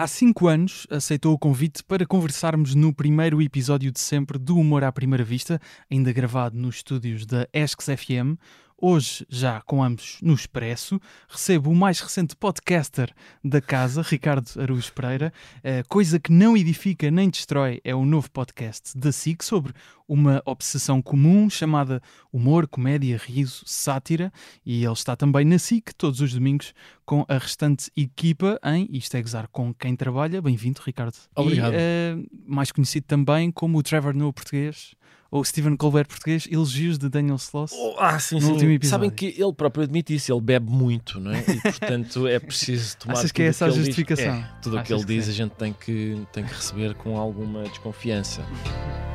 [0.00, 4.82] Há cinco anos aceitou o convite para conversarmos no primeiro episódio de sempre do Humor
[4.82, 8.40] à Primeira Vista, ainda gravado nos estúdios da Esques FM.
[8.82, 13.12] Hoje, já com ambos no Expresso, recebo o mais recente podcaster
[13.44, 15.34] da casa, Ricardo Araújo Pereira.
[15.58, 19.74] Uh, coisa que não edifica nem destrói é o novo podcast da SIC sobre
[20.08, 24.32] uma obsessão comum chamada humor, comédia, riso, sátira.
[24.64, 26.72] E ele está também na SIC todos os domingos
[27.10, 30.40] com a restante equipa em Isto é Gozar com quem trabalha.
[30.40, 31.16] Bem-vindo, Ricardo.
[31.34, 31.74] Obrigado.
[31.74, 34.94] E, uh, mais conhecido também como o Trevor no português
[35.28, 38.52] ou Stephen Colbert português, elogios de Daniel Sloss oh, ah, sim, no sim.
[38.52, 38.90] último episódio.
[38.90, 41.40] Sabem que ele próprio admite isso, ele bebe muito, não é?
[41.40, 44.34] E portanto é preciso tomar Achas que é essa a justificação?
[44.34, 45.30] É, tudo o que ele diz sim.
[45.32, 48.46] a gente tem que, tem que receber com alguma desconfiança.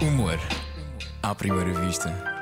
[0.01, 0.37] Humor
[1.23, 2.34] à primeira vista.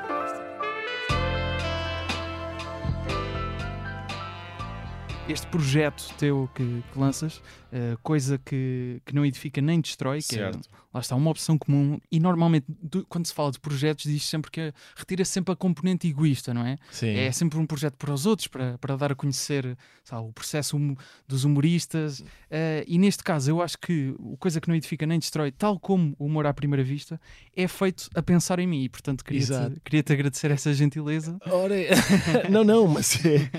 [5.28, 7.42] Este projeto teu que, que lanças,
[7.74, 10.70] uh, coisa que, que não edifica nem destrói, que é, certo.
[10.72, 11.98] é, lá está, uma opção comum.
[12.10, 16.06] E normalmente, do, quando se fala de projetos, diz sempre que retira sempre a componente
[16.06, 16.78] egoísta, não é?
[16.90, 17.14] Sim.
[17.14, 20.76] É sempre um projeto para os outros, para, para dar a conhecer sabe, o processo
[20.76, 20.94] hum,
[21.26, 22.20] dos humoristas.
[22.20, 25.78] Uh, e neste caso, eu acho que a coisa que não edifica nem destrói, tal
[25.78, 27.20] como o humor à primeira vista,
[27.56, 28.84] é feito a pensar em mim.
[28.84, 31.36] E portanto, queria-te queria -te agradecer essa gentileza.
[31.46, 31.74] Ora,
[32.50, 33.50] não, não, mas é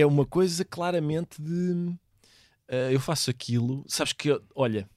[0.00, 1.90] é uma coisa claramente de
[2.70, 4.88] uh, eu faço aquilo, sabes que olha,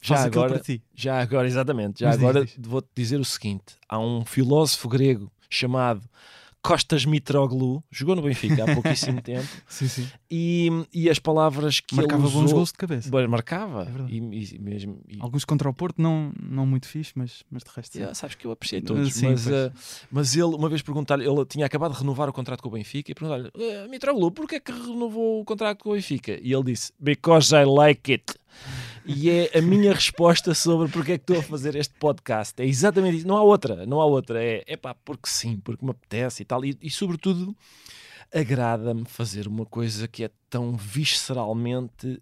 [0.00, 0.60] já agora,
[0.94, 6.08] já agora, exatamente, já Mas agora vou-te dizer o seguinte: há um filósofo grego chamado
[6.64, 9.46] Costas Mitroglou, jogou no Benfica há pouquíssimo tempo.
[9.68, 10.08] Sim, sim.
[10.30, 12.40] E, e as palavras que marcava ele usou...
[12.40, 13.10] bons gols de cabeça.
[13.10, 13.82] Bom, marcava.
[13.82, 15.18] É e, e, mesmo, e...
[15.20, 17.94] Alguns contra o Porto, não, não muito fixe, mas, mas de resto...
[17.96, 19.12] Yeah, sabes que eu apreciei todos.
[19.12, 19.70] Sim, mas, uh,
[20.10, 23.12] mas ele, uma vez perguntar-lhe, ele tinha acabado de renovar o contrato com o Benfica
[23.12, 26.40] e perguntar-lhe, uh, Mitroglou, porquê é que renovou o contrato com o Benfica?
[26.42, 28.24] E ele disse, because I like it
[29.04, 32.60] e é a minha resposta sobre porque é que estou a fazer este podcast.
[32.60, 33.28] É exatamente isso.
[33.28, 34.42] Não há outra, não há outra.
[34.42, 36.64] É, é pá, porque sim, porque me apetece e tal.
[36.64, 37.54] E, e sobretudo,
[38.32, 42.20] agrada-me fazer uma coisa que é tão visceralmente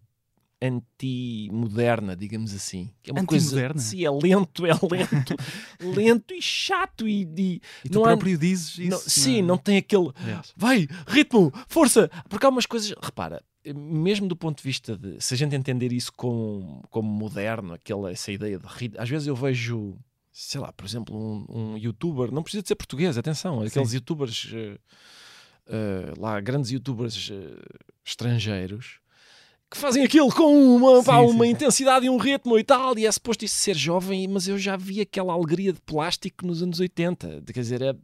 [0.60, 2.90] anti-moderna, digamos assim.
[3.06, 3.72] É uma coisa.
[3.76, 5.36] Sim, é lento, é lento,
[5.80, 7.08] lento e chato.
[7.08, 8.90] E, e, e tu próprio dizes isso.
[8.90, 10.10] Não, sim, não, não tem aquele.
[10.56, 12.10] Vai, ritmo, força.
[12.28, 12.94] Porque há umas coisas.
[13.02, 17.74] Repara, mesmo do ponto de vista de se a gente entender isso como, como moderno,
[17.74, 18.66] aquela, essa ideia de
[18.98, 19.96] às vezes eu vejo,
[20.32, 23.96] sei lá, por exemplo, um, um youtuber, não precisa de ser português, atenção, aqueles Sim.
[23.96, 24.78] youtubers uh,
[25.68, 27.62] uh, lá, grandes youtubers uh,
[28.04, 29.00] estrangeiros
[29.70, 32.06] que fazem aquilo com uma, sim, pá, uma sim, intensidade sim.
[32.06, 35.00] e um ritmo e tal, e é suposto isso ser jovem, mas eu já vi
[35.00, 37.94] aquela alegria de plástico nos anos 80, quer dizer, é,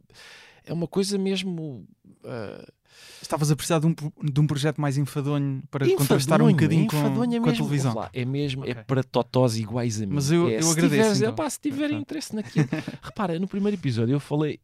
[0.65, 1.87] é uma coisa mesmo.
[2.23, 2.78] Uh,
[3.21, 3.93] Estavas a precisar de um,
[4.23, 7.93] de um projeto mais enfadonho para enfadonho, contrastar um bocadinho com, é com a televisão.
[7.93, 8.81] Lá, é mesmo, é okay.
[8.81, 10.15] é para totós iguais a mim.
[10.15, 11.13] Mas eu, é, eu agradeço.
[11.13, 11.49] Tiveres, então.
[11.49, 12.01] se tiverem okay.
[12.01, 12.67] interesse naquilo.
[13.01, 14.59] Repara, no primeiro episódio eu falei,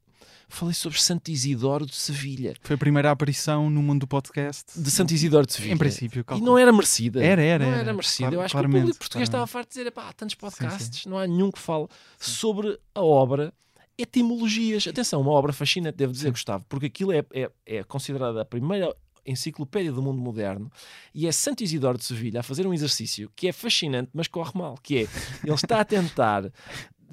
[0.48, 2.56] falei sobre Santo Isidoro de Sevilha.
[2.62, 5.74] Foi a primeira aparição no mundo do podcast de Santo Isidoro de Sevilha.
[5.74, 6.46] Em princípio, calculo.
[6.46, 7.24] E não era merecida.
[7.24, 7.66] Era, era.
[7.66, 8.30] Não era, era merecida.
[8.30, 10.88] Claro, eu acho que o público português estava farto de dizer: pá, há tantos podcasts,
[10.88, 11.10] sim, sim.
[11.10, 11.88] não há nenhum que fale
[12.20, 12.32] sim.
[12.32, 13.54] sobre a obra
[13.98, 14.88] etimologias.
[14.88, 16.32] Atenção, uma obra fascinante, devo dizer.
[16.32, 18.96] Gustavo, porque aquilo é, é, é, considerada a primeira
[19.26, 20.72] enciclopédia do mundo moderno
[21.14, 24.52] e é Santo Isidoro de Sevilha a fazer um exercício que é fascinante, mas corre
[24.54, 25.08] mal, que é,
[25.44, 26.52] ele está a tentar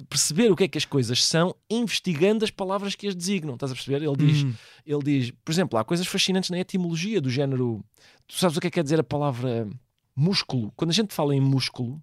[0.09, 3.55] perceber o que é que as coisas são, investigando as palavras que as designam.
[3.55, 4.03] Estás a perceber?
[4.03, 4.53] Ele diz, hum.
[4.85, 7.83] ele diz, por exemplo, há coisas fascinantes na etimologia do género.
[8.27, 9.67] Tu sabes o que é que quer dizer a palavra
[10.15, 10.71] músculo?
[10.75, 12.01] Quando a gente fala em músculo,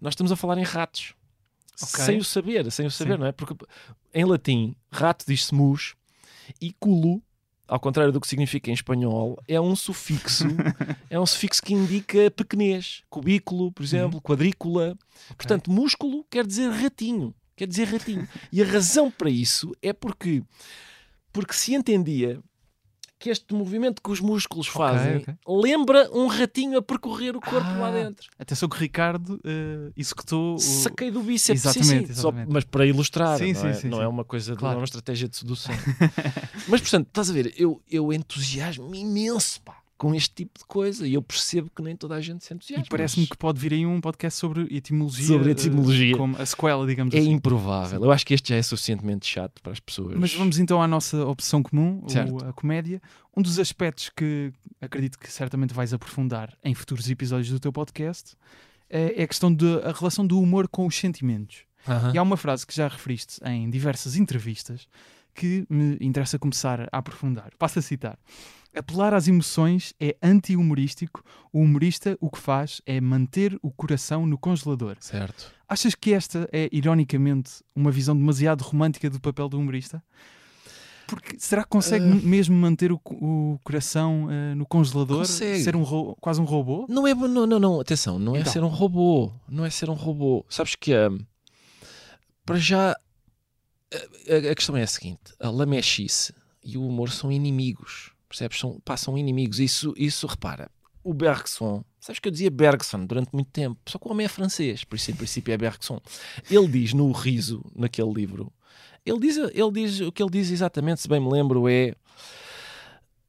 [0.00, 1.14] nós estamos a falar em ratos.
[1.80, 2.04] Okay.
[2.04, 3.20] Sem o saber, sem o saber, Sim.
[3.20, 3.32] não é?
[3.32, 3.54] Porque
[4.12, 5.94] em latim, rato diz-se mus
[6.60, 7.22] e culo,
[7.66, 10.46] ao contrário do que significa em espanhol, é um sufixo,
[11.10, 14.22] é um sufixo que indica pequenez, cubículo, por exemplo, uhum.
[14.22, 14.90] quadrícula.
[14.92, 15.36] Okay.
[15.36, 18.26] Portanto, músculo quer dizer ratinho, quer dizer ratinho.
[18.50, 20.42] e a razão para isso é porque
[21.32, 22.40] porque se entendia
[23.18, 25.62] que este movimento que os músculos fazem okay, okay.
[25.62, 28.28] lembra um ratinho a percorrer o corpo ah, lá dentro.
[28.38, 30.54] Atenção que o Ricardo uh, executou.
[30.54, 30.58] O...
[30.58, 32.12] Saquei do bíceps, exatamente, sim, sim.
[32.12, 32.46] exatamente.
[32.46, 33.74] Só, mas para ilustrar, sim, não, é?
[33.74, 34.74] Sim, não é uma coisa, claro.
[34.74, 35.74] não é uma estratégia de sedução.
[36.68, 41.06] mas portanto, estás a ver, eu, eu entusiasmo imenso, pá com este tipo de coisa
[41.06, 42.86] e eu percebo que nem toda a gente se entusiasma.
[42.86, 45.26] E parece-me que pode vir aí um podcast sobre etimologia.
[45.26, 46.14] Sobre etimologia.
[46.14, 47.30] Uh, como a sequela, digamos é assim.
[47.30, 48.04] É improvável.
[48.04, 50.16] Eu acho que este já é suficientemente chato para as pessoas.
[50.16, 53.02] Mas vamos então à nossa opção comum, o, a comédia.
[53.36, 58.36] Um dos aspectos que acredito que certamente vais aprofundar em futuros episódios do teu podcast
[58.88, 61.64] é, é a questão da relação do humor com os sentimentos.
[61.84, 62.14] Uh -huh.
[62.14, 64.86] E há uma frase que já referiste em diversas entrevistas
[65.34, 67.50] que me interessa começar a aprofundar.
[67.58, 68.18] Passo a citar.
[68.78, 71.24] Apelar às emoções é anti-humorístico.
[71.52, 74.96] O humorista o que faz é manter o coração no congelador.
[75.00, 75.52] Certo.
[75.68, 80.02] Achas que esta é, ironicamente, uma visão demasiado romântica do papel do humorista?
[81.08, 82.14] Porque será que consegue uh...
[82.22, 85.18] mesmo manter o, o coração uh, no congelador?
[85.18, 85.64] Consegue.
[85.64, 86.86] Ser um quase um robô?
[86.88, 87.80] Não é, não, não, não.
[87.80, 88.52] atenção, não é então.
[88.52, 89.32] ser um robô.
[89.48, 90.44] Não é ser um robô.
[90.48, 91.18] Sabes que um,
[92.44, 92.94] para já
[93.92, 98.12] a, a, questão é a seguinte: a lamechice e o humor são inimigos.
[98.28, 98.58] Percebes?
[98.58, 99.58] São, passam inimigos.
[99.58, 100.70] Isso, isso repara.
[101.02, 104.28] O Bergson, sabes que eu dizia Bergson durante muito tempo, só que o homem é
[104.28, 106.00] francês, por isso em princípio é Bergson.
[106.50, 108.52] Ele diz no Riso, naquele livro,
[109.06, 111.94] ele diz, ele diz o que ele diz exatamente, se bem me lembro, é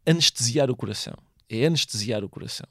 [0.05, 1.13] anestesiar o coração.
[1.47, 2.67] É anestesiar o coração.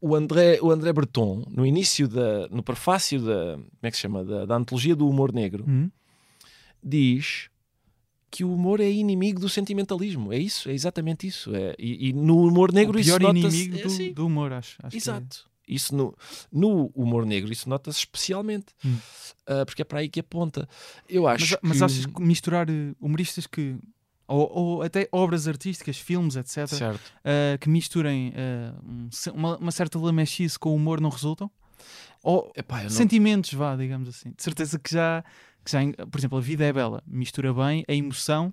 [0.00, 4.02] O André, o André Breton, no início da, no prefácio da, como é que se
[4.02, 5.90] chama, da, da antologia do humor negro, uhum.
[6.82, 7.48] diz
[8.32, 10.32] que o humor é inimigo do sentimentalismo.
[10.32, 11.54] É isso, é exatamente isso.
[11.54, 14.78] É, e, e no humor negro o pior isso inimigo é, do, do, humor, acho.
[14.82, 14.98] acho é.
[14.98, 15.46] Exato.
[15.68, 15.74] É.
[15.74, 16.16] Isso no,
[16.50, 18.66] no humor negro, isso nota-se especialmente.
[18.84, 18.96] Hum.
[19.42, 20.66] Uh, porque é para aí que aponta.
[21.08, 23.76] Eu acho mas, mas achas que misturar eh, humoristas que
[24.26, 30.58] ou, ou, até obras artísticas, filmes, etc., uh, que misturem uh, uma, uma, certa lamechice
[30.58, 31.50] com o humor não resultam?
[32.22, 32.90] Ou Epá, não...
[32.90, 34.30] sentimentos, vá, digamos assim.
[34.30, 35.22] De certeza que já
[35.64, 35.80] que já,
[36.10, 38.52] por exemplo, a vida é bela, mistura bem a emoção.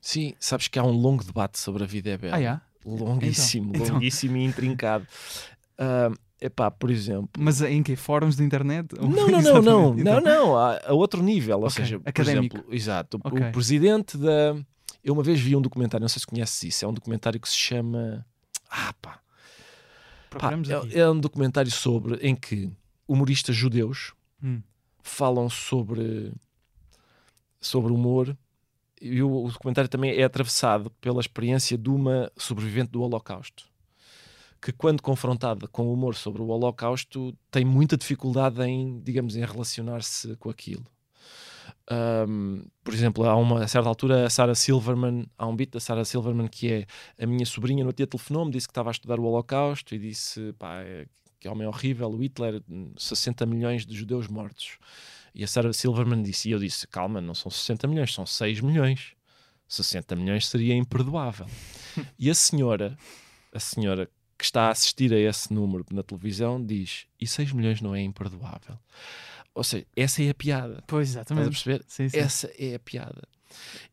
[0.00, 2.36] Sim, sabes que há um longo debate sobre a vida é bela.
[2.36, 2.62] Ah, yeah?
[2.84, 4.46] Longuíssimo, então, longuíssimo então...
[4.46, 5.06] e intrincado.
[5.74, 7.30] Uh, epá, por exemplo.
[7.38, 7.96] Mas em que?
[7.96, 8.94] Fóruns de internet?
[8.98, 10.14] Não, não, não, não, então...
[10.14, 11.58] não, não, a, a outro nível.
[11.58, 11.84] Ou okay.
[11.84, 12.56] seja, Académico.
[12.56, 13.48] por exemplo, exato, okay.
[13.48, 14.56] o presidente da.
[15.04, 17.48] Eu uma vez vi um documentário, não sei se conheces isso, é um documentário que
[17.48, 18.24] se chama.
[18.70, 19.20] Ah, pá.
[20.30, 20.50] pá
[20.92, 22.70] é, é, um documentário sobre em que
[23.06, 24.12] humoristas judeus
[24.42, 24.60] hum
[25.02, 26.32] falam sobre,
[27.60, 28.36] sobre humor
[29.00, 33.68] e o, o documentário também é atravessado pela experiência de uma sobrevivente do Holocausto
[34.60, 39.44] que quando confrontada com o humor sobre o Holocausto tem muita dificuldade em, digamos, em
[39.44, 40.84] relacionar-se com aquilo.
[41.90, 45.80] Um, por exemplo, há uma a certa altura a Sarah Silverman, há um beat da
[45.80, 46.86] Sarah Silverman que é
[47.22, 50.52] a minha sobrinha no dia telefonou-me, disse que estava a estudar o Holocausto e disse,
[50.58, 51.06] pá, é
[51.38, 52.62] que homem horrível, o Hitler,
[52.96, 54.78] 60 milhões de judeus mortos.
[55.34, 58.60] E a Sarah Silverman disse, e eu disse, calma, não são 60 milhões, são 6
[58.60, 59.12] milhões.
[59.68, 61.46] 60 milhões seria imperdoável.
[62.18, 62.96] e a senhora,
[63.52, 67.80] a senhora que está a assistir a esse número na televisão diz, e 6 milhões
[67.80, 68.78] não é imperdoável.
[69.54, 70.82] Ou seja, essa é a piada.
[70.86, 71.50] Pois, exatamente.
[71.52, 71.84] Estás a perceber?
[71.88, 72.18] Sim, sim.
[72.18, 73.28] Essa é a piada.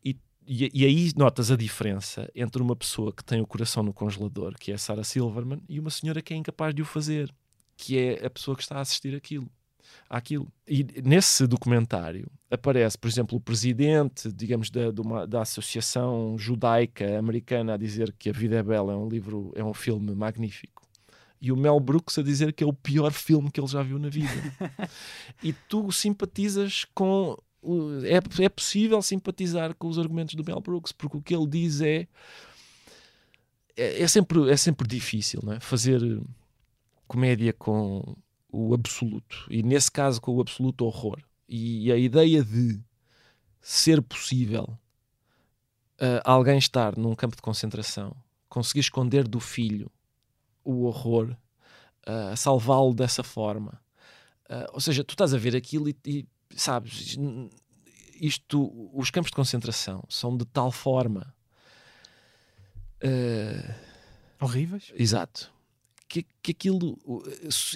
[0.04, 0.16] E
[0.46, 4.54] e, e, aí notas a diferença entre uma pessoa que tem o coração no congelador,
[4.58, 7.34] que é a Sarah Silverman, e uma senhora que é incapaz de o fazer,
[7.76, 9.50] que é a pessoa que está a assistir aquilo.
[10.08, 10.50] Aquilo.
[10.66, 17.74] E nesse documentário aparece, por exemplo, o presidente, digamos, da, uma, da Associação Judaica Americana
[17.74, 20.82] a dizer que A Vida é Bela é um livro, é um filme magnífico.
[21.40, 23.98] E o Mel Brooks a dizer que é o pior filme que ele já viu
[23.98, 24.30] na vida.
[25.42, 27.36] e tu simpatizas com
[28.04, 31.80] é, é possível simpatizar com os argumentos do Mel Brooks, porque o que ele diz
[31.80, 32.06] é
[33.76, 35.60] é, é sempre, é sempre difícil não é?
[35.60, 36.00] fazer
[37.06, 38.16] comédia com
[38.50, 41.20] o absoluto, e nesse caso com o absoluto horror.
[41.48, 42.80] E, e a ideia de
[43.60, 44.78] ser possível
[46.00, 48.16] uh, alguém estar num campo de concentração,
[48.48, 49.90] conseguir esconder do filho
[50.64, 51.36] o horror,
[52.08, 53.80] uh, salvá-lo dessa forma.
[54.48, 57.16] Uh, ou seja, tu estás a ver aquilo e, e sabes,
[58.20, 61.34] isto, os campos de concentração são de tal forma
[63.02, 63.74] uh,
[64.40, 64.92] horríveis.
[64.94, 65.52] Exato.
[66.08, 66.96] Que, que aquilo,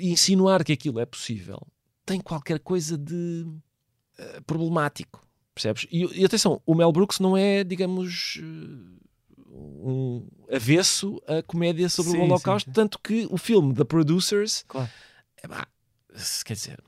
[0.00, 1.66] insinuar que aquilo é possível,
[2.06, 5.86] tem qualquer coisa de uh, problemático, percebes?
[5.90, 8.40] E, e, atenção, o Mel Brooks não é, digamos,
[9.50, 12.74] um avesso a comédia sobre sim, o Holocausto, sim, sim.
[12.74, 14.88] tanto que o filme The Producers, claro.
[15.42, 15.66] é, bah,
[16.44, 16.80] quer dizer,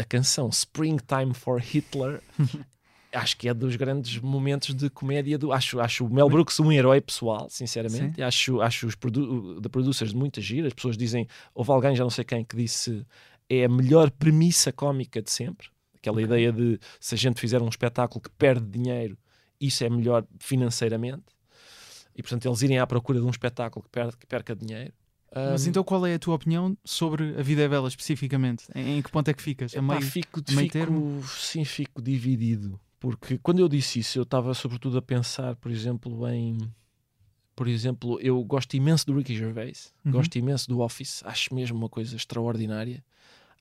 [0.00, 2.22] a canção Springtime for Hitler
[3.12, 6.72] acho que é dos grandes momentos de comédia do acho acho o Mel Brooks um
[6.72, 8.16] herói pessoal sinceramente.
[8.16, 8.22] Sim.
[8.22, 10.66] acho acho os produ the producers de muita gira.
[10.68, 13.04] As pessoas dizem houve alguém já não sei quem que disse
[13.48, 15.68] é a melhor premissa cómica de sempre.
[15.96, 16.24] Aquela okay.
[16.24, 19.18] ideia de se a gente fizer um espetáculo que perde dinheiro
[19.60, 21.24] isso é melhor financeiramente.
[22.16, 24.94] E portanto eles irem à procura de um espetáculo que, per que perca dinheiro
[25.34, 28.64] mas então qual é a tua opinião sobre a vida é bela especificamente?
[28.74, 29.76] Em, em que ponto é que ficas?
[29.76, 31.22] A meio, fico, a meio fico, termo?
[31.26, 32.78] Sim, fico dividido.
[32.98, 36.58] Porque quando eu disse isso, eu estava sobretudo a pensar, por exemplo, em.
[37.56, 40.12] Por exemplo, eu gosto imenso do Ricky Gervais, uhum.
[40.12, 43.04] gosto imenso do Office, acho mesmo uma coisa extraordinária.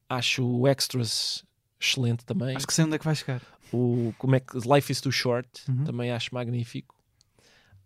[0.08, 1.44] Acho o Extras
[1.80, 2.56] excelente também.
[2.56, 3.42] Acho que sei onde é que vai chegar.
[3.72, 5.84] O, como é que Life is Too Short, Uhum.
[5.84, 6.96] também acho magnífico.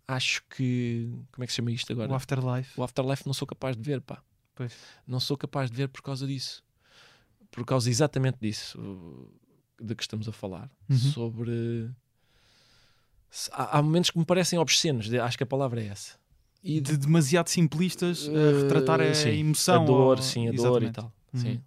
[0.06, 1.10] Acho que.
[1.32, 2.10] Como é que se chama isto agora?
[2.12, 2.78] O Afterlife.
[2.78, 4.22] O Afterlife não sou capaz de ver, pá.
[4.54, 4.72] Pois.
[5.06, 6.62] Não sou capaz de ver por causa disso.
[7.50, 9.30] Por causa exatamente disso uh,
[9.80, 10.70] de que estamos a falar.
[10.90, 10.96] Uhum.
[10.98, 11.90] Sobre.
[13.52, 16.16] Há, há momentos que me parecem obscenos, acho que a palavra é essa.
[16.62, 19.82] E De demasiado simplistas a retratar a Uh, sim, emoção.
[19.82, 20.92] a dor, ou- sim, a dor e Exatamente.
[20.94, 21.12] tal.
[21.34, 21.40] Uhum.
[21.40, 21.62] Sim.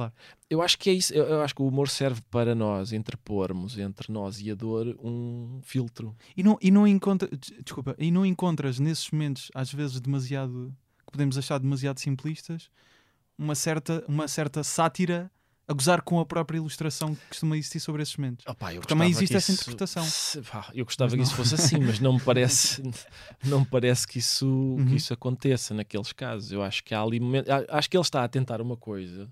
[0.00, 0.12] Claro.
[0.48, 1.12] Eu acho que é isso.
[1.12, 4.96] Eu, eu acho que o humor serve para nós interpormos entre nós e a dor
[5.02, 6.16] um filtro.
[6.36, 10.74] E não, e não encontra, des- desculpa, e não encontras nesses momentos, às vezes demasiado,
[11.06, 12.70] que podemos achar demasiado simplistas,
[13.38, 15.30] uma certa, uma certa sátira
[15.68, 18.44] a gozar com a própria ilustração que costuma existir sobre esses momentos.
[18.74, 20.02] Eu Também existe essa isso- interpretação.
[20.04, 22.82] se- pá, eu gostava que isso fosse assim, mas não me parece,
[23.44, 24.86] não me parece que isso, Uhum.
[24.86, 26.50] que isso aconteça naqueles casos.
[26.50, 29.28] Eu acho que há ali momentos, acho que ele está a tentar uma coisa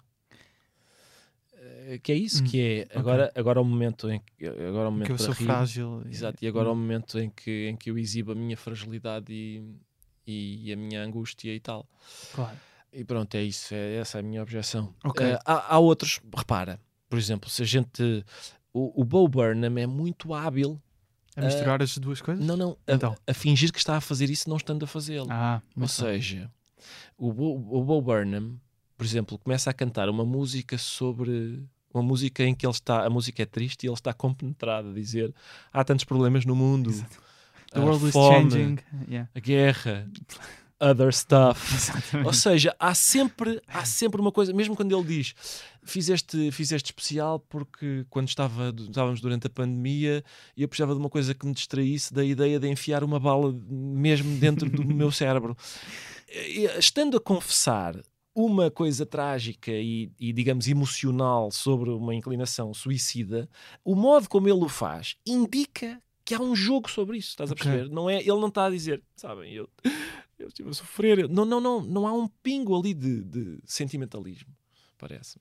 [2.03, 2.61] que é isso, Hum, que
[2.93, 5.33] é agora, agora é o momento em que agora é o momento Que eu sou
[5.35, 5.45] rir.
[5.45, 6.03] frágil.
[6.07, 8.57] e- Exato, e agora é o momento em que, em que eu exibo a minha
[8.57, 9.63] fragilidade e,
[10.27, 11.89] e a minha angústia e tal.
[12.35, 12.57] Claro.
[12.93, 14.95] E pronto, é isso, é essa a minha objeção.
[15.05, 15.25] Ok.
[15.27, 18.25] Eh, há, há outros, repara, por exemplo, se a gente.
[18.73, 20.81] O, o Bo Burnham é muito hábil,
[21.37, 22.45] A misturar as duas coisas?
[22.45, 23.15] não, não, a, Então.
[23.27, 25.27] a fingir que está a fazer isso não estando a fazê-lo.
[25.31, 25.89] Ah, Ou bem.
[25.89, 26.51] seja,
[27.17, 28.59] o Bo, o Bo Burnham,
[28.99, 31.63] por exemplo, começa a cantar uma música sobre.
[31.95, 33.07] Uma música em que ele está.
[33.07, 35.33] A música é triste e ele está compenetrado a dizer:
[35.73, 36.93] há tantos problemas no mundo.
[37.73, 38.79] The a world is fome, changing.
[39.09, 39.31] Yeah.
[39.35, 40.11] A guerra,
[40.81, 41.61] other stuff.
[41.75, 42.27] Exatamente.
[42.27, 45.35] Ou seja, há sempre, há sempre uma coisa, mesmo quando ele diz
[45.89, 50.23] fiz este, fiz este especial porque quando estava, estávamos durante a pandemia
[50.57, 53.55] e eu precisava de uma coisa que me distraísse da ideia de enfiar uma bala
[53.69, 55.57] mesmo dentro do meu cérebro.
[56.79, 57.97] Estando a confessar
[58.39, 63.51] uma coisa trágica e, e, digamos, emocional sobre uma inclinação suicida,
[63.85, 67.55] o modo como ele o faz indica que há um jogo sobre isso, estás a
[67.57, 67.91] perceber?
[67.91, 69.69] Não é, ele não está a dizer, sabem, eu,
[70.39, 71.29] eu estive a sofrer.
[71.29, 74.55] Não, não, não, não há um pingo ali de, de sentimentalismo,
[74.97, 75.41] parece.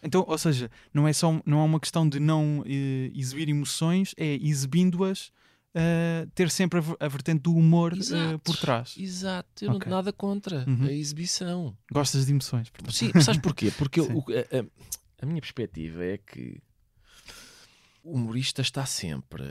[0.00, 4.14] Então, ou seja, não é só não é uma questão de não eh, exibir emoções,
[4.16, 5.32] é exibindo-as,
[5.74, 8.38] eh, ter sempre a, a vertente do humor eh, Exato.
[8.40, 8.94] por trás.
[8.98, 9.84] Exato, eu não Ok.
[9.84, 10.86] tenho nada contra Uhum.
[10.86, 11.76] a exibição.
[11.92, 12.94] Gostas de emoções, portanto.
[12.94, 13.70] Sim, sabes porquê?
[13.78, 16.60] Porque o- a, a- minha perspectiva é que
[18.02, 19.44] o humorista está sempre.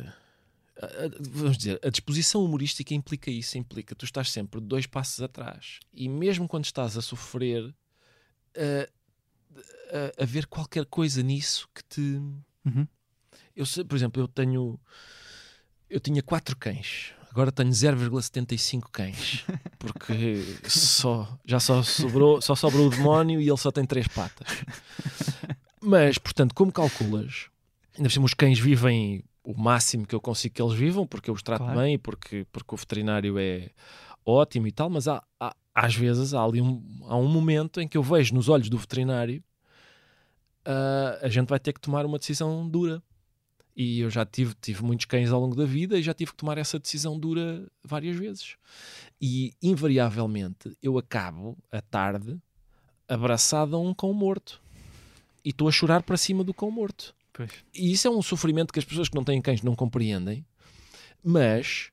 [0.82, 5.80] a- Vamos dizer, a disposição humorística implica isso, implica tu estás sempre dois passos atrás
[5.94, 7.74] e mesmo quando estás a sofrer,
[10.18, 12.02] a ver qualquer coisa nisso que te.
[12.66, 12.88] Uhum.
[13.56, 14.80] Eu sei, por exemplo, eu tenho.
[15.90, 17.14] Eu tinha quatro cães.
[17.32, 19.46] Agora tenho 0,75 cães.
[19.80, 24.48] Porque só, já só sobrou, só sobrou o demónio e ele só tem três patas.
[25.82, 27.48] Mas, portanto, como calculas,
[27.96, 31.30] ainda por cima os cães vivem o máximo que eu consigo que eles vivam, porque
[31.30, 31.80] eu os trato Claro.
[31.80, 33.70] bem, porque, porque o veterinário é
[34.26, 37.88] ótimo e tal, mas há, há- às vezes há ali um, há um momento em
[37.88, 39.42] que eu vejo nos olhos do veterinário
[40.66, 43.02] ah, a gente vai ter que tomar uma decisão dura.
[43.82, 46.38] E eu já tive, tive muitos cães ao longo da vida e já tive que
[46.38, 48.58] tomar essa decisão dura várias vezes.
[49.22, 52.38] E, invariavelmente, eu acabo, à tarde,
[53.08, 54.62] abraçado a um cão morto.
[55.46, 57.16] E estou a chorar para cima do cão morto.
[57.32, 57.52] Pois.
[57.74, 60.46] E isso é um sofrimento que as pessoas que não têm cães não compreendem.
[61.24, 61.90] Mas,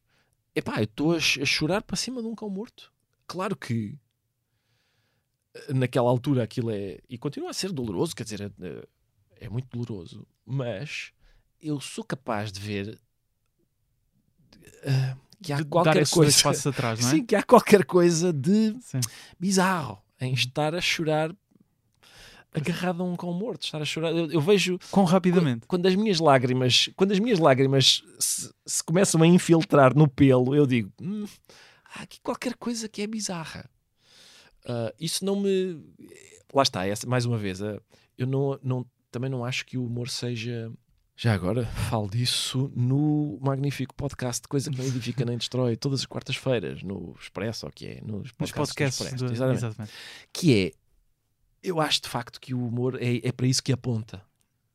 [0.57, 2.93] epá, eu estou a, a chorar para cima de um cão morto.
[3.29, 3.97] Claro que
[5.69, 6.99] naquela altura aquilo é.
[7.09, 8.89] E continua a ser doloroso, quer dizer, é, é-
[9.43, 10.27] é muito doloroso.
[10.45, 11.13] Mas
[11.61, 13.01] eu sou capaz de ver
[14.83, 16.69] eh, que há De qualquer coisa.
[16.69, 17.11] atrás, não é?
[17.17, 19.01] Sim, que há qualquer coisa de Sim.
[19.39, 20.35] bizarro em Uhum.
[20.35, 21.35] estar a chorar
[22.55, 24.13] agarrado a um cão morto, estar a chorar.
[24.13, 25.67] Eu, eu vejo Quão rapidamente.
[25.67, 30.55] quando as minhas lágrimas, quando as minhas lágrimas se, se começam a infiltrar no pelo,
[30.55, 31.27] eu digo, "Hum,
[31.95, 33.69] há aqui qualquer coisa que é bizarra.
[34.65, 35.79] Ah, isso não me.
[36.55, 37.79] Lá está, essa, mais uma vez, ah,
[38.17, 40.73] eu não, não, também não acho que o humor seja.
[41.19, 46.01] Já agora falo disso no magnífico podcast de Coisa que não edifica nem destrói, todas
[46.01, 48.01] as quartas-feiras, no Expresso, ou que é?
[48.03, 49.01] Nos Nos podcasts, do podcasts.
[49.01, 49.93] Expresso, do- exatamente exatamente.
[50.33, 50.73] que é
[51.63, 54.23] eu acho de facto que o humor é, é para isso que aponta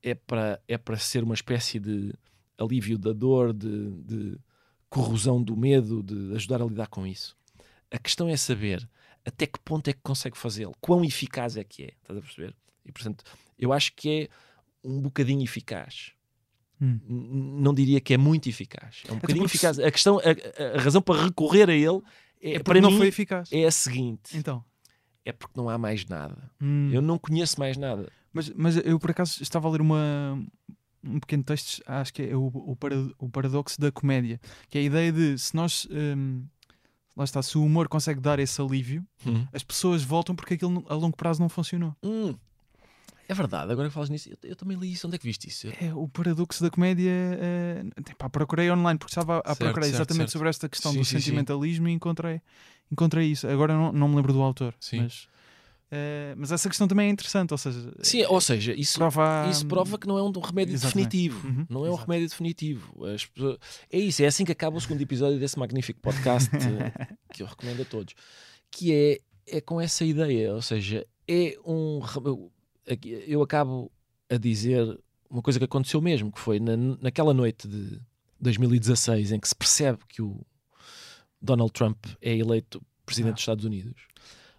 [0.03, 2.12] é para, é para ser uma espécie de
[2.57, 4.38] alívio da dor de, de
[4.89, 7.38] corrosão do medo de ajudar a lidar com isso
[7.91, 8.89] a questão é saber
[9.24, 12.55] até que ponto é que consegue fazê-lo quão eficaz é que é estás a perceber?
[12.83, 13.24] e portanto
[13.60, 14.29] eu acho que é
[14.83, 16.12] um bocadinho eficaz
[16.81, 17.00] Hum.
[17.61, 20.81] Não diria que é muito eficaz é um bocadinho porque eficaz a questão a, a-
[20.81, 22.01] razão para recorrer a ele
[22.41, 23.50] é, É para não mim foi eficaz.
[23.51, 24.63] é a seguinte Então.
[25.23, 26.89] é porque não há mais nada Hum.
[26.91, 28.11] eu não conheço mais nada.
[28.33, 30.41] Mas, mas eu por acaso estava a ler uma,
[31.03, 32.77] um pequeno texto, acho que é o, o,
[33.19, 35.85] o paradoxo da comédia, que é a ideia de se nós.
[35.91, 36.45] Um,
[37.15, 39.45] lá está, se o humor consegue dar esse alívio, Hum.
[39.53, 41.93] as pessoas voltam porque aquilo a longo prazo não funcionou.
[42.01, 42.33] Hum.
[43.31, 45.07] É verdade, agora que falas nisso, eu, eu também li isso.
[45.07, 45.69] Onde é que viste isso?
[45.79, 47.09] É, o paradoxo da comédia.
[47.09, 47.81] É,
[48.17, 50.31] pá, procurei online porque estava a Certo, procurar certo, exatamente certo.
[50.33, 51.19] sobre esta questão Sim, do sim, sim.
[51.21, 52.41] sentimentalismo e encontrei,
[52.91, 53.47] encontrei isso.
[53.47, 55.03] Agora não, não me lembro do autor, Sim.
[55.03, 55.29] mas,
[55.89, 57.53] é, mas essa questão também é interessante.
[57.53, 61.07] Ou seja, Sim, ou seja, isso, prova, isso prova que não é um remédio Exatamente.
[61.07, 61.47] definitivo.
[61.47, 63.05] Uhum, Não é um remédio definitivo.
[63.05, 63.29] As
[63.89, 67.47] É isso, é assim que acaba o segundo episódio desse magnífico podcast eh, que eu
[67.47, 68.13] recomendo a todos.
[68.69, 69.19] Que é,
[69.57, 72.01] é com essa ideia, ou seja, é um.
[73.27, 73.91] Eu acabo
[74.29, 78.00] a dizer uma coisa que aconteceu mesmo, que foi na, naquela noite de
[78.39, 80.41] 2016 em que se percebe que o
[81.41, 83.36] Donald Trump é eleito presidente Ah.
[83.36, 84.01] dos Estados Unidos.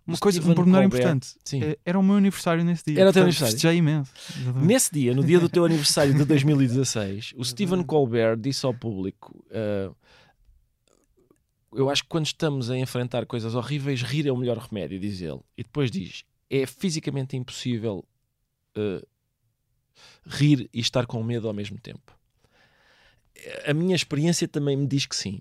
[0.04, 1.28] Uma coisa, um Stephen pormenor importante.
[1.44, 1.62] Sim.
[1.62, 3.00] É, Era o meu aniversário nesse dia.
[3.00, 3.52] Era o teu aniversário.
[3.52, 4.10] festejei imenso.
[4.36, 4.66] Exatamente.
[4.66, 9.44] Nesse dia, no dia do teu aniversário de 2016, o Stephen Colbert disse ao público:
[9.50, 9.94] uh,
[11.72, 15.20] Eu acho que quando estamos a enfrentar coisas horríveis, rir é o melhor remédio, diz
[15.20, 15.40] ele.
[15.56, 18.04] E depois diz: É fisicamente impossível
[18.76, 19.06] uh,
[20.26, 22.16] rir e estar com medo ao mesmo tempo.
[23.66, 25.40] A minha experiência também me diz que sim,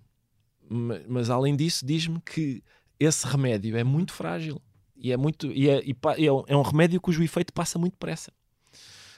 [0.69, 2.63] Ma- mas além disso, diz-me que
[2.99, 4.61] esse remédio é muito frágil
[4.95, 7.77] e é muito e é, e pa- é um- é um remédio cujo efeito passa
[7.77, 8.31] muito depressa.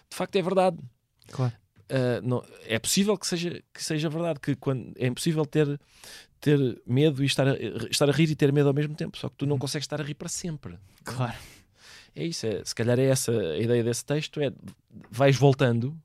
[0.10, 0.78] De facto, é verdade.
[1.30, 1.54] Claro.
[1.84, 5.80] Uh, não- é possível que seja, que seja verdade, que quando, é impossível ter,
[6.40, 7.54] ter medo e estar a,
[7.92, 10.02] estar a rir e ter medo ao mesmo tempo, só que tu não consegues estar
[10.02, 10.78] a rir para sempre.
[11.04, 11.38] Claro.
[12.16, 14.52] É isso, é, se calhar é essa a ideia desse texto, é
[15.10, 15.98] vais voltando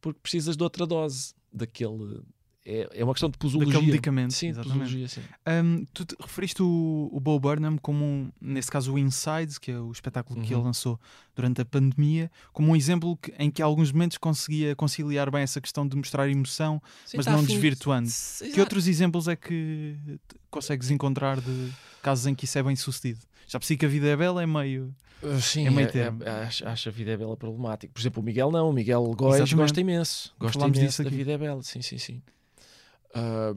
[0.00, 2.22] porque precisas de outra dose daquele.
[2.68, 3.74] É, é uma questão de posologia.
[3.74, 4.32] Daquele medicamento.
[4.32, 4.78] Sim, exatamente.
[4.80, 5.20] posologia, sim.
[5.46, 9.70] Um, tu te- referiste o, o Bo Burnham como, um, nesse caso, o Inside, que
[9.70, 10.58] é o espetáculo que Uhum.
[10.60, 10.98] ele lançou
[11.36, 15.60] durante a pandemia, como um exemplo que- em que, alguns momentos, conseguia conciliar bem essa
[15.60, 18.08] questão de mostrar emoção, Sim, mas está não desvirtuando.
[18.08, 18.50] Exato.
[18.52, 19.96] Que outros exemplos é que
[20.50, 21.70] consegues encontrar de
[22.02, 23.20] casos em que isso é bem sucedido?
[23.46, 24.92] Já percebi que a vida é bela, é meio.
[25.22, 26.22] Uh, Sim, É meio é- termo.
[26.24, 27.92] é- acho, acho a vida é bela problemática.
[27.94, 30.34] Por exemplo, o Miguel não, o Miguel Góes gosta imenso.
[30.38, 31.16] Gosta Falámos imenso disso da aqui.
[31.16, 32.20] vida é bela, sim, sim, sim.
[33.14, 33.54] Ah,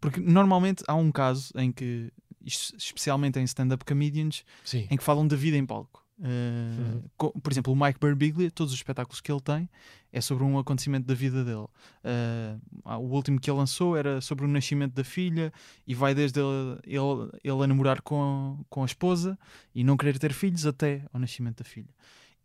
[0.00, 2.12] Porque normalmente há um caso em que,
[2.44, 4.86] especialmente em stand-up comedians, sim.
[4.90, 6.04] em que falam da vida em palco.
[6.20, 7.30] Uh, Uhum.
[7.40, 9.68] por exemplo, o Mike Birbiglia, todos os espetáculos que ele tem
[10.12, 11.66] é sobre um acontecimento da vida dele.
[12.04, 15.52] Uh, o último que ele lançou era sobre o nascimento da filha
[15.86, 19.38] e vai desde ele, ele, ele a namorar com, com a esposa
[19.72, 21.94] e não querer ter filhos até ao nascimento da filha.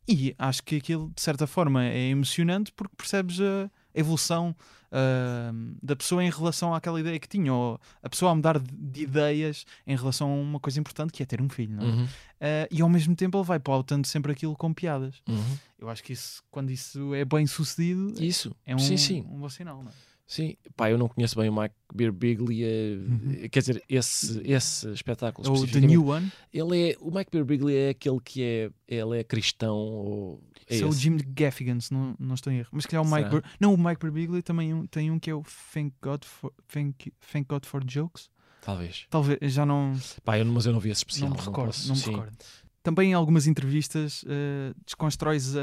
[0.07, 4.55] E acho que aquilo, de certa forma, é emocionante porque percebes a evolução
[4.95, 5.51] ah,
[5.81, 9.01] da pessoa em relação àquela ideia que tinha, ou a pessoa a mudar de, de
[9.01, 11.81] ideias em relação a uma coisa importante que é ter um filho.
[11.81, 11.83] É?
[11.83, 12.07] Uhum,
[12.43, 15.15] Uh, e ao mesmo tempo ele vai pautando sempre aquilo com piadas.
[15.29, 15.57] uhum.
[15.79, 19.21] Eu acho que isso, quando isso é bem sucedido, Isso, é um, sim, sim.
[19.31, 19.81] um bom sinal.
[19.81, 19.93] Não é?
[20.25, 23.47] Sim, pá, eu não conheço bem o Mike Birbiglia, Uhum.
[23.51, 25.81] quer dizer, esse, esse espetáculo Ou The.
[25.81, 30.43] New One, Ele é, o Mike Birbiglia é aquele que é, ele é cristão ou
[30.67, 30.91] é esse é o?
[30.93, 32.69] Jim Gaffigan, se não, não estou em erro.
[32.71, 33.29] Mas que é o Mike?
[33.29, 33.43] Bir...
[33.59, 37.47] Não, o Mike Birbiglia também tem um que é o Thank God for, Thank, Thank
[37.49, 38.29] God for Jokes.
[38.61, 39.05] Talvez.
[39.09, 41.29] Talvez, já não, Pá, eu, mas eu não vi esse especial.
[41.29, 41.65] não me recordo.
[41.67, 42.11] posso- não me sim.
[42.11, 42.37] recordo.
[42.81, 45.59] Também em algumas entrevistas uh, desconstróis uh,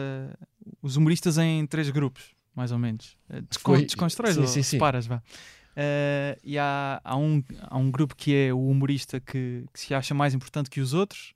[0.82, 3.16] os humoristas em três grupos, mais ou menos.
[3.28, 4.70] Uh, descon Foi- desconstróis sim, ou sim, sim.
[4.76, 5.16] separas, vá.
[5.16, 9.94] Uh, e há, há, um, há um grupo que é o humorista que, que se
[9.94, 11.32] acha mais importante que os outros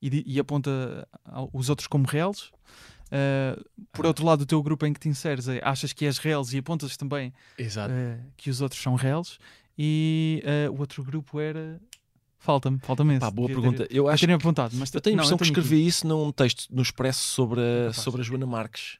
[0.00, 1.06] e, e aponta
[1.52, 2.50] os outros como reles.
[3.12, 4.08] Uh, por Ah.
[4.08, 6.58] outro lado, o teu grupo em que te inseres é, achas que és reles e
[6.58, 9.38] apontas também uh, que os outros são reles.
[9.76, 10.42] E
[10.74, 11.80] o outro grupo era.
[12.38, 13.20] Falta-me, falta-me esse.
[13.20, 13.94] Pá, boa Devia ter- pergunta.
[13.94, 15.60] Eu eu acho tenho apontado, mas Eu tenho a impressão que tenho aqui.
[15.60, 17.96] escrevi isso num texto no Expresso sobre a, capaz.
[17.96, 18.98] sobre a Joana Marques.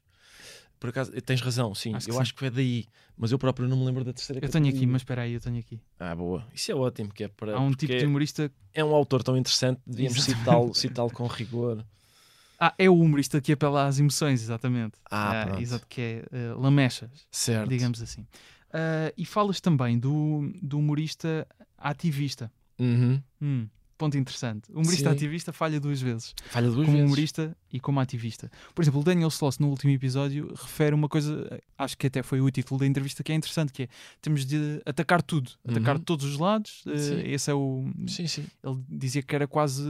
[0.82, 1.94] Por acaso, tens razão, sim.
[1.94, 2.20] Acho eu sim.
[2.20, 2.86] acho que é daí.
[3.16, 5.40] Mas eu próprio não me lembro da terceira Eu tenho aqui, mas espera aí, eu
[5.40, 5.80] tenho aqui.
[5.96, 6.44] Ah, boa.
[6.52, 7.54] Isso é ótimo, que é para.
[7.54, 8.50] Há um tipo de humorista.
[8.74, 11.86] É um autor tão interessante, devíamos citá-lo citá com rigor.
[12.58, 14.98] Ah, é o humorista que apela às emoções, exatamente.
[15.08, 15.60] Ah, pronto.
[15.62, 17.68] exato, que é eh, lamechas, Certo.
[17.68, 18.26] digamos assim.
[18.72, 21.46] Ah, e falas também do, do humorista
[21.78, 22.50] ativista.
[22.76, 23.22] Uhum.
[23.40, 23.68] Hum,
[24.02, 24.70] ponto interessante.
[24.70, 25.16] O humorista Sim.
[25.16, 26.34] ativista falha duas vezes.
[26.50, 27.06] Falha duas como vezes.
[27.06, 28.50] humorista e como ativista.
[28.74, 32.40] Por exemplo, o Daniel Sloss, no último episódio, refere uma coisa, acho que até foi
[32.40, 33.88] o título da entrevista, que é interessante, que é
[34.20, 36.02] temos de atacar tudo, atacar Uhum.
[36.02, 36.82] todos os lados.
[36.86, 37.20] eh, Sim.
[37.24, 37.84] esse é o...
[38.06, 38.44] Sim, sim.
[38.64, 39.82] Ele dizia que era quase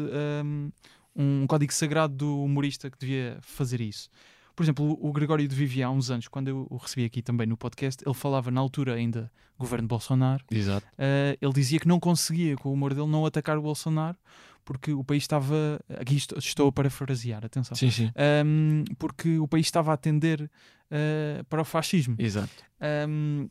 [0.44, 0.70] hum,
[1.16, 4.08] um código sagrado do humorista que devia fazer isso.
[4.54, 7.46] Por exemplo, o Gregório de Vivier, há uns anos, quando eu o recebi aqui também
[7.46, 10.86] no podcast, ele falava na altura ainda governo Bolsonaro, Exato.
[10.94, 14.18] Uh, ele dizia que não conseguia, com o humor dele, não atacar o Bolsonaro,
[14.64, 15.80] porque o país estava.
[15.98, 17.76] Aqui estou, estou a parafrasear, atenção.
[17.76, 18.10] Sim, sim.
[18.44, 22.16] Um, porque o país estava a atender uh, para o fascismo.
[22.18, 22.50] Exato.
[23.08, 23.48] Um,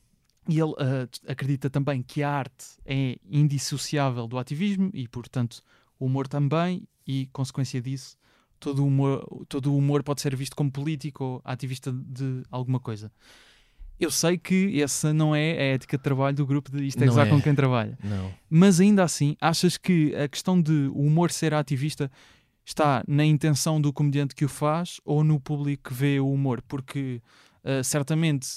[0.47, 5.61] e ele uh, acredita também que a arte é indissociável do ativismo e, portanto,
[5.99, 8.17] o humor também, e, consequência disso,
[8.61, 12.79] todo o humor, todo o humor pode ser visto como político ou ativista de alguma
[12.79, 13.11] coisa.
[13.99, 17.07] Eu sei que essa não é a ética de trabalho do grupo de Isto é
[17.07, 17.29] Gozar é.
[17.29, 17.97] com quem trabalha.
[18.03, 18.33] Não.
[18.49, 22.09] Mas ainda assim, achas que a questão de o humor ser ativista
[22.63, 26.63] está na intenção do comediante que o faz ou no público que vê o humor?
[26.67, 27.21] Porque
[27.63, 28.47] uh, certamente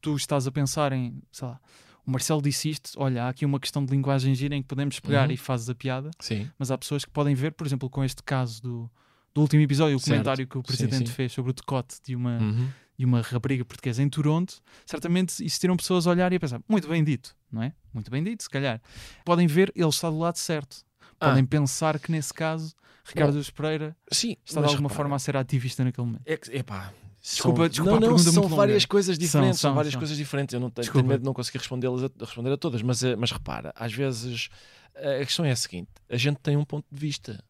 [0.00, 1.60] tu estás a pensar em, sei lá,
[2.06, 4.98] o Marcelo disse isto, olha, há aqui uma questão de linguagem gira em que podemos
[5.00, 5.34] pegar uhum.
[5.34, 6.50] e fazes a piada, Sim.
[6.58, 8.90] mas há pessoas que podem ver, por exemplo, com este caso do,
[9.34, 10.10] do último episódio, o certo.
[10.10, 11.12] comentário que o presidente sim, sim.
[11.12, 12.68] fez sobre o decote de uma, uhum
[13.00, 16.86] e uma rapariga portuguesa em Toronto, certamente existiram pessoas a olhar e a pensar, muito
[16.86, 17.72] bem dito, não é?
[17.94, 18.78] Muito bem dito, se calhar.
[19.24, 20.84] Podem ver, ele está do lado certo.
[21.18, 21.46] Podem ah.
[21.46, 25.34] pensar que nesse caso, Ricardo Bom, Pereira sim, está de alguma repara, forma a ser
[25.34, 26.24] ativista naquele momento.
[26.26, 29.92] É que, epá, Desculpa, são, desculpa, não, não, são várias coisas diferentes, são, são várias
[29.92, 30.00] são.
[30.00, 30.52] coisas diferentes.
[30.52, 33.16] Eu não tenho, tenho medo de não conseguir responder a, responder a todas, mas, eh,
[33.16, 34.50] mas repara, às vezes
[34.94, 37.42] a questão é a seguinte: a gente tem um ponto de vista,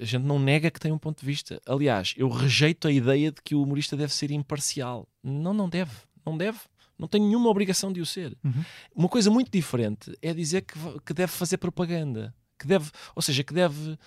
[0.00, 1.60] a gente não nega que tem um ponto de vista.
[1.66, 5.06] Aliás, eu rejeito a ideia de que o humorista deve ser imparcial.
[5.22, 5.92] Não, não deve.
[6.24, 6.58] Não deve.
[6.98, 8.36] Não tem nenhuma obrigação de o ser.
[8.42, 8.64] Uhum.
[8.94, 12.34] Uma coisa muito diferente é dizer que, que deve fazer propaganda.
[12.58, 13.98] Que deve, ou seja, que deve,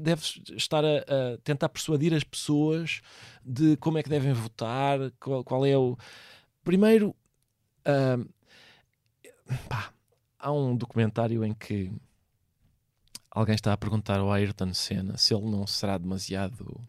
[0.00, 0.22] deve
[0.56, 3.02] estar a, a tentar persuadir as pessoas
[3.44, 5.96] de como é que devem votar, qual, qual é o.
[6.64, 7.14] Primeiro,
[7.86, 8.26] uh,
[9.68, 9.92] pá,
[10.38, 11.92] há um documentário em que
[13.34, 16.80] alguém está a perguntar ao Ayrton Senna se ele não será demasiado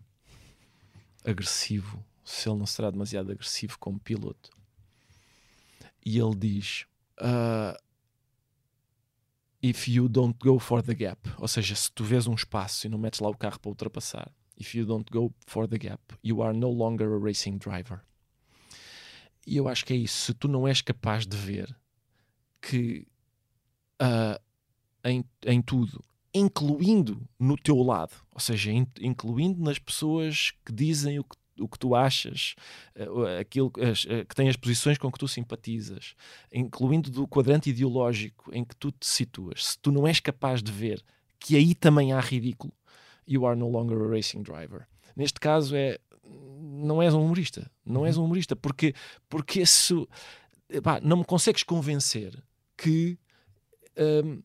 [1.26, 4.52] agressivo, se ele não será demasiado agressivo como piloto.
[6.06, 6.86] E ele diz:
[7.20, 7.76] uh,
[9.62, 12.90] If you don't go for the gap, ou seja, se tu vês um espaço e
[12.90, 16.44] não metes lá o carro para ultrapassar, if you don't go for the gap, you
[16.44, 18.02] are no longer a racing driver.
[19.48, 20.26] E eu acho que é isso.
[20.26, 21.76] Se tu não és capaz de ver
[22.62, 23.08] que
[24.02, 24.40] uh,
[25.04, 26.04] em, em tudo
[26.36, 28.70] incluindo no teu lado, ou seja,
[29.00, 32.56] incluindo nas pessoas que dizem o que, o que tu achas,
[32.98, 36.14] uh, aquilo uh, que têm as posições com que tu simpatizas,
[36.52, 39.66] incluindo do quadrante ideológico em que tu te situas.
[39.66, 41.02] Se tu não és capaz de ver
[41.40, 42.74] que aí também há ridículo,
[43.26, 44.86] you are no longer a racing driver.
[45.16, 48.94] Neste caso é não és um humorista, não és um humorista porque
[49.30, 50.08] porque isso
[50.84, 52.44] pá, não me consegues convencer
[52.76, 53.18] que
[53.98, 54.42] um,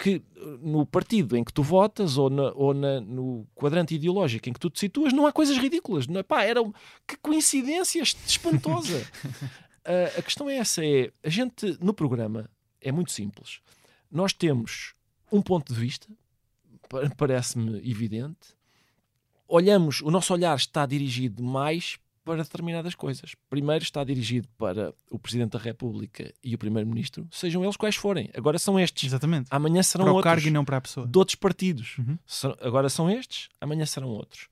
[0.00, 0.22] que
[0.62, 4.58] no partido em que tu votas ou, na, ou na, no quadrante ideológico em que
[4.58, 6.06] tu te situas não há coisas ridículas.
[6.06, 6.22] Não é?
[6.22, 6.62] Pá, era
[7.06, 8.96] que coincidência espantosa.
[8.96, 12.48] uh, a questão é essa: é a gente no programa
[12.80, 13.60] é muito simples.
[14.10, 14.94] Nós temos
[15.30, 16.08] um ponto de vista,
[17.18, 18.56] parece-me evidente.
[19.46, 23.34] Olhamos, o nosso olhar está dirigido mais para determinadas coisas.
[23.48, 28.30] Primeiro está dirigido para o Presidente da República e o Primeiro-Ministro, sejam eles quais forem.
[28.34, 29.04] Agora são estes.
[29.04, 29.48] Exatamente.
[29.50, 30.32] Amanhã serão para o outros.
[30.32, 31.06] cargo e não para a pessoa.
[31.06, 31.96] De outros partidos.
[31.98, 32.18] Uhum.
[32.60, 34.48] Agora são estes, amanhã serão outros.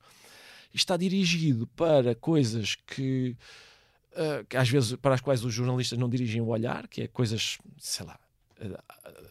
[0.73, 3.35] Está dirigido para coisas que,
[4.13, 7.07] uh, que às vezes para as quais os jornalistas não dirigem o olhar, que é
[7.07, 8.19] coisas, sei lá,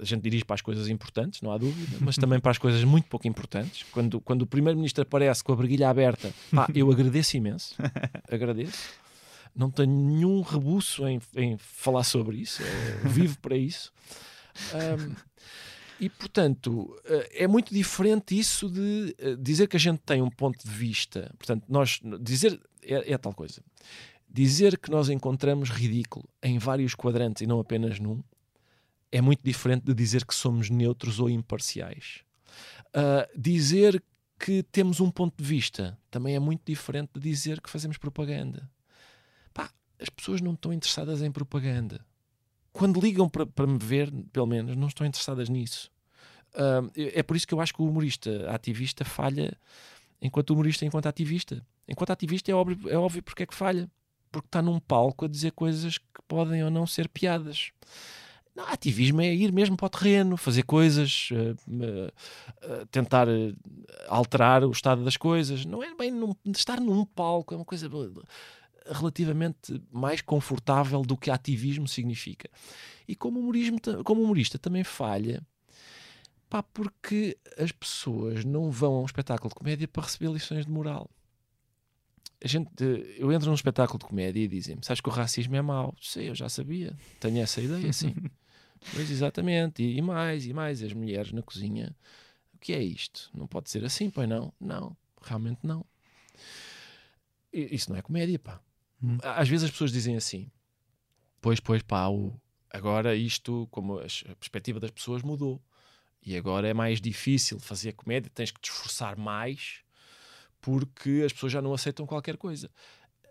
[0.00, 2.82] a gente dirige para as coisas importantes, não há dúvida, mas também para as coisas
[2.84, 3.84] muito pouco importantes.
[3.92, 7.74] Quando, quando o primeiro-ministro aparece com a briguilha aberta, pá, eu agradeço imenso,
[8.30, 8.90] agradeço.
[9.54, 12.62] Não tenho nenhum rebuço em, em falar sobre isso,
[13.04, 13.92] vivo para isso.
[14.74, 15.14] Um,
[16.00, 20.30] e portanto, eh, é muito diferente isso de eh, dizer que a gente tem um
[20.30, 21.34] ponto de vista.
[21.36, 23.60] Portanto, nós dizer é, é tal coisa.
[24.30, 28.22] Dizer que nós encontramos ridículo em vários quadrantes e não apenas num,
[29.10, 32.20] é muito diferente de dizer que somos neutros ou imparciais.
[32.88, 34.02] Uh, dizer
[34.38, 38.70] que temos um ponto de vista também é muito diferente de dizer que fazemos propaganda.
[39.52, 42.04] Pá, as pessoas não estão interessadas em propaganda.
[42.72, 45.90] Quando ligam para, me ver, pelo menos, não estão interessadas nisso.
[46.54, 49.56] Uh, é por isso que eu acho que o humorista ativista falha
[50.20, 51.64] enquanto humorista, enquanto ativista.
[51.86, 53.90] Enquanto ativista é óbvio, é óbvio porque é que falha.
[54.30, 57.72] Porque está num palco a dizer coisas que podem ou não ser piadas.
[58.58, 63.28] Não, ativismo é ir mesmo para o terreno, fazer coisas, uh, uh, tentar
[64.08, 65.64] alterar o estado das coisas.
[65.64, 67.88] Não é bem num, estar num palco, é uma coisa
[68.90, 72.50] relativamente mais confortável do que ativismo significa.
[73.06, 75.40] E como, humorismo, como humorista também falha,
[76.50, 80.72] pá, porque as pessoas não vão a um espetáculo de comédia para receber lições de
[80.72, 81.08] moral.
[82.42, 82.70] A gente,
[83.16, 85.94] eu entro num espetáculo de comédia e dizem-me: Sabes que o racismo é mau?
[86.00, 88.16] Sei, eu já sabia, tenho essa ideia, sim.
[88.92, 90.82] Pois exatamente, e, e, mais, e mais.
[90.82, 91.96] As mulheres na cozinha
[92.54, 93.30] O que é isto?
[93.34, 94.52] Não pode ser assim, pois não?
[94.60, 95.84] Não, realmente não.
[97.52, 98.60] Isso não é comédia, pá.
[99.02, 99.18] Hum.
[99.22, 100.50] Às vezes as pessoas dizem assim:
[101.40, 102.38] Pois, pois, pá, o,
[102.70, 105.62] agora isto, como a, a perspectiva das pessoas mudou.
[106.22, 109.82] E agora é mais difícil fazer comédia, tens que te esforçar mais
[110.60, 112.70] porque as pessoas já não aceitam qualquer coisa.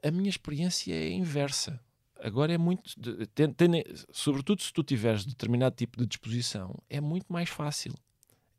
[0.04, 1.80] A minha experiência é inversa.
[2.22, 2.84] Agora é muito.
[3.34, 7.94] Tem, tem, sobretudo se tu tiveres determinado tipo de disposição, é muito mais fácil.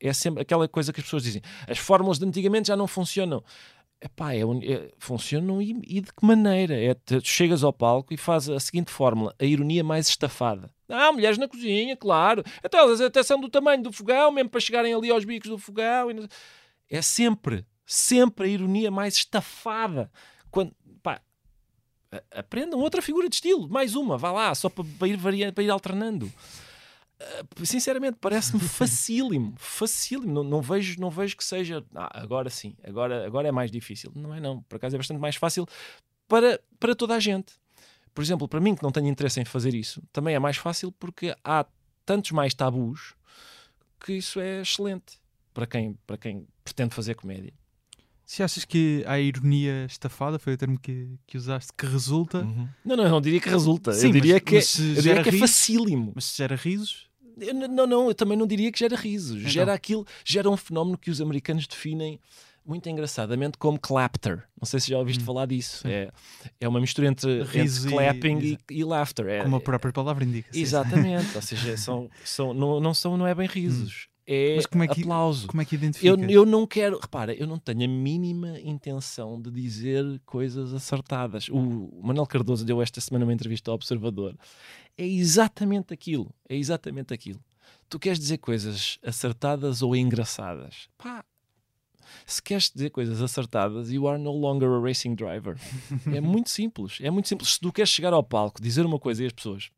[0.00, 3.42] É sempre aquela coisa que as pessoas dizem: as fórmulas de antigamente já não funcionam.
[4.00, 6.72] Epá, é, é, funcionam e, e, de que maneira?
[6.80, 10.70] É, te, chegas ao palco e faz a seguinte fórmula, a ironia mais estafada.
[10.88, 12.44] Ah, mulheres na cozinha, claro.
[12.62, 15.58] Até elas até são do tamanho do fogão, mesmo para chegarem ali aos bicos do
[15.58, 16.08] fogão.
[16.88, 20.10] É sempre, sempre a ironia mais estafada.
[20.48, 20.72] Quando,
[22.30, 25.70] aprendam outra figura de estilo, mais uma, vá lá, só para, ir variando, para ir
[25.70, 26.32] alternando.
[27.20, 30.32] Uh, sinceramente, parece-me facílimo, facílimo.
[30.32, 31.84] Não, não, vejo, não vejo que seja.
[31.94, 34.12] Ah, agora sim, agora, agora é mais difícil.
[34.14, 34.62] Não é, não.
[34.62, 35.66] Por acaso é bastante mais fácil
[36.28, 37.54] para, para toda a gente.
[38.14, 40.92] Por exemplo, para mim que não tenho interesse em fazer isso, também é mais fácil
[40.92, 41.66] porque há
[42.06, 43.14] tantos mais tabus
[44.00, 45.20] que isso é excelente
[45.52, 47.52] para quem, para quem pretende fazer comédia.
[48.28, 52.40] Se achas que a ironia estafada foi o termo que, que usaste, que resulta.
[52.40, 52.68] Uhum.
[52.84, 53.90] Não, não, eu não diria que resulta.
[53.94, 56.12] Sim, eu diria mas, que, mas eu diria que é facílimo.
[56.14, 57.08] Mas se gera risos?
[57.40, 59.38] Eu, não, não, eu também não diria que gera risos.
[59.38, 59.50] Então.
[59.50, 62.20] Gera aquilo, gera um fenómeno que os americanos definem
[62.66, 64.44] muito engraçadamente como clapter.
[64.60, 65.88] Não sei se já ouviste hum, falar disso.
[65.88, 66.10] É,
[66.60, 69.26] é uma mistura entre, entre clapping e, e, e laughter.
[69.26, 70.50] É, como a própria palavra indica.
[70.52, 71.32] Exatamente.
[71.34, 74.06] Ou seja, são, são, não, não, são, não é bem risos.
[74.06, 74.17] Hum.
[74.30, 75.46] É Mas como é que, aplauso.
[75.46, 76.06] Como é que identifica?
[76.06, 81.48] Eu, eu não quero, repara, eu não tenho a mínima intenção de dizer coisas acertadas.
[81.48, 84.36] O Manuel Cardoso deu esta semana uma entrevista ao Observador
[84.98, 86.34] é exatamente aquilo.
[86.48, 87.40] É exatamente aquilo.
[87.88, 90.88] Tu queres dizer coisas acertadas ou engraçadas?
[90.98, 91.24] Pá,
[92.26, 95.56] se queres dizer coisas acertadas, you are no longer a racing driver.
[96.12, 96.98] é muito simples.
[97.00, 97.54] É muito simples.
[97.54, 99.70] Se tu queres chegar ao palco, dizer uma coisa e as pessoas.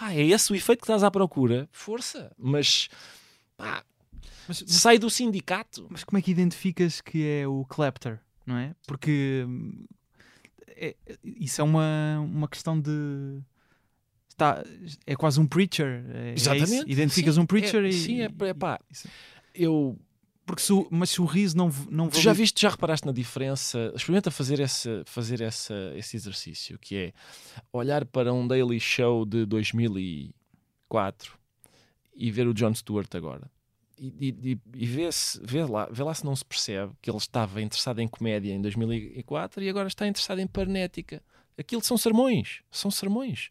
[0.00, 1.68] Pá, é esse o efeito que estás à procura.
[1.70, 2.32] Força.
[2.38, 2.88] Mas,
[3.54, 3.84] pá,
[4.48, 5.86] mas, sai do sindicato.
[5.90, 8.18] Mas como é que identificas que é o Clapter?
[8.46, 8.74] Não é?
[8.86, 9.84] Porque hum,
[10.68, 13.42] é, isso é uma, uma questão de.
[14.30, 14.64] Está,
[15.06, 16.02] é quase um preacher.
[16.14, 16.88] É, é Exatamente.
[16.88, 17.92] É Identificas sim, um preacher é, e.
[17.92, 18.80] Sim, é, é pá.
[19.54, 19.98] Eu.
[20.50, 21.70] Porque se o, mas se o riso não.
[21.88, 23.92] não tu já viste, já reparaste na diferença?
[23.94, 27.12] Experimenta fazer, esse, fazer essa, esse exercício, que é
[27.72, 31.38] olhar para um Daily Show de 2004
[32.14, 33.50] e ver o Jon Stewart agora
[34.00, 37.18] e, e, e vê, -se, vê, lá, vê lá se não se percebe que ele
[37.18, 41.22] estava interessado em comédia em 2004 e agora está interessado em parnética.
[41.58, 43.50] Aquilo são sermões, são sermões.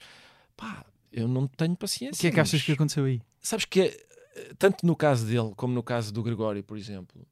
[0.58, 2.18] Pá, eu não tenho paciência.
[2.18, 3.22] O que é que achas que aconteceu aí?
[3.40, 3.96] Sabes que,
[4.58, 7.26] tanto no caso dele como no caso do Gregório, por exemplo,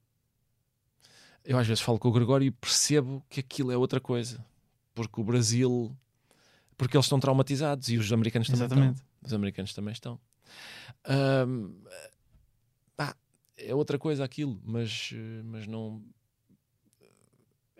[1.44, 4.44] eu às vezes falo com o Gregório e percebo que aquilo é outra coisa.
[4.94, 5.96] Porque o Brasil.
[6.76, 8.96] Porque eles estão traumatizados e os americanos também Exatamente.
[8.96, 9.08] estão.
[9.22, 10.20] Os americanos também estão.
[11.08, 11.74] Um,
[13.58, 15.12] é outra coisa aquilo, mas,
[15.44, 16.02] mas não.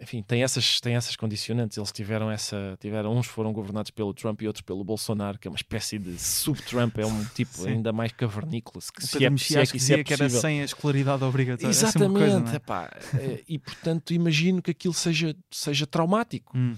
[0.00, 1.76] Enfim, tem essas, tem essas condicionantes.
[1.76, 2.76] Eles tiveram essa.
[2.80, 6.16] Tiveram, uns foram governados pelo Trump e outros pelo Bolsonaro, que é uma espécie de
[6.18, 7.70] sub-Trump, é um tipo Sim.
[7.70, 8.80] ainda mais cavernícola.
[8.80, 11.68] Se, se, é, se, é, que, é que era sem a escolaridade obrigatória.
[11.68, 12.56] Exatamente, coisa, é?
[12.56, 16.56] epá, é, e portanto imagino que aquilo seja, seja traumático.
[16.56, 16.76] Hum.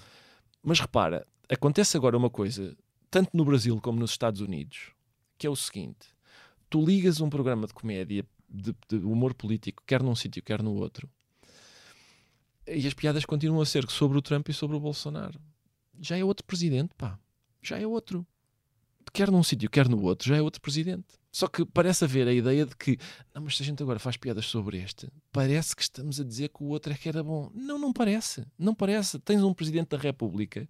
[0.63, 2.75] Mas repara, acontece agora uma coisa,
[3.11, 4.93] tanto no Brasil como nos Estados Unidos,
[5.37, 6.09] que é o seguinte:
[6.71, 10.73] tu ligas um programa de comédia de, de humor político, quer num sítio, quer no
[10.75, 11.09] outro.
[12.67, 15.41] E as piadas continuam a ser sobre o Trump e sobre o Bolsonaro.
[16.01, 17.19] Já é outro presidente, pá.
[17.63, 18.27] Já é outro.
[19.13, 21.21] Quer num sítio, quer no outro, já é outro presidente.
[21.33, 22.99] Só que parece haver a ideia de que,
[23.35, 26.49] não, mas se a gente agora faz piadas sobre este, parece que estamos a dizer
[26.49, 27.51] que o outro é que era bom.
[27.55, 28.47] Não, não parece.
[28.59, 29.19] Não parece.
[29.19, 30.69] Tens um presidente da República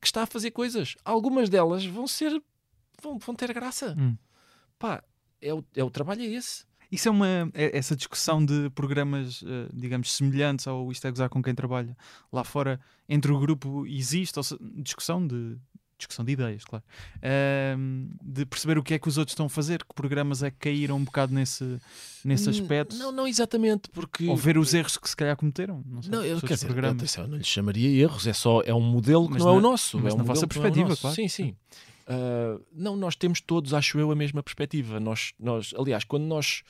[0.00, 0.94] que está a fazer coisas.
[1.04, 2.42] Algumas delas vão ser.
[3.02, 3.94] vão, vão ter graça.
[3.98, 4.16] Hum.
[4.78, 5.02] Pá,
[5.40, 6.64] é o, é o trabalho é esse.
[6.90, 7.50] Isso é uma.
[7.54, 11.96] É, essa discussão de programas, uh, digamos, semelhantes ao Isto é Gozar com quem trabalha
[12.32, 15.56] lá fora, entre o grupo existe, ou se, discussão de.
[15.98, 16.84] Discussão de ideias, claro.
[17.16, 20.50] Uh, de perceber o que é que os outros estão a fazer, que programas é
[20.52, 21.76] que caíram um bocado nesse,
[22.24, 22.94] nesse aspecto.
[22.94, 24.28] Não, não exatamente, porque.
[24.28, 25.82] Ou ver os erros que se calhar cometeram.
[25.84, 28.80] Não, sei, não eu, quer dizer, atenção, não lhe chamaria erros, é só é um
[28.80, 29.98] modelo que não, é o nosso.
[29.98, 31.16] Mas é um na vossa é perspectiva, é claro.
[31.16, 31.56] Sim, sim.
[32.08, 34.98] Uh, não, nós temos todos, acho eu, a mesma perspectiva.
[34.98, 36.62] Nós, nós, aliás, quando nós.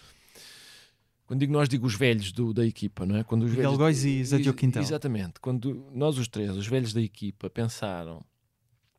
[1.26, 3.22] Quando digo nós, digo os velhos do, da equipa, não é?
[3.22, 4.82] Quando os Miguel Góis e Zé Diogo Quintal.
[4.82, 5.38] Exatamente.
[5.40, 8.24] Quando nós, os três, os velhos da equipa, pensaram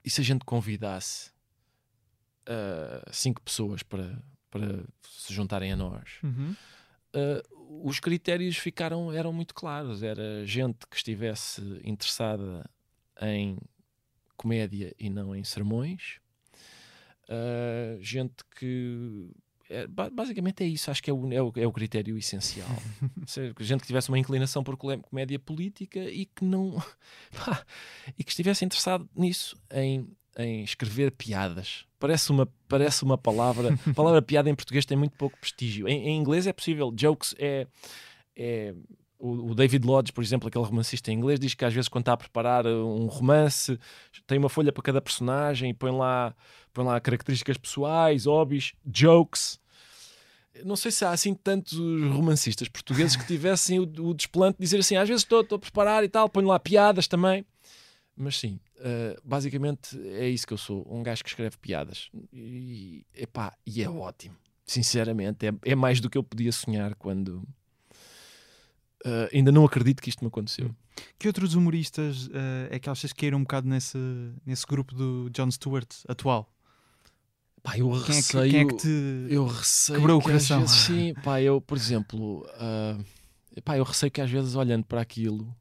[0.05, 1.31] e se a gente convidasse
[2.47, 6.19] uh, cinco pessoas para, para se juntarem a nós.
[6.23, 6.55] Uhum.
[7.15, 10.03] Uh, os critérios ficaram eram muito claros.
[10.03, 12.69] Era gente que estivesse interessada
[13.21, 13.57] em
[14.37, 16.19] comédia e não em sermões.
[17.29, 19.29] Uh, gente que
[19.69, 22.67] é, basicamente é isso, acho que é o, é o, é o critério essencial.
[23.59, 26.81] gente que tivesse uma inclinação por comédia política e que não
[27.37, 27.63] pá,
[28.17, 31.85] e que estivesse interessado nisso, em, em escrever piadas.
[31.99, 33.77] Parece uma, parece uma palavra.
[33.85, 35.87] A palavra piada em português tem muito pouco prestígio.
[35.87, 36.91] Em, em inglês é possível.
[36.91, 37.67] Jokes é.
[38.35, 38.73] é
[39.19, 42.13] o, David Lodge, por exemplo, aquele romancista em inglês, diz que às vezes quando está
[42.13, 43.77] a preparar um romance
[44.25, 46.33] tem uma folha para cada personagem e põe lá,
[46.79, 49.59] põe lá características pessoais, hobbies, jokes.
[50.63, 54.79] Não sei se há assim tantos romancistas portugueses que tivessem o, o desplante de dizer
[54.79, 57.45] assim, às vezes estou, a preparar e tal, ponho lá piadas também.
[58.15, 62.09] Mas sim, uh, basicamente é isso que eu sou, um gajo que escreve piadas.
[62.31, 64.35] E, epá, e é ótimo.
[64.65, 67.45] Sinceramente, é, é mais do que eu podia sonhar quando,
[69.05, 70.67] Uh, ainda não acredito que isto me aconteceu.
[70.67, 70.75] Hum.
[71.17, 73.97] Que outros humoristas uh, é que achas que um bocado nesse,
[74.45, 76.51] nesse grupo do Jon Stewart atual?
[77.61, 80.61] Pá, eu quem receio, é que, quem é que te eu receio quebrou o coração?
[80.61, 85.01] Vezes, sim, pá, eu, por exemplo, uh, pá, eu receio que às vezes olhando para
[85.01, 85.53] aquilo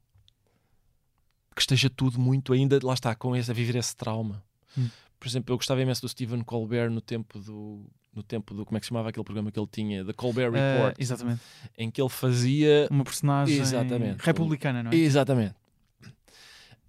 [1.55, 4.41] que esteja tudo muito ainda, lá está, com esse, a viver esse trauma.
[4.77, 4.87] Hum.
[5.19, 8.77] Por exemplo, eu gostava imenso do Stephen Colbert no tempo do, no tempo do como
[8.77, 11.41] é que se chamava aquele programa que ele tinha, The Colbert eh, Report, uh, exatamente.
[11.77, 14.95] em que ele fazia uma personagem exatamente, republicana, não é?
[14.95, 15.55] Exatamente.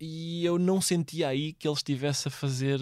[0.01, 2.81] E eu não sentia aí que ele estivesse a fazer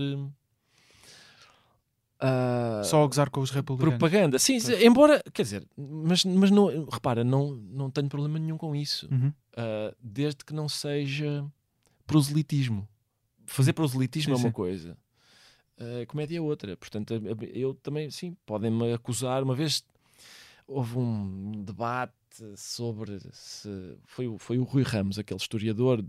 [2.22, 3.98] uh, só a gozar com os republicanos.
[3.98, 4.82] Propaganda, sim, pois.
[4.82, 9.28] embora, quer dizer, mas, mas não, repara, não, não tenho problema nenhum com isso, uhum.
[9.28, 11.44] uh, desde que não seja
[12.06, 12.88] proselitismo.
[13.46, 14.52] Fazer proselitismo sim, é uma sim.
[14.52, 14.96] coisa
[16.02, 16.76] a comédia é outra.
[16.76, 17.14] Portanto,
[17.54, 19.42] eu também, sim, podem-me acusar.
[19.42, 19.84] Uma vez
[20.66, 22.12] houve um debate
[22.56, 26.04] sobre se foi, foi o Rui Ramos, aquele historiador.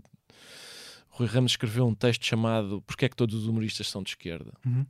[1.08, 4.52] Rui Ramos escreveu um texto chamado Porquê é que todos os humoristas são de esquerda?
[4.64, 4.86] Uhum.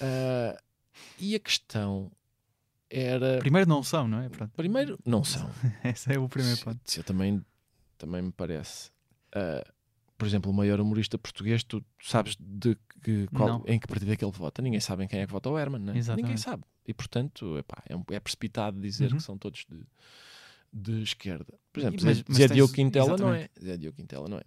[0.00, 0.58] Uh,
[1.18, 2.10] e a questão
[2.88, 3.38] era.
[3.38, 4.28] Primeiro não são, não é?
[4.28, 4.52] Pronto.
[4.56, 5.50] Primeiro não são.
[5.84, 6.80] Esse é o primeiro ponto.
[6.86, 7.44] Isso também,
[7.96, 8.90] também me parece.
[9.34, 9.72] Uh,
[10.18, 14.16] por exemplo, o maior humorista português, tu sabes de que, qual, em que partido é
[14.16, 14.60] que ele vota?
[14.60, 15.94] Ninguém sabe em quem é que vota o Herman, né?
[16.14, 16.62] ninguém sabe.
[16.86, 19.16] E portanto, epá, é, um, é precipitado dizer uhum.
[19.16, 19.80] que são todos de,
[20.72, 21.54] de esquerda.
[21.72, 22.54] Por exemplo, mas, Zé, mas Zé tens...
[22.56, 23.48] Diogo Quintela não é.
[23.62, 24.44] Zé Diogo Quintela não é.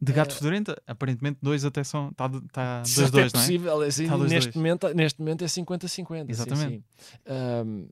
[0.00, 2.10] De gato uh, fedorenta, aparentemente dois até são.
[2.10, 3.86] Está tá dois, dois, é possível, não é?
[3.86, 4.56] Assim, tá dois, neste, dois.
[4.56, 6.30] Momento, neste momento é 50-50.
[6.30, 6.84] Exatamente.
[7.26, 7.88] Um,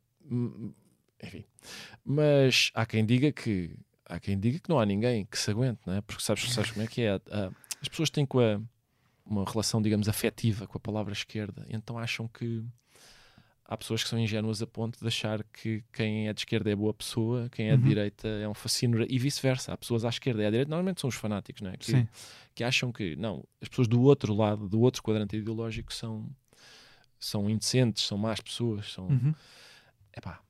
[1.22, 1.44] enfim.
[2.04, 5.80] Mas há quem diga que há quem diga que não há ninguém que se aguente,
[5.86, 6.00] não é?
[6.00, 7.20] Porque sabes, sabes como é que é?
[7.80, 8.60] as pessoas têm com a,
[9.24, 12.62] uma relação, digamos, afetiva com a palavra esquerda, então acham que
[13.72, 16.76] há pessoas que são ingênuas a ponto de achar que quem é de esquerda é
[16.76, 17.88] boa pessoa, quem é de uhum.
[17.88, 19.72] direita é um fascínio e vice-versa.
[19.72, 21.76] Há pessoas à esquerda e à direita, normalmente são os fanáticos, não é?
[21.78, 22.06] Que,
[22.54, 26.28] que acham que, não, as pessoas do outro lado, do outro quadrante ideológico são,
[27.18, 29.06] são indecentes, são más pessoas, são.
[29.06, 29.34] Uhum.
[30.14, 30.40] Epá,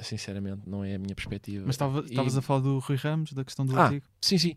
[0.00, 1.64] sinceramente, não é a minha perspectiva.
[1.66, 2.38] Mas estavas e...
[2.38, 4.06] a falar do Rui Ramos, da questão do ah, artigo?
[4.18, 4.56] Sim, sim.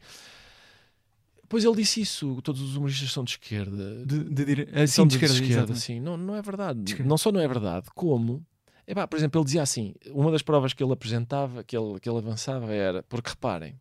[1.49, 4.05] Pois ele disse isso, todos os humoristas são de esquerda.
[4.05, 5.99] De, de, de, de, são de, esquerda, de esquerda sim.
[5.99, 7.03] Não, não é verdade.
[7.03, 8.45] Não só não é verdade, como.
[8.88, 12.07] Epá, por exemplo, ele dizia assim: uma das provas que ele apresentava, que ele, que
[12.07, 13.01] ele avançava, era.
[13.01, 13.79] Porque reparem,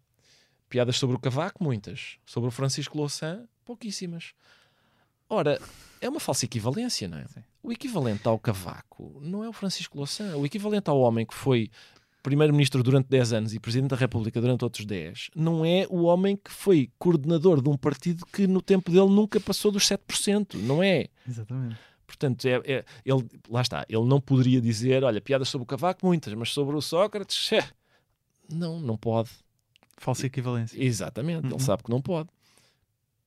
[0.71, 2.17] piadas sobre o Cavaco, muitas.
[2.25, 4.33] Sobre o Francisco Louçã, pouquíssimas.
[5.29, 5.61] Ora,
[6.01, 7.27] é uma falsa equivalência, não é?
[7.27, 7.45] Sim.
[7.63, 10.35] O equivalente ao Cavaco não é o Francisco Louçã.
[10.39, 11.71] O equivalente ao homem que foi
[12.29, 16.37] primeiro-ministro durante 10 anos e presidente da República durante outros 10, não é o homem
[16.37, 20.83] que foi coordenador de um partido que no tempo dele nunca passou dos 7%, não
[20.83, 21.07] é?
[21.27, 21.79] Exatamente.
[22.07, 26.05] Portanto, é, é, ele, lá está, ele não poderia dizer, olha, piadas sobre o Cavaco,
[26.07, 27.67] muitas, mas sobre o Sócrates, é.
[28.53, 29.31] não, não pode.
[29.97, 30.83] Falsa equivalência.
[30.83, 31.53] Exatamente, uhum.
[31.53, 32.29] ele sabe que não pode.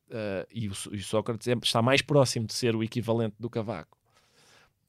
[0.09, 3.49] Uh, e, o, e o Sócrates é, está mais próximo de ser o equivalente do
[3.49, 4.00] Cavaco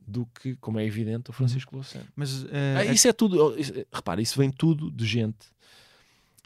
[0.07, 2.01] do que, como é evidente, o Francisco Louçã.
[2.15, 5.53] Mas uh, ah, isso é tudo, isso, repara, isso vem tudo de gente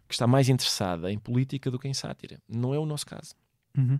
[0.08, 2.40] que está mais interessada em política do que em sátira.
[2.48, 3.34] Não é o nosso caso.
[3.76, 3.98] Uhum.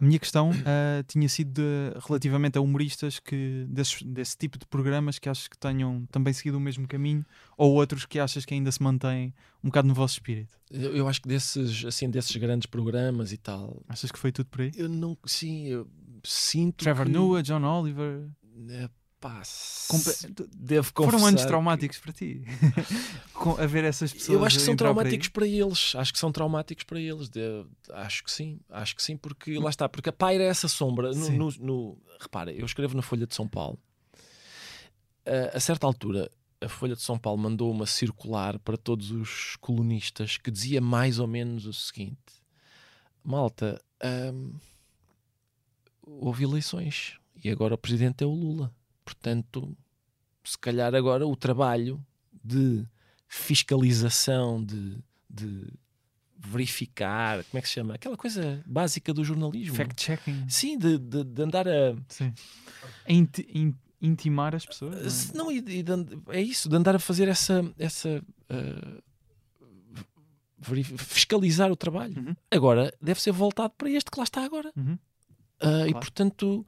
[0.00, 4.64] A minha questão uh, tinha sido de, relativamente a humoristas que desse, desse tipo de
[4.64, 8.54] programas que achas que tenham também seguido o mesmo caminho ou outros que achas que
[8.54, 10.58] ainda se mantêm um bocado no vosso espírito.
[10.70, 13.82] Eu, eu acho que desses assim desses grandes programas e tal.
[13.86, 14.72] Achas que foi tudo por aí?
[14.74, 15.86] Eu não, sim, eu
[16.24, 16.82] sinto.
[16.82, 17.12] Trevor que...
[17.12, 18.26] Noah, John Oliver.
[18.68, 18.88] É,
[19.20, 19.42] pá,
[20.54, 21.12] devo confessar.
[21.12, 22.42] Foram anos traumáticos para ti.
[23.58, 24.38] A ver essas pessoas.
[24.38, 25.94] Eu acho que são traumáticos para, para, eles.
[25.94, 27.28] Acho que são traumáticos para eles.
[27.28, 27.64] De...
[27.92, 28.60] Acho que sim.
[28.68, 29.88] Acho que sim, porque lá está.
[29.88, 31.12] Porque paira essa sombra.
[31.12, 31.98] No, no, no...
[32.20, 33.78] Repara, eu escrevo na Folha de São Paulo.
[35.26, 36.30] a, a certa altura,
[36.60, 41.18] a Folha de São Paulo mandou uma circular para todos os colunistas que dizia mais
[41.18, 42.18] ou menos o seguinte:
[43.24, 43.80] Malta,
[44.34, 44.52] hum,
[46.02, 48.72] houve eleições e agora o presidente é o Lula.
[49.04, 49.76] Portanto,
[50.44, 52.04] se calhar agora o trabalho
[52.42, 52.84] de
[53.28, 55.72] fiscalização, de, de
[56.38, 57.94] verificar, como é que se chama?
[57.94, 59.74] Aquela coisa básica do jornalismo.
[59.74, 60.48] Fact-checking.
[60.48, 61.94] Sim, de, de, de, andar a.
[62.08, 62.32] Sim.
[63.06, 65.32] a inti in, intimar as pessoas.
[65.32, 65.54] Não, é?
[65.54, 65.92] e de,
[66.28, 67.64] é isso, de andar a fazer essa.
[67.78, 69.02] essa uh,
[70.98, 72.18] fiscalizar o trabalho.
[72.18, 72.36] Uhum.
[72.50, 74.72] Agora deve ser voltado para este que lá está agora.
[74.76, 74.92] Uhum.
[74.92, 74.98] Uh,
[75.58, 75.88] claro.
[75.88, 76.66] E portanto,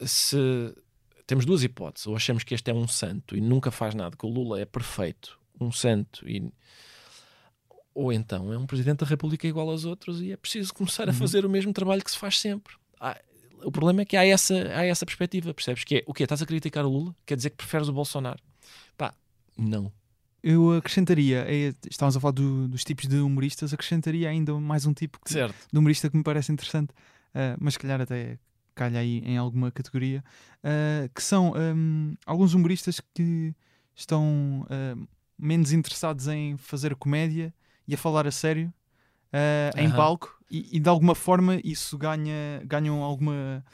[0.00, 0.74] se
[1.26, 4.26] temos duas hipóteses, ou achamos que este é um santo e nunca faz nada, que
[4.26, 6.52] o Lula é perfeito, um santo e
[7.94, 11.12] ou então é um presidente da República igual aos outros e é preciso começar a
[11.12, 11.18] uhum.
[11.18, 12.74] fazer o mesmo trabalho que se faz sempre.
[13.00, 13.18] Há,
[13.64, 15.82] o problema é que há essa, há essa perspectiva, percebes?
[15.82, 17.16] Que é o que Estás a criticar o Lula?
[17.24, 18.38] Quer dizer que preferes o Bolsonaro?
[18.98, 19.14] Pá,
[19.56, 19.90] não.
[20.42, 24.92] Eu acrescentaria, é, estávamos a falar do, dos tipos de humoristas, acrescentaria ainda mais um
[24.92, 28.38] tipo que, de humorista que me parece interessante, uh, mas se calhar até
[28.76, 30.22] calha aí em alguma categoria,
[30.62, 33.54] uh, que são um, alguns humoristas que
[33.94, 35.08] estão uh,
[35.38, 37.52] menos interessados em fazer comédia
[37.88, 38.72] e a falar a sério
[39.32, 43.64] uh, em palco e, e, de alguma forma isso ganha ganham alguma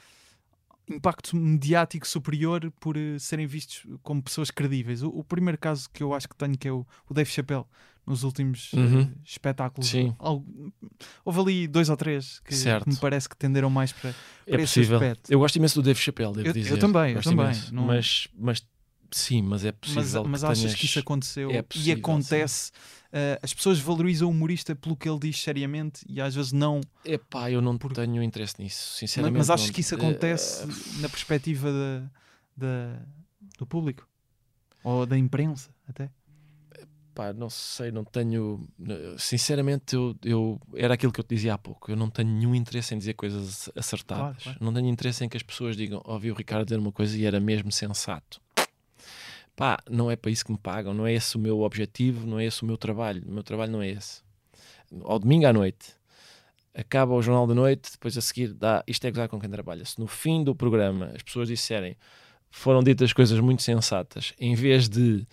[0.87, 5.03] impacto mediático superior por uh, serem vistos como pessoas credíveis.
[5.03, 7.65] O, o, primeiro caso que eu acho que tenho que é o, o Dave Chappelle
[8.05, 9.03] nos últimos uhum.
[9.03, 9.89] uh, espetáculos.
[9.89, 10.13] Sim.
[10.19, 10.73] Algo,
[11.23, 14.13] houve ali dois ou três que, que, me parece que tenderam mais para,
[14.45, 14.97] para é esse possível.
[14.97, 15.31] aspecto.
[15.31, 16.71] Eu gosto imenso do Dave Chappelle, devo eu, dizer.
[16.71, 17.61] Eu também, gosto eu também.
[17.71, 17.85] Não...
[17.85, 18.63] Mas, mas
[19.11, 20.23] sim, mas é possível.
[20.23, 20.75] Mas, mas achas tenhas...
[20.75, 22.71] que isso aconteceu é possível, e acontece?
[23.13, 26.81] Uh, as pessoas valorizam o humorista pelo que ele diz seriamente e às vezes não.
[27.05, 27.93] É pá, eu não por...
[27.93, 29.37] tenho interesse nisso, sinceramente.
[29.37, 29.73] Mas, mas achas não...
[29.73, 31.01] que isso acontece uh...
[31.01, 31.69] na perspectiva
[33.57, 34.07] do público?
[34.83, 36.09] Ou da imprensa, até?
[37.13, 38.67] Pá, não sei, não tenho.
[39.17, 41.91] Sinceramente, eu, eu era aquilo que eu te dizia há pouco.
[41.91, 44.23] Eu não tenho nenhum interesse em dizer coisas acertadas.
[44.23, 44.59] Claro, claro.
[44.59, 47.25] Não tenho interesse em que as pessoas digam: ouvi o Ricardo dizer uma coisa e
[47.25, 48.41] era mesmo sensato
[49.55, 52.39] pá, não é para isso que me pagam, não é esse o meu objetivo, não
[52.39, 53.23] é esse o meu trabalho.
[53.27, 54.21] O meu trabalho não é esse.
[55.03, 55.93] Ao domingo à noite,
[56.73, 59.85] acaba o jornal da noite, depois a seguir dá isto é gozar com quem trabalha.
[59.85, 61.95] Se no fim do programa as pessoas disserem
[62.49, 65.25] foram ditas coisas muito sensatas, em vez de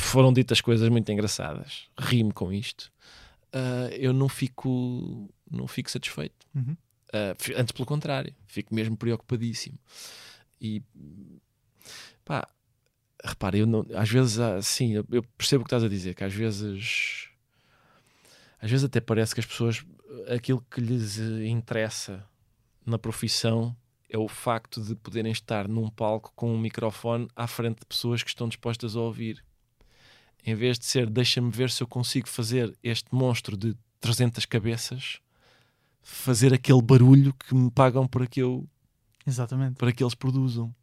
[0.00, 2.92] foram ditas coisas muito engraçadas, rime com isto,
[3.54, 6.46] uh, eu não fico, não fico satisfeito.
[6.54, 6.76] Uhum.
[7.08, 9.78] Uh, antes, pelo contrário, fico mesmo preocupadíssimo.
[10.60, 10.82] E
[12.24, 12.46] pá,
[13.24, 16.34] repara, eu não, às vezes, sim, eu percebo o que estás a dizer, que às
[16.34, 17.28] vezes,
[18.60, 19.84] às vezes até parece que as pessoas,
[20.28, 22.24] aquilo que lhes interessa
[22.84, 23.76] na profissão
[24.08, 28.22] é o facto de poderem estar num palco com um microfone à frente de pessoas
[28.22, 29.44] que estão dispostas a ouvir.
[30.48, 35.20] Em vez de ser, deixa-me ver se eu consigo fazer este monstro de 300 cabeças,
[36.00, 38.66] fazer aquele barulho que me pagam para que eu
[39.26, 39.74] Exatamente.
[39.74, 40.74] para que eles produzam.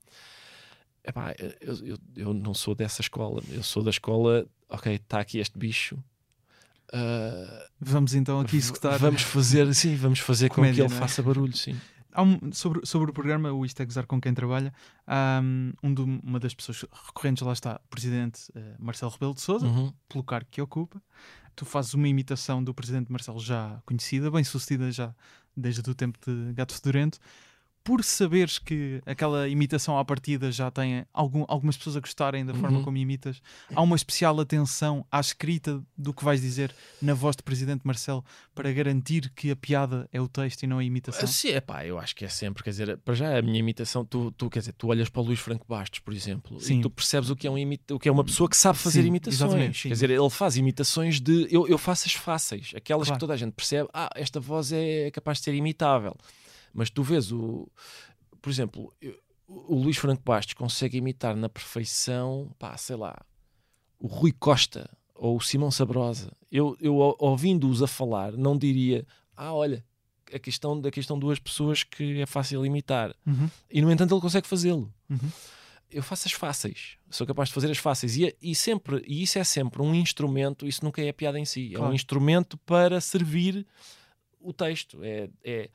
[1.03, 5.39] Epá, eu, eu, eu, não sou dessa escola, eu sou da escola, ok, está aqui
[5.39, 5.95] este bicho.
[6.93, 8.99] Uh, vamos então aqui executar.
[8.99, 11.01] Vamos fazer, sim, vamos fazer Comédia, com que ele é?
[11.01, 11.75] faça barulho, sim.
[12.17, 14.73] Um, sobre, sobre o programa, o Isto é Gozar com quem trabalha,
[15.41, 19.65] um, um uma das pessoas recorrentes lá está, o presidente uh, Marcelo Rebelo de Souza,
[19.65, 19.93] uhum.
[20.07, 21.01] pelo cargo que ocupa.
[21.55, 25.13] Tu fazes uma imitação do presidente Marcelo já conhecida, bem sucedida já
[25.55, 27.19] desde o tempo de Gato Fedorento
[27.85, 32.51] por saberes que aquela imitação à partida já tem algum, algumas pessoas a gostarem da
[32.51, 32.83] forma uhum.
[32.83, 33.39] como imitas,
[33.75, 38.25] há uma especial atenção à escrita do que vais dizer na voz do Presidente Marcelo
[38.55, 41.27] para garantir que a piada é o texto e não a imitação?
[41.27, 44.03] Sim, é pá, eu acho que é sempre, quer dizer, para já a minha imitação,
[44.03, 46.79] tu, tu quer dizer, tu olhas para o Luís Franco Bastos, por exemplo, sim.
[46.79, 48.79] e tu percebes o que é, um imita, o que é uma pessoa que sabe
[48.79, 49.83] fazer sim, imitações.
[49.83, 51.47] Quer dizer, ele faz imitações de.
[51.51, 53.17] Eu, eu faço as fáceis, aquelas claro.
[53.17, 56.17] que toda a gente percebe, ah, esta voz é capaz de ser imitável.
[56.75, 57.71] Mas tu vês o.
[58.41, 58.93] Por exemplo,
[59.47, 63.15] o Luís Franco Bastos consegue imitar na perfeição, pá, sei lá,
[63.97, 66.31] o Rui Costa ou o Simão Sabrosa.
[66.51, 69.07] Eu, eu ouvindo-os a falar, não diria,
[69.37, 69.83] ah, olha,
[70.33, 73.15] a questão, a questão duas pessoas que é fácil imitar.
[73.25, 73.49] Uhum.
[73.71, 74.93] E no entanto ele consegue fazê-lo.
[75.09, 75.31] Uhum.
[75.89, 78.17] Eu faço as fáceis, sou capaz de fazer as fáceis.
[78.17, 81.69] E, e, sempre, e isso é sempre um instrumento, isso nunca é piada em si,
[81.69, 81.85] claro.
[81.85, 83.65] é um instrumento para servir
[84.41, 84.99] o texto.
[85.01, 85.69] É, é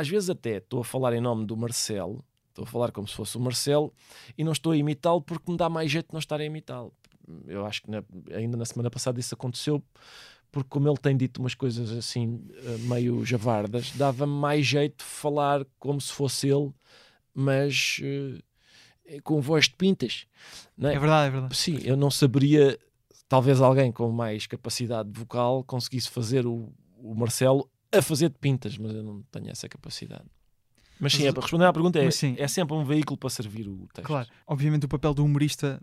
[0.00, 3.14] às vezes até estou a falar em nome do Marcelo, estou a falar como se
[3.14, 3.92] fosse o Marcelo
[4.36, 6.92] e não estou a imitá-lo porque me dá mais jeito de não estar a imitá-lo.
[7.46, 8.02] Eu acho que na,
[8.34, 9.82] ainda na semana passada isso aconteceu
[10.50, 15.04] porque como ele tem dito umas coisas assim eh, meio javardas, dava-me mais jeito de
[15.04, 16.72] falar como se fosse ele,
[17.32, 20.26] mas uh, com voz de pintas.
[20.80, 20.94] É?
[20.94, 20.98] é?
[20.98, 21.56] verdade, é verdade.
[21.56, 22.76] Sim, eu não saberia,
[23.28, 28.76] talvez alguém com mais capacidade vocal conseguisse fazer o, o Marcelo a fazer de pintas,
[28.78, 30.24] mas eu não tenho essa capacidade.
[30.98, 33.66] Mas sim, mas, é, para responder à pergunta, é, é sempre um veículo para servir
[33.66, 34.06] o texto.
[34.06, 35.80] Claro, obviamente o papel do humorista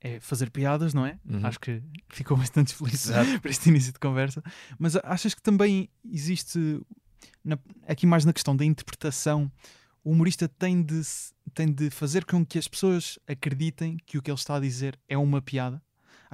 [0.00, 1.18] é fazer piadas, não é?
[1.28, 1.46] Uhum.
[1.46, 3.08] Acho que ficou bastante feliz
[3.40, 4.42] para este início de conversa.
[4.78, 6.80] Mas achas que também existe,
[7.42, 9.50] na, aqui mais na questão da interpretação,
[10.04, 11.00] o humorista tem de,
[11.54, 14.98] tem de fazer com que as pessoas acreditem que o que ele está a dizer
[15.08, 15.82] é uma piada?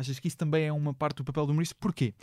[0.00, 1.76] Achas que isso também é uma parte do papel do humorista?
[1.78, 2.14] Porquê?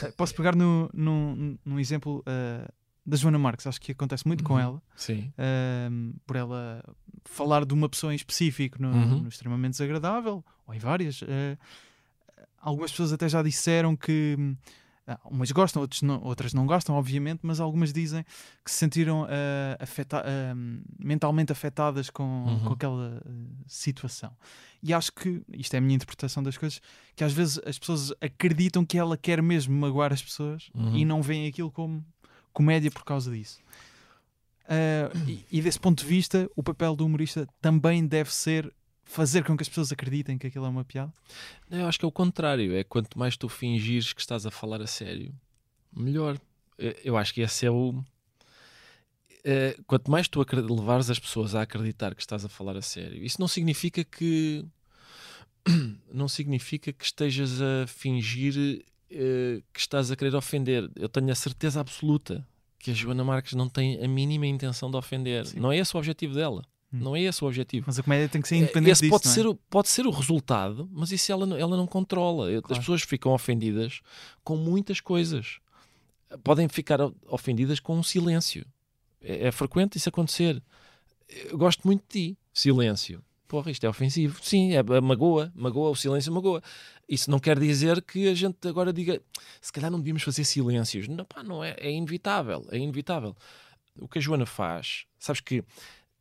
[0.00, 2.72] Eh, posso pegar no, no, num exemplo uh,
[3.04, 4.46] da Joana Marques, acho que acontece muito uhum.
[4.46, 4.82] com ela.
[4.94, 5.32] Sim.
[5.32, 6.84] Uh, por ela
[7.24, 9.22] falar de uma pessoa em específico no, uhum.
[9.22, 11.20] no extremamente desagradável, ou em várias.
[11.22, 11.58] Uh,
[12.60, 14.36] algumas pessoas até já disseram que.
[15.08, 18.24] Uh, umas gostam, não, outras não gostam, obviamente, mas algumas dizem
[18.64, 20.24] que se sentiram ah, afeta
[20.98, 22.60] mentalmente afetadas com, uhum.
[22.64, 23.22] com aquela
[23.68, 24.32] situação.
[24.82, 26.80] E acho que, isto é a minha interpretação das coisas,
[27.14, 31.04] que às vezes as pessoas acreditam que ela quer mesmo magoar as pessoas e uhum.
[31.04, 32.04] não veem aquilo como
[32.52, 33.60] comédia por causa disso.
[34.66, 38.72] Uh, e, e, desse ponto de vista, o papel do humorista também deve ser
[39.06, 41.12] fazer com que as pessoas acreditem que aquilo é uma piada?
[41.70, 42.76] Eu acho que é o contrário.
[42.76, 45.32] É quanto mais tu fingires que estás a falar a sério,
[45.96, 46.38] melhor.
[47.02, 48.04] Eu acho que esse é o.
[49.42, 53.24] É, quanto mais tu levares as pessoas a acreditar que estás a falar a sério,
[53.24, 54.66] isso não significa que.
[56.12, 60.88] Não significa que estejas a fingir uh, que estás a querer ofender.
[60.94, 62.46] Eu tenho a certeza absoluta
[62.78, 65.44] que a Joana Marques não tem a mínima intenção de ofender.
[65.44, 65.58] Sim.
[65.58, 66.62] Não é esse o objetivo dela.
[66.96, 67.04] Hum.
[67.04, 67.84] Não é esse o objetivo.
[67.86, 69.30] Mas a comédia tem que ser independente esse disso, pode é?
[69.30, 72.48] ser, o, pode ser o resultado, mas isso ela, ela não controla.
[72.48, 72.66] Claro.
[72.70, 74.00] As pessoas ficam ofendidas
[74.42, 75.58] com muitas coisas.
[76.42, 78.66] Podem ficar ofendidas com um silêncio.
[79.20, 80.62] É, é frequente isso acontecer.
[81.28, 82.38] Eu gosto muito de ti.
[82.52, 84.38] Silêncio porra, isto é ofensivo.
[84.42, 86.62] Sim, é, é magoa, magoa, o silêncio magoa.
[87.08, 89.20] Isso não quer dizer que a gente agora diga,
[89.60, 91.08] se calhar não devíamos fazer silêncios.
[91.08, 93.34] Não, pá, não é, é inevitável, é inevitável.
[93.98, 95.64] O que a Joana faz, sabes que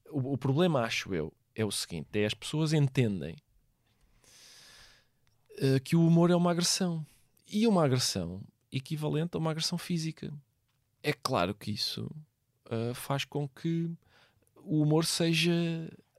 [0.09, 3.35] o, o problema, acho eu, é o seguinte: é as pessoas entendem
[5.57, 7.05] uh, que o humor é uma agressão.
[7.47, 8.41] E uma agressão
[8.71, 10.33] equivalente a uma agressão física.
[11.01, 12.09] É claro que isso
[12.65, 13.89] uh, faz com que
[14.55, 15.53] o humor seja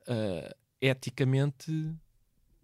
[0.09, 1.93] uh, eticamente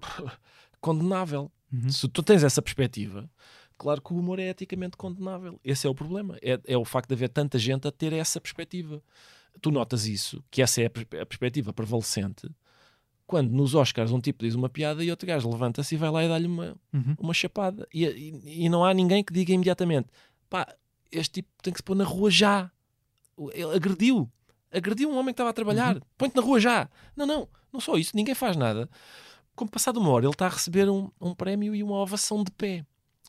[0.80, 1.50] condenável.
[1.72, 1.90] Uhum.
[1.90, 3.28] Se tu tens essa perspectiva,
[3.76, 5.60] claro que o humor é eticamente condenável.
[5.64, 6.38] Esse é o problema.
[6.40, 9.02] É, é o facto de haver tanta gente a ter essa perspectiva.
[9.60, 10.90] Tu notas isso, que essa é a,
[11.26, 12.50] perspectiva prevalecente,
[13.26, 16.24] quando nos Oscars um tipo diz uma piada e outro gajo levanta-se e vai lá
[16.24, 17.14] e dá-lhe uma, uhum.
[17.18, 17.86] uma chapada.
[17.92, 20.08] E, e, e, não há ninguém que diga imediatamente:
[20.50, 20.66] pá,
[21.10, 22.70] este tipo tem que se pôr na rua já.
[23.52, 24.30] Ele agrediu.
[24.70, 25.96] Agrediu um homem que estava a trabalhar.
[25.96, 26.02] Uhum.
[26.18, 26.88] Põe-te na rua já.
[27.16, 27.48] Não, não.
[27.72, 28.12] Não só isso.
[28.14, 28.88] Ninguém faz nada.
[29.54, 32.50] Como passado uma hora, ele está a receber um, um prémio e uma ovação de
[32.50, 32.84] pé.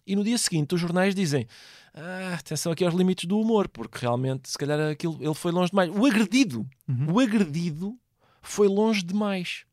[0.05, 1.47] E no dia seguinte, os jornais dizem:
[1.93, 5.69] ah, atenção aqui aos limites do humor, porque realmente, se calhar, aquilo, ele foi longe
[5.69, 5.89] demais.
[5.89, 7.13] O agredido, uhum.
[7.13, 7.97] o agredido
[8.41, 9.65] foi longe demais.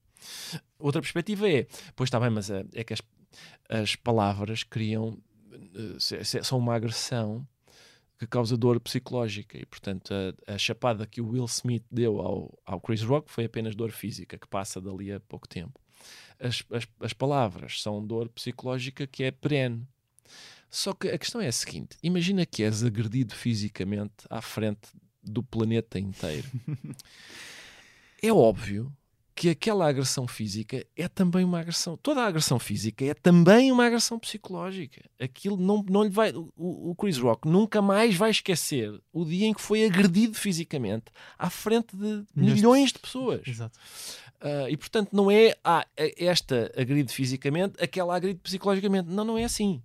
[0.79, 1.67] Outra perspectiva é:
[1.97, 3.01] pois está bem, mas é, é que as,
[3.69, 5.19] as palavras criam,
[5.53, 7.47] eh, são uma agressão
[8.21, 12.59] que causa dor psicológica e, portanto, a, a, chapada que o Will Smith deu ao,
[12.67, 15.81] ao Chris Rock foi apenas dor física, que passa dali a pouco tempo.
[16.39, 19.87] As, as, as palavras são dor psicológica que é perene.
[20.71, 24.89] Só que a questão é a seguinte: imagina que és agredido fisicamente à frente
[25.23, 26.49] do planeta inteiro.
[28.23, 28.93] é óbvio
[29.41, 31.97] que aquela agressão física é também uma agressão.
[31.97, 35.03] Toda a agressão física é também uma agressão psicológica.
[35.19, 36.31] Aquilo não, não lhe vai.
[36.33, 41.07] O, o Chris Rock nunca mais vai esquecer o dia em que foi agredido fisicamente
[41.39, 43.41] à frente de milhões de pessoas.
[43.49, 43.79] Exato.
[44.43, 49.09] Uh, e portanto, não é ah, esta agride fisicamente, aquela agride psicologicamente.
[49.09, 49.83] Não, não é assim.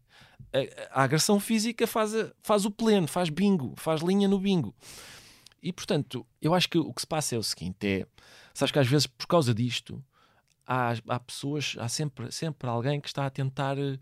[0.54, 2.12] A, a agressão física faz,
[2.42, 4.74] faz o pleno, faz bingo, faz linha no bingo.
[5.62, 8.08] E portanto, eu acho que o que se passa é o seguinte: é
[8.54, 10.04] Sabes que às vezes, por causa disto,
[10.66, 14.00] há, há pessoas, há sempre, sempre alguém que está a tentar uh,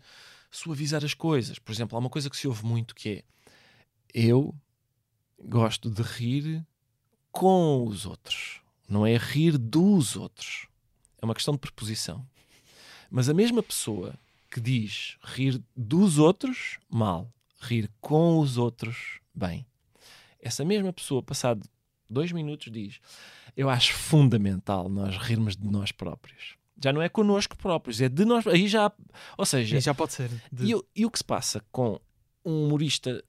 [0.50, 1.58] suavizar as coisas.
[1.58, 3.24] Por exemplo, há uma coisa que se ouve muito que é
[4.14, 4.54] eu
[5.42, 6.64] gosto de rir
[7.32, 10.68] com os outros, não é rir dos outros.
[11.20, 12.24] É uma questão de preposição.
[13.10, 14.14] Mas a mesma pessoa
[14.54, 17.28] que diz rir dos outros, mal,
[17.60, 19.66] rir com os outros, bem.
[20.38, 21.68] Essa mesma pessoa, passado
[22.08, 23.00] dois minutos, diz
[23.56, 26.54] eu acho fundamental nós rirmos de nós próprios.
[26.80, 28.46] Já não é connosco próprios, é de nós.
[28.46, 28.92] Aí já.
[29.36, 29.76] Ou seja.
[29.76, 30.30] E já pode ser.
[30.52, 30.72] De...
[30.72, 32.00] E, e, o que se passa com
[32.44, 33.24] um humorista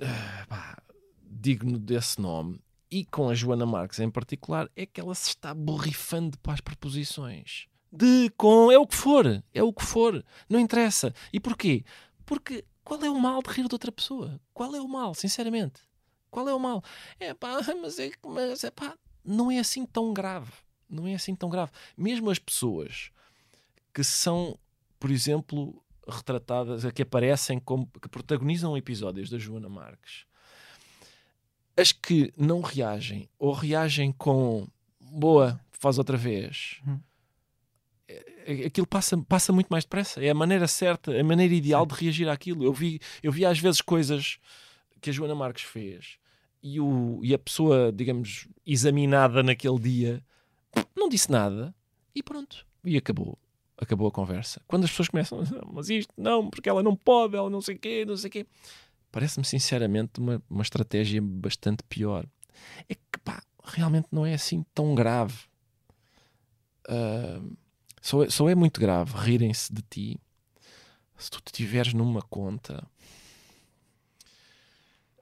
[0.00, 0.78] uh, pá,
[1.22, 2.58] digno desse nome
[2.90, 6.60] e com a Joana Marques em particular, é que ela se está borrifando para as
[6.62, 7.66] preposições.
[7.92, 11.14] De, com, é o que for, é o que for, não interessa.
[11.32, 11.84] E porquê?
[12.24, 14.40] Porque qual é o mal de rir de outra pessoa?
[14.52, 15.82] Qual é o mal, sinceramente?
[16.30, 16.82] Qual é o mal?
[17.18, 20.52] É pá, mas é, mas é pá, não é assim tão grave.
[20.88, 21.72] Não é assim tão grave.
[21.96, 23.10] Mesmo as pessoas
[23.92, 24.58] que são,
[25.00, 30.26] por exemplo, retratadas, que aparecem como que protagonizam episódios da Joana Marques,
[31.76, 34.68] as que não reagem ou reagem com
[35.00, 36.80] boa, faz outra vez.
[36.86, 37.00] Hum.
[38.66, 40.24] Aquilo passa, passa muito mais depressa.
[40.24, 41.88] É a maneira certa, a maneira ideal Sim.
[41.88, 42.64] de reagir àquilo.
[42.64, 44.38] Eu vi, eu vi às vezes coisas
[45.00, 46.18] que a Joana Marques fez
[46.62, 50.24] e, o, e a pessoa, digamos, examinada naquele dia
[50.96, 51.74] não disse nada
[52.14, 52.66] e pronto.
[52.84, 53.38] E acabou.
[53.78, 54.60] Acabou a conversa.
[54.66, 55.42] Quando as pessoas começam,
[55.72, 58.32] mas isto não, porque ela não pode, ela não sei o quê, não sei o
[58.32, 58.46] quê.
[59.12, 62.26] Parece-me sinceramente uma, uma estratégia bastante pior.
[62.88, 65.36] É que pá, realmente não é assim tão grave.
[66.88, 67.56] Uh,
[68.06, 70.20] só, é, só é muito grave rirem-se de ti
[71.18, 72.86] se tu estiveres numa conta.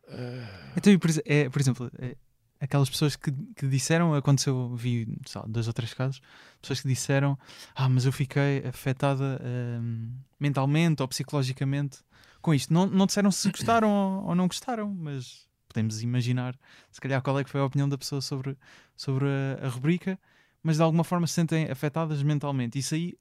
[0.09, 0.76] Uh...
[0.76, 2.16] Então, por, é, por exemplo, é,
[2.61, 6.20] aquelas pessoas que, que disseram, aconteceu, vi sabe, dois ou três casos,
[6.61, 7.39] pessoas que disseram,
[7.74, 11.99] ah, mas eu fiquei afetada uh, mentalmente ou psicologicamente
[12.43, 12.72] com isto.
[12.72, 16.59] Não, não disseram se gostaram ou, ou, não gostaram, mas podemos imaginar,
[16.91, 18.59] se calhar, qual é que foi a opinião da pessoa sobre,
[18.97, 20.18] sobre a, a rubrica,
[20.65, 22.79] mas de alguma forma se sentem afetadas mentalmente.
[22.79, 23.15] Isso aí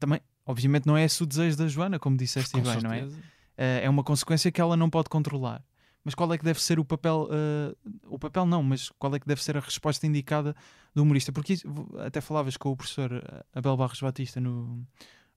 [0.00, 3.06] também, obviamente, não é esse o desejo da Joana, como disseste bem, não é?
[3.56, 5.62] Eh, é uma consequência que ela não pode controlar
[6.04, 9.20] mas qual é que deve ser o papel, uh, o papel não, mas qual é
[9.20, 10.56] que deve ser a resposta indicada
[10.94, 11.32] do humorista?
[11.32, 11.56] Porque
[11.98, 14.82] até falavas com o professor eh, Abel Barros Batista no,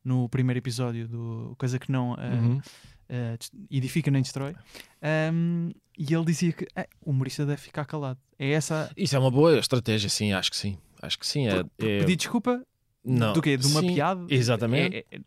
[0.03, 2.57] no primeiro episódio do Coisa que não uh, uhum.
[2.57, 4.55] uh, edifica nem destrói,
[5.33, 6.65] um, e ele dizia que
[7.01, 8.19] o humorista deve ficar calado.
[8.39, 8.89] É essa.
[8.95, 10.77] Isso é uma boa estratégia, sim, acho que sim.
[11.05, 11.47] Acho que sim.
[11.47, 11.99] É, é...
[11.99, 12.65] Pedir desculpa
[13.03, 13.33] não.
[13.33, 13.57] Do quê?
[13.57, 14.25] De uma sim, piada?
[14.29, 14.97] Exatamente.
[14.97, 15.19] É, é,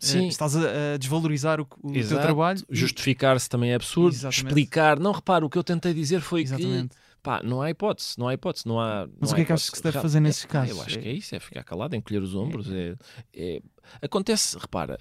[0.00, 0.28] Sim.
[0.28, 2.60] estás a, desvalorizar o, o teu trabalho.
[2.70, 4.14] Justificar-se também é absurdo.
[4.14, 4.46] Exatamente.
[4.46, 4.98] Explicar.
[4.98, 6.96] Não, repara, o que eu tentei dizer foi Exatamente.
[6.96, 7.08] que.
[7.20, 9.06] Pá, não há hipótese, não há hipótese, não há.
[9.06, 10.76] Não Mas o que é que achas que se deve fazer nesses é, casos?
[10.76, 12.70] Eu acho que é isso, é ficar calado, encolher os ombros.
[12.70, 12.94] É,
[13.34, 13.60] é...
[14.00, 14.98] Acontece, repara,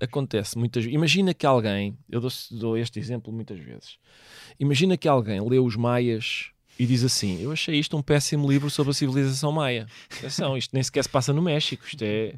[0.00, 3.98] acontece muitas Imagina que alguém, eu dou, dou este exemplo muitas vezes.
[4.60, 8.70] Imagina que alguém leu os Maias e diz assim: Eu achei isto um péssimo livro
[8.70, 9.86] sobre a civilização maia.
[10.18, 12.34] Atenção, isto nem sequer se passa no México, isto é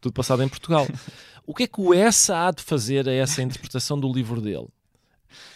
[0.00, 0.86] tudo passado em Portugal.
[1.46, 4.66] O que é que o Essa há de fazer a essa interpretação do livro dele?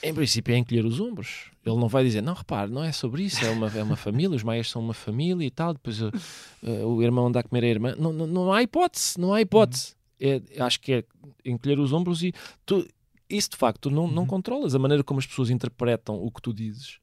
[0.03, 1.51] Em princípio é encolher os ombros.
[1.65, 4.37] Ele não vai dizer, não, repare, não é sobre isso, é uma, é uma família,
[4.37, 6.11] os maias são uma família e tal, depois uh,
[6.63, 7.95] o irmão anda a comer a irmã.
[7.99, 9.95] Não, não, não há hipótese, não há hipótese.
[10.19, 11.05] É, acho que é
[11.45, 12.33] encolher os ombros e
[12.65, 12.87] tu,
[13.29, 14.29] isso de facto não, não uhum.
[14.29, 17.00] controlas a maneira como as pessoas interpretam o que tu dizes.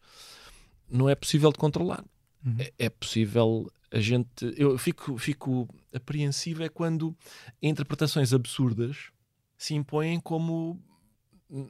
[0.90, 2.04] Não é possível de controlar.
[2.46, 2.56] Uhum.
[2.60, 4.54] É, é possível a gente.
[4.56, 7.16] Eu fico, fico apreensivo é quando
[7.62, 9.12] interpretações absurdas
[9.58, 10.80] se impõem como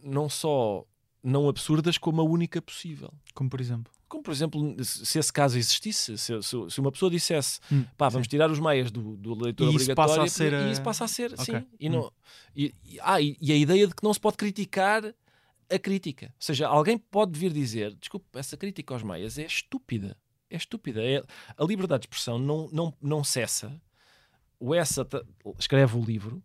[0.03, 0.85] não só
[1.23, 3.11] não absurdas, como a única possível.
[3.33, 3.91] Como por exemplo?
[4.07, 8.07] Como por exemplo, se esse caso existisse, se, se, se uma pessoa dissesse hum, pá,
[8.07, 8.29] vamos sim.
[8.29, 11.03] tirar os meias do, do leitor e obrigatório isso passa a ser, e, isso passa
[11.03, 11.45] a ser, okay.
[11.45, 11.67] sim.
[11.77, 11.91] E, hum.
[11.91, 12.11] não,
[12.55, 15.03] e, e, ah, e, e a ideia de que não se pode criticar
[15.69, 16.27] a crítica.
[16.27, 20.17] Ou seja, alguém pode vir dizer, desculpe, essa crítica aos meias é estúpida
[20.49, 21.01] é estúpida.
[21.03, 21.21] É,
[21.57, 23.71] a liberdade de expressão não, não, não cessa.
[24.59, 25.07] O essa
[25.59, 26.43] escreve o livro,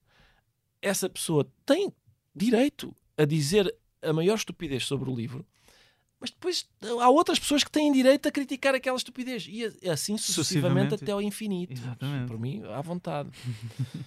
[0.82, 1.92] essa pessoa tem
[2.34, 5.46] direito a dizer a maior estupidez sobre o livro,
[6.20, 6.68] mas depois
[7.00, 11.22] há outras pessoas que têm direito a criticar aquela estupidez e assim sucessivamente até ao
[11.22, 11.72] infinito.
[11.72, 12.28] Exatamente.
[12.28, 13.30] Por mim, à vontade.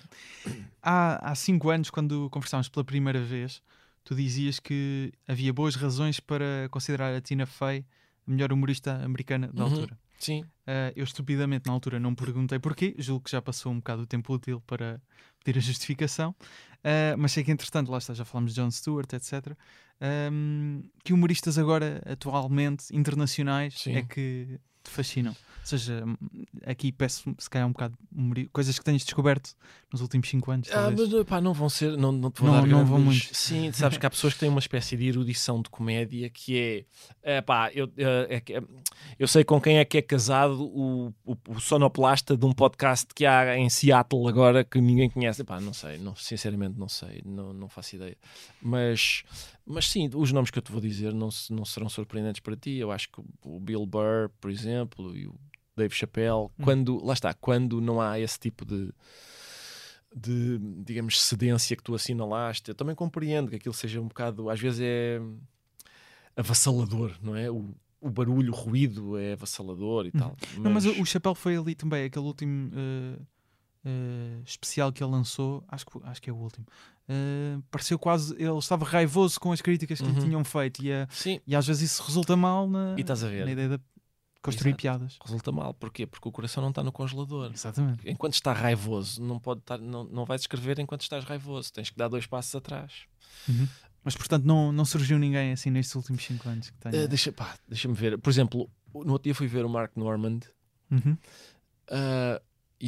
[0.81, 3.61] há, há cinco anos, quando conversámos pela primeira vez,
[4.05, 7.83] tu dizias que havia boas razões para considerar a Tina Fey
[8.25, 9.71] melhor humorista americana da uhum.
[9.71, 9.99] altura.
[10.17, 10.41] Sim.
[10.41, 14.05] Uh, eu estupidamente na altura não perguntei porquê, julgo que já passou um bocado o
[14.05, 15.01] tempo útil para
[15.43, 19.11] pedir a justificação, uh, mas sei que entretanto, lá está, já falamos de Jon Stewart,
[19.13, 19.55] etc.
[20.31, 23.95] Um, que humoristas agora, atualmente, internacionais, Sim.
[23.95, 25.35] é que te fascinam?
[25.65, 26.03] Ou seja,
[26.63, 27.97] aqui peço se calhar um bocado
[28.53, 29.55] coisas que tens descoberto
[29.91, 30.69] nos últimos 5 anos.
[30.71, 33.33] Ah, mas pá, não vão ser, não, não te vou não, dar não vão muito.
[33.33, 36.85] Sim, sabes que há pessoas que têm uma espécie de erudição de comédia que
[37.23, 38.63] é, é pá, eu, é, é,
[39.17, 43.07] eu sei com quem é que é casado o, o, o, sonoplasta de um podcast
[43.15, 45.43] que há em Seattle agora que ninguém conhece.
[45.43, 48.17] Pá, não sei, não, sinceramente não sei, não, não faço ideia.
[48.61, 49.23] Mas,
[49.65, 52.71] mas sim, os nomes que eu te vou dizer não, não serão surpreendentes para ti.
[52.77, 55.35] Eu acho que o Bill Burr, por exemplo, e o
[55.75, 56.63] Dave Chappelle, hum.
[56.63, 58.91] quando, lá está, quando não há esse tipo de,
[60.15, 64.59] de, digamos, cedência que tu assinalaste, eu também compreendo que aquilo seja um bocado, às
[64.59, 65.19] vezes é
[66.35, 67.49] avassalador, não é?
[67.49, 70.19] O, o barulho, o ruído é avassalador e Uhum.
[70.19, 70.37] tal.
[70.59, 73.19] Não, mas o, o Chapéu foi ali também, aquele último eh,
[73.85, 76.65] eh, especial que ele lançou, acho que, acho que é o último.
[77.07, 80.19] eh, pareceu quase, ele estava raivoso com as críticas que lhe Uhum.
[80.25, 82.95] tinham feito e, Sim, e às vezes isso resulta mal na, a
[83.45, 83.79] na ideia de
[84.41, 84.81] construir Exato.
[84.81, 85.19] piadas.
[85.23, 85.73] resulta mal.
[85.73, 86.05] Porquê?
[86.05, 87.51] Porque o coração não está no congelador.
[87.53, 88.07] Exatamente.
[88.09, 91.71] Enquanto está raivoso, não, pode estar, não, não vais escrever enquanto estás raivoso.
[91.73, 92.91] Tens que dar dois passos atrás.
[93.49, 93.67] Uhum.
[94.03, 96.95] Mas portanto não, não surgiu ninguém assim nestes últimos 5 anos que tenha.
[96.95, 98.19] Eh, deixa, pá, deixa-me ver.
[98.19, 100.41] Por exemplo, no outro dia fui ver o Mark Normand,
[100.91, 101.17] Uhum.
[101.89, 102.41] e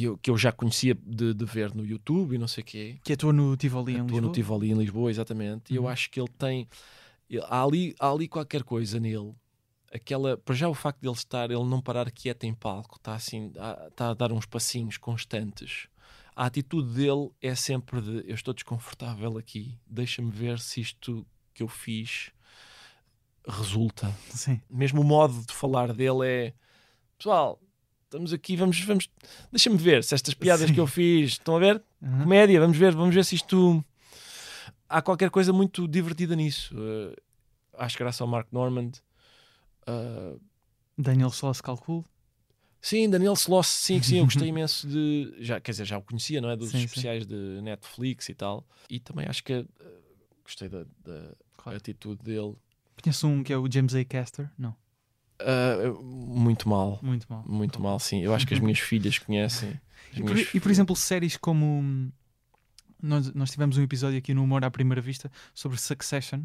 [0.04, 2.98] eu, que eu já conhecia de, de ver no YouTube e não sei o quê.
[3.02, 4.20] Que atua no Tivoli em Estou Lisboa.
[4.28, 5.72] no Tivoli em Lisboa, exatamente.
[5.72, 5.88] E eu Uhum.
[5.88, 6.68] acho que ele tem.
[7.30, 9.34] ele- há, ali, há ali qualquer coisa nele.
[9.92, 13.14] Aquela, para já o facto de ele estar, ele não parar quieto em palco, está
[13.14, 13.52] assim,
[13.88, 15.88] está a dar uns passinhos constantes.
[16.36, 21.62] A atitude dele é sempre de eu estou desconfortável aqui, deixa-me ver se isto que
[21.62, 22.30] eu fiz
[23.46, 24.14] resulta.
[24.30, 24.60] Sim.
[24.68, 26.54] Mesmo o modo de falar dele é
[27.16, 27.60] pessoal,
[28.08, 29.08] estamos aqui, vamos, vamos,
[29.52, 30.74] deixa-me ver se estas piadas Sim.
[30.74, 31.82] que eu fiz estão a ver?
[32.00, 32.22] Uhum.
[32.22, 33.84] comédia, vamos ver, vamos ver se isto
[34.88, 36.74] há qualquer coisa muito divertida nisso.
[36.78, 37.16] Eh,
[37.76, 38.92] acho que graças ao Mark Normand.
[39.86, 40.36] eh,
[40.96, 42.04] Daniel Sloss, calculo.
[42.80, 45.34] sim, Daniel Sloss, sim, sim, eu gostei imenso de.
[45.40, 46.56] Já, quer dizer, já o conhecia, não é?
[46.56, 46.84] Dos Sim, sim.
[46.86, 48.66] especiais de Netflix e tal.
[48.88, 49.66] E também acho que eh,
[50.42, 51.76] gostei da, da Claro.
[51.76, 52.56] atitude dele.
[53.02, 54.04] Conheço um que é o James A.
[54.04, 54.50] Caster.
[54.58, 54.74] Não,
[55.40, 56.98] Eh, muito mal.
[57.02, 57.44] muito mal.
[57.46, 58.22] Muito mal, sim.
[58.22, 59.78] Eu acho que as minhas filhas conhecem.
[60.14, 61.64] E por, e, por exemplo, séries como.
[61.64, 62.10] hum,
[63.02, 66.40] Nós, nós tivemos um episódio aqui no Humor à Primeira Vista sobre Succession.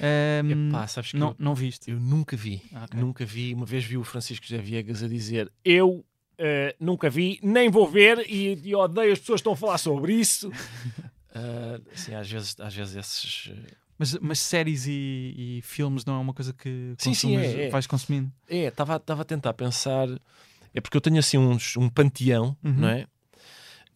[0.00, 1.90] Hum, Epá, sabes que não, eu, não viste?
[1.90, 2.62] eu nunca vi.
[2.72, 3.00] Ah, ok.
[3.00, 3.52] Nunca vi.
[3.54, 6.04] Uma vez vi o Francisco José Viegas a dizer: Eu
[6.38, 9.78] eh, nunca vi, nem vou ver, e, e odeio as pessoas que estão a falar
[9.78, 10.50] sobre isso.
[11.94, 13.52] Assim, às vezes, às vezes esses.
[13.98, 17.66] Eh, Mas, mas séries e, e filmes não é uma coisa que Sim, sim, é,
[17.66, 17.70] é.
[17.70, 18.30] vais consumindo?
[18.48, 20.08] É, estava a tentar pensar.
[20.74, 22.72] É porque eu tenho assim uns, um panteão, Uhum.
[22.74, 23.06] não é?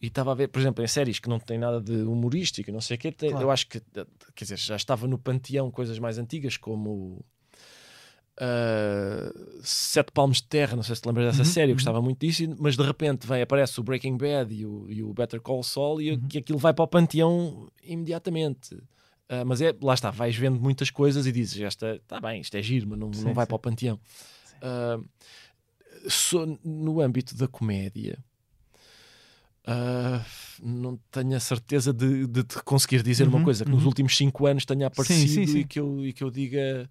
[0.01, 2.81] E estava a ver, por exemplo, em séries que não têm nada de humorístico, não
[2.81, 3.45] sei o quê, tem- Claro.
[3.45, 3.79] eu acho que,
[4.35, 7.23] quer dizer, já estava no panteão coisas mais antigas, como
[8.37, 9.31] ah,
[9.61, 11.75] Sete Palmos de Terra, não sei se te lembras dessa Uhum, série, eu uhum.
[11.75, 15.13] gostava muito disso, mas de repente vem, aparece o Breaking Bad e o, e o
[15.13, 16.27] Better Call Saul, e, Uhum.
[16.27, 18.77] que aquilo vai para o panteão imediatamente.
[19.29, 22.55] Ah, mas é, lá está, vais vendo muitas coisas e dizes, esta, está bem, isto
[22.55, 23.49] é giro, mas não, Sim, não vai sim.
[23.49, 23.99] para o panteão.
[24.61, 24.99] Ah,
[26.09, 28.17] so- no âmbito da comédia,
[29.65, 30.21] ah,
[30.61, 33.87] não tenho a certeza de, de te conseguir dizer uma Uhum, coisa que nos uhum.
[33.87, 35.59] últimos cinco anos tenha aparecido sim.
[35.59, 36.89] E, que eu, e que eu diga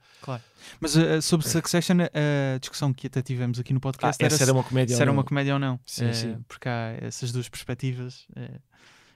[0.81, 1.21] Mas uh, É.
[1.21, 4.65] sobre Succession, a discussão que até tivemos aqui no ah, podcast essa era era uma
[4.65, 4.95] comédia.
[4.97, 5.19] se ou era não.
[5.19, 5.79] uma comédia ou não.
[5.85, 6.37] Sim, sim.
[6.49, 8.27] Porque há essas duas perspectivas.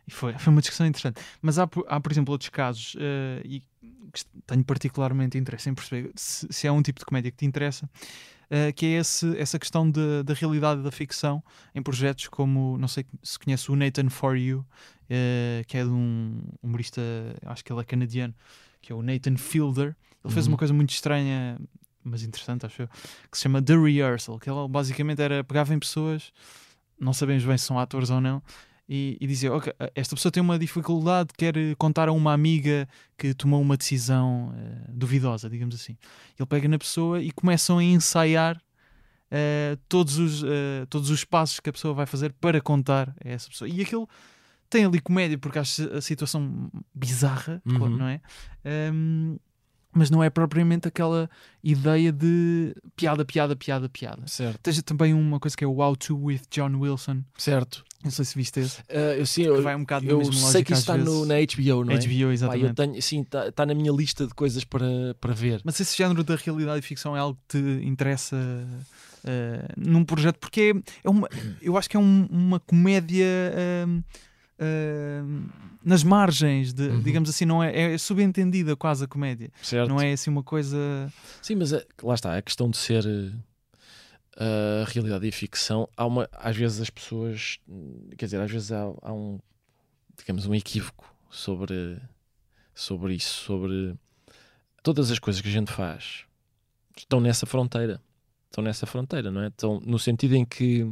[0.07, 1.20] E foi, foi uma discussão interessante.
[1.42, 3.61] Mas há, há por exemplo, outros casos, eh, e
[4.12, 7.44] que tenho particularmente interesse em perceber se, se é um tipo de comédia que te
[7.46, 7.88] interessa,
[8.48, 11.42] eh, que é esse, essa questão de- da realidade da ficção
[11.74, 14.64] em projetos como, não sei se conhece o Nathan For You,
[15.11, 17.00] eh, que é de um humorista,
[17.44, 18.34] acho que ele é canadiano,
[18.80, 19.96] que é o Nathan Fielder.
[20.24, 20.52] Ele fez Uhum.
[20.52, 21.59] uma coisa muito estranha,
[22.04, 22.88] mas interessante, acho eu,
[23.30, 26.32] que se chama The Rehearsal, que ele basicamente era pegava em pessoas,
[26.98, 28.40] não sabemos bem se são atores ou não,
[28.89, 32.89] e, e dizia: Ok, esta pessoa tem uma dificuldade, quer eh, contar a uma amiga
[33.18, 35.97] que tomou uma decisão eh, duvidosa, digamos assim.
[36.39, 38.61] Ele pega na pessoa e começam a ensaiar
[39.30, 43.28] eh, todos, os, eh, todos os passos que a pessoa vai fazer para contar a
[43.28, 43.68] essa pessoa.
[43.68, 44.09] E aquilo
[44.70, 47.89] tem ali comédia, porque acho a situação bizarra, Uhum.
[47.89, 48.20] não é?
[48.64, 49.37] Ahm,
[49.97, 51.28] mas não é propriamente aquela
[51.64, 54.22] ideia de piada, piada, piada, piada.
[54.26, 57.22] Certo, Tens também uma coisa que é o How to with John Wilson.
[57.36, 57.84] certo.
[58.05, 58.78] Não sei se viste esse.
[58.88, 61.34] Ah, eu sim, Que eu, vai um bocado eu sei que isso está no, na
[61.40, 61.97] HBO, não é?
[61.99, 62.74] HBO, Pá, exatamente.
[62.74, 65.61] tenho, sim, está tá na minha lista de coisas para, para ver.
[65.64, 68.36] Mas esse género da realidade e ficção é algo que te interessa
[69.24, 71.28] eh, num projeto, porque é, é uma,
[71.61, 73.26] eu acho que é um- uma comédia
[73.84, 74.01] ahm,
[74.59, 75.46] ahm,
[75.84, 77.00] nas margens, de, Uhum.
[77.02, 79.50] digamos assim, não é, é subentendida quase a comédia.
[79.62, 79.88] Certo.
[79.88, 80.76] Não é assim uma coisa.
[81.42, 83.04] Sim, mas eh, lá está, a questão de ser
[84.38, 87.59] a realidade e a ficção, há uma, às vezes as pessoas,
[88.18, 89.38] quer dizer, às vezes há, há um,
[90.18, 91.98] digamos, um equívoco sobre,
[92.74, 93.94] sobre isso, sobre
[94.82, 96.24] todas as coisas que a gente faz
[96.96, 98.00] estão nessa fronteira.
[98.50, 99.48] Estão nessa fronteira, não é?
[99.48, 100.86] Estão no sentido em que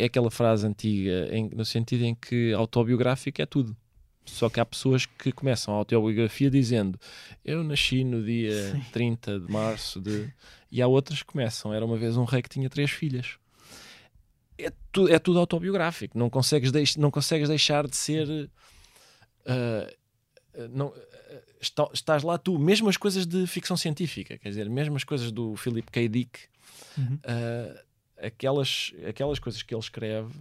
[0.00, 3.76] é aquela frase antiga, em- no sentido em que autobiográfico é tudo.
[4.24, 6.98] Só que há pessoas que começam a autobiografia dizendo
[7.44, 8.80] eu nasci no dia Sim.
[8.92, 10.32] 30 de março de...
[10.70, 13.38] E há outras que começam, era uma vez um rei que tinha três filhas.
[14.56, 18.50] É, tu, é tudo autobiográfico, não consegues, deix, não consegues deixar de ser...
[19.46, 19.96] eh,
[20.70, 20.92] não,
[21.60, 25.30] está, estás lá tu, mesmo as coisas de ficção científica, quer dizer, mesmo as coisas
[25.30, 26.08] do Philip K.
[26.08, 26.40] Dick,
[26.96, 27.14] uhum.
[27.14, 27.78] uh,
[28.22, 30.32] aquelas, aquelas coisas que ele escreve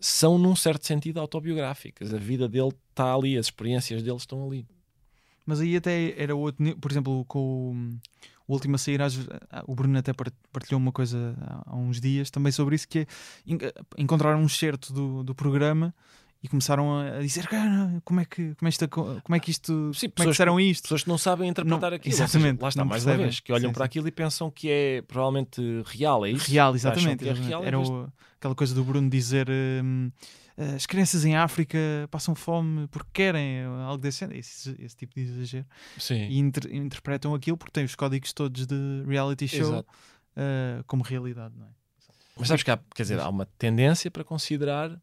[0.00, 2.12] são, num certo sentido, autobiográficas.
[2.12, 4.66] A vida dele está ali, as experiências dele estão ali.
[5.46, 7.98] Mas aí até era outro, por exemplo, com
[8.46, 9.00] o último a sair,
[9.66, 10.12] o Bruno até
[10.52, 11.36] partilhou uma coisa
[11.66, 13.06] há uns dias também sobre isso, que é
[13.96, 15.94] encontrar um certo do, do programa
[16.42, 17.48] e começaram a dizer
[18.04, 20.58] como é que como é, isto, como é que isto Sim, como é que disseram
[20.58, 20.82] isto?
[20.82, 23.52] pessoas que não sabem interpretar não, aquilo exatamente seja, lá está mais uma vez que
[23.52, 23.86] olham sim, para sim.
[23.86, 26.50] aquilo e pensam que é provavelmente real é isso?
[26.50, 30.10] Real exatamente é real, era o, aquela coisa do Bruno dizer hum,
[30.74, 31.78] as crianças em África
[32.10, 35.66] passam fome porque querem algo desse esse, esse tipo de exagero.
[35.96, 36.26] Sim.
[36.28, 39.84] e inter, interpretam aquilo porque têm os códigos todos de reality show uh,
[40.88, 41.70] como realidade não é?
[42.36, 44.98] Mas sabes que há, quer dizer, há uma tendência para considerar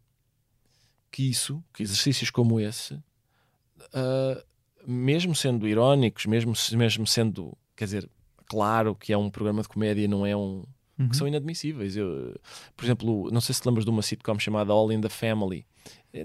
[1.11, 4.43] que isso, que exercícios como esse, uh,
[4.85, 8.09] mesmo sendo irónicos, mesmo, mesmo sendo, quer dizer,
[8.45, 10.63] claro que é um programa de comédia, não é um.
[10.97, 11.07] Uhum.
[11.07, 11.95] que são inadmissíveis.
[11.95, 12.35] Eu,
[12.75, 15.65] por exemplo, não sei se te lembras de uma sitcom chamada All in the Family.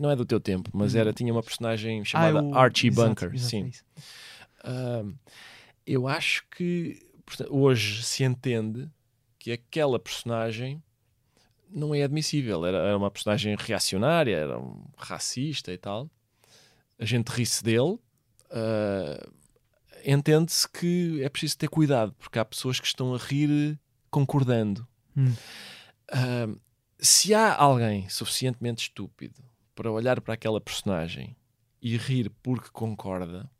[0.00, 1.14] Não é do teu tempo, mas era, uhum.
[1.14, 3.34] tinha uma personagem chamada ah, Archie exato, Bunker.
[3.34, 3.70] Exato, sim.
[4.64, 5.14] Uh,
[5.86, 6.98] eu acho que
[7.48, 8.90] hoje se entende
[9.38, 10.82] que aquela personagem
[11.74, 12.64] não é admissível.
[12.64, 16.08] Era, era uma personagem reacionária, era um racista e tal.
[16.98, 17.98] A gente ri-se dele.
[18.50, 19.34] Uh,
[20.06, 23.78] Entende-se que é preciso ter cuidado, porque há pessoas que estão a rir
[24.10, 24.86] concordando.
[25.16, 25.32] Hum.
[26.12, 26.60] Uh,
[26.98, 29.42] se há alguém suficientemente estúpido
[29.74, 31.34] para olhar para aquela personagem
[31.80, 33.50] e rir porque concorda,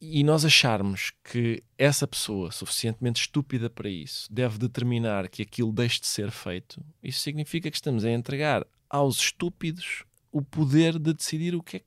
[0.00, 6.00] e nós acharmos que essa pessoa, suficientemente estúpida para isso, deve determinar que aquilo deixe
[6.00, 11.54] de ser feito, isso significa que estamos a entregar aos estúpidos o poder de decidir
[11.54, 11.86] o que é que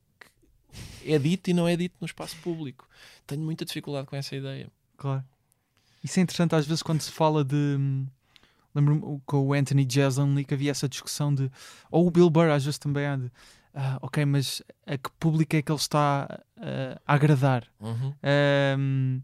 [1.12, 2.88] é dito e não é dito no espaço público.
[3.28, 4.72] Tenho muita dificuldade com essa ideia.
[4.98, 5.24] Claro.
[6.04, 7.78] Isso é interessante às vezes quando se fala de.
[8.74, 11.52] Lembro-me com o Anthony Jeselnik que havia essa discussão de.
[11.92, 13.32] Ou o Bill Burr às vezes também há de
[13.74, 17.66] ah, ok, mas a que público é que ele está uh, a agradar?
[17.80, 18.14] Uhum.
[18.78, 19.22] Um,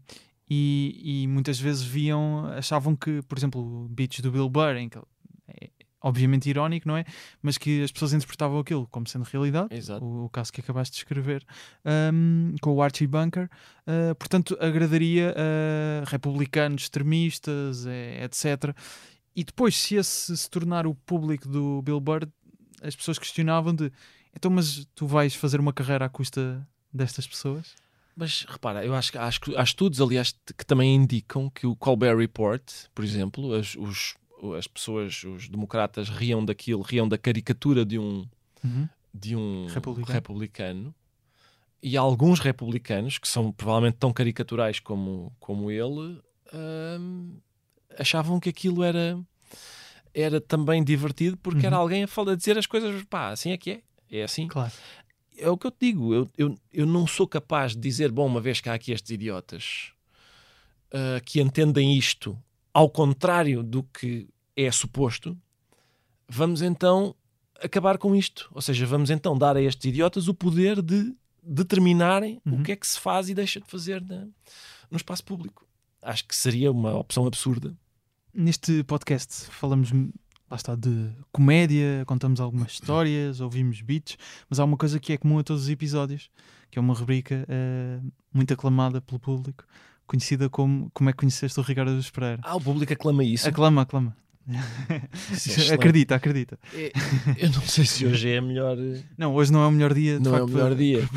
[0.48, 4.98] e, e, muitas vezes viam, achavam que, por exemplo, beats do Bill Burr, em que
[5.46, 5.70] é
[6.02, 7.04] obviamente irónico, não é?
[7.40, 9.68] Mas que as pessoas interpretavam aquilo como sendo realidade,
[10.00, 11.44] o, o, caso que acabaste de escrever,
[12.12, 13.48] um, com o Archie Bunker,
[13.86, 18.74] uh, portanto, agradaria a republicanos extremistas, etc.
[19.36, 22.26] E depois, se esse se tornar o público do Bill Burr,
[22.82, 23.92] as pessoas questionavam de
[24.34, 27.74] então, mas tu vais fazer uma carreira à custa destas pessoas?
[28.16, 32.18] Mas repara, eu acho que há, há estudos, aliás, que também indicam que o Colbert
[32.18, 32.62] Report,
[32.94, 34.14] por exemplo, as, os,
[34.58, 38.26] as pessoas, os democratas riam daquilo, riam da caricatura de um,
[38.62, 38.88] uhum.
[39.14, 40.12] de um republicano.
[40.12, 40.94] republicano.
[41.82, 46.20] E alguns republicanos, que são provavelmente tão caricaturais como, como ele,
[46.52, 47.38] hum,
[47.98, 49.18] achavam que aquilo era,
[50.12, 51.66] era também divertido porque uhum.
[51.66, 53.82] era alguém a, falar, a dizer as coisas, pá, assim é que é.
[54.10, 54.48] É assim?
[54.48, 54.72] Claro.
[55.36, 56.14] É o que eu te digo.
[56.14, 59.10] Eu, eu, eu não sou capaz de dizer, bom, uma vez que há aqui estes
[59.10, 59.92] idiotas
[60.92, 62.36] uh, que entendem isto
[62.72, 65.36] ao contrário do que é suposto,
[66.28, 67.14] vamos então
[67.62, 68.50] acabar com isto.
[68.52, 72.60] Ou seja, vamos então dar a estes idiotas o poder de determinarem uhum.
[72.60, 74.26] o que é que se faz e deixa de fazer na,
[74.90, 75.66] no espaço público.
[76.02, 77.74] Acho que seria uma opção absurda.
[78.32, 79.90] Neste podcast falamos
[80.50, 85.16] lá está, de comédia, contamos algumas histórias, ouvimos beats, mas há uma coisa que é
[85.16, 86.28] comum a todos os episódios,
[86.70, 89.64] que é uma rubrica uh, muito aclamada pelo público,
[90.06, 92.40] conhecida como Como é que conheceste o Ricardo dos Pereira?
[92.42, 93.48] Ah, o público aclama isso?
[93.48, 94.16] Aclama, aclama.
[94.48, 96.58] É acredita, acredita.
[96.74, 96.92] É,
[97.36, 98.76] eu não sei se hoje é a melhor.
[99.16, 100.18] Não, hoje não é o melhor dia.
[100.18, 101.08] Não facto, é o melhor dia.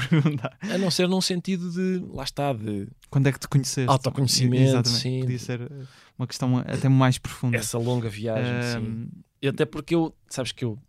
[0.72, 2.06] A não ser num sentido de.
[2.14, 2.88] Lá está, de.
[3.10, 3.90] Quando é que te conheceste?
[3.90, 5.02] Autoconhecimento, Exatamente.
[5.02, 5.20] sim.
[5.22, 5.86] Podia ser eh,
[6.18, 7.58] uma questão até mais profunda.
[7.58, 8.86] Essa longa viagem, um...
[8.86, 9.08] sim.
[9.44, 10.16] E até porque eu.
[10.30, 10.80] Sabes que eu.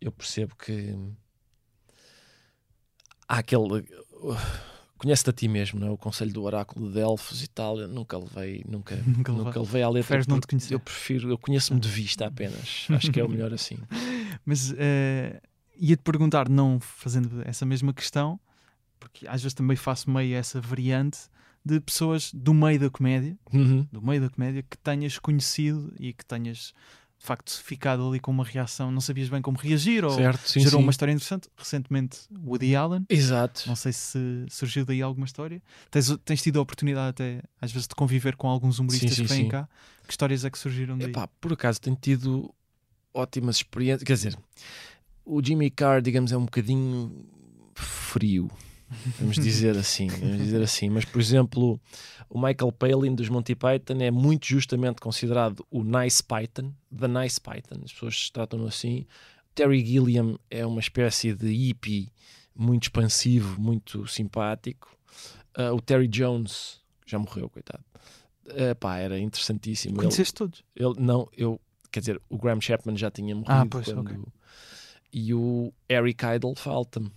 [0.00, 0.96] Eu percebo que.
[3.28, 3.84] Há aquele.
[4.96, 5.90] Conhece-te a ti mesmo, não é?
[5.90, 9.82] O conselho do oráculo de Delfos e tal, eu nunca levei, nunca, nunca, nunca levei
[9.82, 10.22] à letra.
[10.26, 10.72] não te conhecer.
[10.72, 12.86] Eu prefiro, eu conheço-me de vista apenas.
[12.88, 13.78] Acho que é o melhor assim.
[14.44, 14.76] Mas uh,
[15.76, 18.40] ia-te perguntar, não fazendo essa mesma questão,
[18.98, 21.18] porque às vezes também faço meio essa variante
[21.62, 23.86] de pessoas do meio da comédia, uhum.
[23.92, 26.72] do meio da comédia, que tenhas conhecido e que tenhas
[27.20, 30.60] de facto ficado ali com uma reação, não sabias bem como reagir ou certo, sim,
[30.60, 30.82] gerou sim.
[30.82, 31.50] uma história interessante.
[31.54, 33.04] Recentemente, Woody Allen.
[33.10, 33.64] Exato.
[33.66, 34.18] Não sei se
[34.48, 35.62] surgiu daí alguma história.
[35.90, 39.28] Tens, tens tido a oportunidade até, às vezes, de conviver com alguns humoristas sim, que
[39.28, 39.68] vêm cá.
[40.06, 41.10] Que histórias é que surgiram daí?
[41.10, 42.54] Epá, por acaso tenho tido
[43.12, 44.02] ótimas experiências.
[44.02, 44.38] Quer dizer,
[45.22, 47.26] o Jimmy Carr, digamos, é um bocadinho
[47.74, 48.50] frio.
[49.18, 50.90] Vamos dizer assim, vamos dizer assim.
[50.90, 51.80] Mas, por exemplo,
[52.28, 57.40] o Michael Palin dos Monty Python é muito justamente considerado o Nice Python, The Nice
[57.40, 57.80] Python.
[57.84, 59.06] As pessoas tratam-no assim.
[59.54, 62.12] Terry Gilliam é uma espécie de hippie
[62.54, 64.96] muito expansivo, muito simpático.
[65.56, 67.84] Uh, o Terry Jones já morreu, coitado.
[68.46, 69.96] Uh, pá, era interessantíssimo.
[69.96, 70.64] Conheceste todos?
[70.74, 71.60] Ele, não, eu,
[71.90, 73.52] quer dizer, o Graham Chapman já tinha morrido.
[73.52, 74.18] Ah, pois, quando, ok.
[75.12, 77.10] E o Eric Idle falta-me.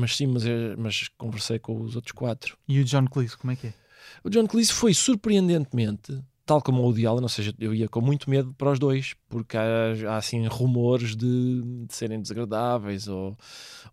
[0.00, 2.56] Mas sim, mas, é- mas conversei com os outros quatro.
[2.68, 3.74] E o John Cleese, como é que é?
[4.22, 8.00] O John Cleese foi surpreendentemente, tal como o Woody Allen, ou seja, eu ia com
[8.00, 13.36] muito medo para os dois, porque há, há, assim rumores de, de serem desagradáveis ou,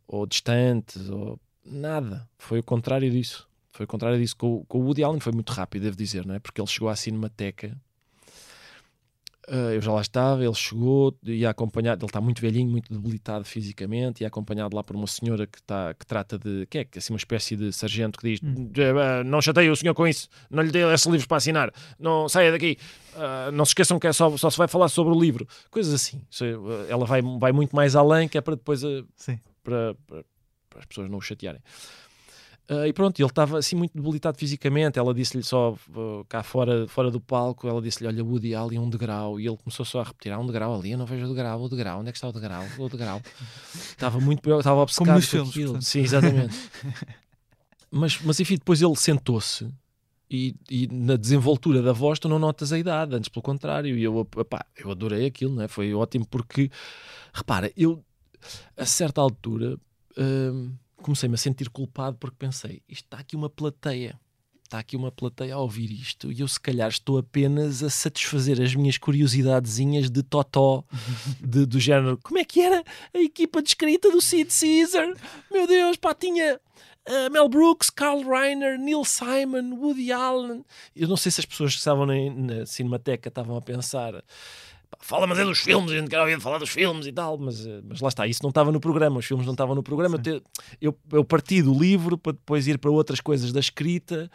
[0.08, 2.30] ou distantes, ou nada.
[2.38, 3.48] Foi o contrário disso.
[3.72, 4.38] Foi o contrário disso.
[4.38, 6.40] Com, o- com o Woody Allen foi muito rápido, devo dizer, não é?
[6.40, 7.76] porque ele chegou à Cinemateca.
[9.48, 13.46] Ah, eu já lá estava, ele chegou, ia acompanhado, ele está muito velhinho, muito debilitado
[13.46, 16.98] fisicamente, e acompanhado lá por uma senhora que, está, que trata de, que é que,
[17.00, 18.72] assim, uma espécie de sargento que diz: Hum.
[18.76, 22.28] "Eh, não chateie o senhor com isso, não lhe dê esses livros para assinar, não
[22.30, 22.78] saia daqui,
[23.18, 25.94] Ah, não se esqueçam que é só, só se vai falar sobre o livro, coisas
[25.94, 26.22] assim.
[26.42, 26.58] É, eh,
[26.90, 29.40] Ela vai, vai muito mais além, que é para depois eh, Sim.
[29.64, 30.26] para, para,
[30.70, 31.62] para as pessoas não o chatearem.
[32.68, 34.98] Ah, e pronto, ele estava assim muito debilitado fisicamente.
[34.98, 38.90] Ela disse-lhe só ah, cá fora, fora do palco: ela disse-lhe, Olha, Woody Allen, um
[38.90, 39.40] degrau.
[39.40, 41.62] E ele começou só a repetir: Há um degrau ali, eu não vejo o degrau,
[41.62, 42.64] o degrau, onde é que está o degrau?
[42.78, 43.22] O degrau.
[43.74, 45.66] estava muito estava obcecado nos com filmes, aquilo.
[45.68, 45.86] portanto.
[45.86, 46.56] Sim, exatamente.
[47.92, 49.68] mas, mas enfim, depois ele sentou-se.
[50.30, 54.04] E, e na desenvoltura da voz tu não notas a idade, antes pelo contrário, e
[54.04, 55.68] eu, epá, eu adorei aquilo, não é?
[55.68, 56.72] foi ótimo porque,
[57.32, 58.04] repara, eu
[58.76, 59.78] a certa altura
[60.18, 60.74] hum,
[61.06, 64.20] comecei-me a sentir culpado porque pensei, isto está aqui uma plateia,
[64.64, 68.60] está aqui uma plateia a ouvir isto e eu se calhar estou apenas a satisfazer
[68.60, 70.84] as minhas curiosidadezinhas de totó,
[71.40, 72.84] de- do género, como é que era
[73.14, 75.14] a equipa de escrita do Sid Caesar?
[75.52, 76.60] Meu Deus, pá, tinha...
[77.08, 80.66] uh, Mel Brooks, Carl Reiner, Neil Simon, Woody Allen.
[80.96, 84.24] Eu não sei se as pessoas que estavam na, na Cinemateca estavam a pensar
[84.98, 87.38] "Pá, fala mas é dos filmes, a gente quer ouvir falar dos filmes e tal,
[87.38, 89.84] mas, eh, mas lá está, isso não estava no programa, os filmes não estavam no
[89.84, 90.20] programa.
[90.26, 90.42] Eu,
[90.82, 94.30] eu, eu parti do livro para depois ir para outras coisas da escrita.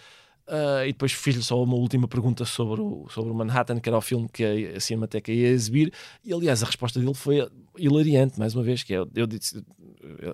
[0.49, 3.97] ah, e depois fiz-lhe só uma última pergunta sobre o, sobre o Manhattan, que era
[3.99, 5.93] o filme que a, a Cinemateca ia exibir.
[6.25, 7.49] E aliás, a resposta dele foi
[7.79, 8.83] hilariante, mais uma vez.
[8.83, 9.63] Que é, eu disse,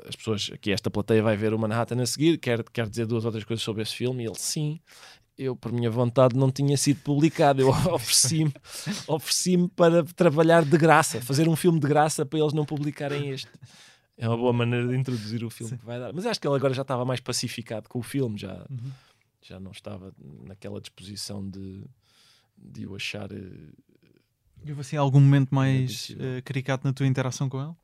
[0.08, 3.24] as pessoas aqui, esta plateia vai ver o Manhattan a seguir, quer, quer dizer duas
[3.26, 4.22] ou três coisas sobre esse filme.
[4.24, 4.80] E ele, sim,
[5.38, 7.60] eu, por minha vontade, não tinha sido publicado.
[7.62, 8.52] Eu ofereci-me
[9.06, 13.50] ofereci para trabalhar de graça, fazer um filme de graça para eles não publicarem este.
[14.18, 15.76] É uma boa maneira de introduzir o filme Sim.
[15.76, 16.12] que vai dar.
[16.12, 18.90] Mas acho que ele agora já estava mais pacificado com o filme, já, Uhum.
[19.42, 20.12] já não estava
[20.46, 21.84] naquela disposição de,
[22.56, 23.30] de o achar.
[23.30, 23.72] eh,
[24.64, 27.74] E houve assim algum momento mais eh, caricato na tua interação com ele?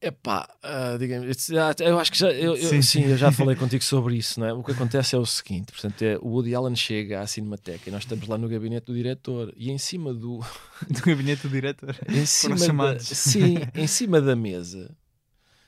[0.00, 3.82] Epá, ah, digamos, ah, eu acho que já, eu, eu- Sim, eu já falei contigo
[3.82, 4.52] sobre isso, não é?
[4.52, 7.92] O que acontece é o seguinte: portanto, é, o Woody Allen chega à Cinemateca e
[7.92, 10.38] nós estamos lá no gabinete do diretor e em cima do,
[10.88, 11.96] Do gabinete do diretor?
[12.08, 12.54] em cima
[12.94, 14.96] da, sim, em cima da mesa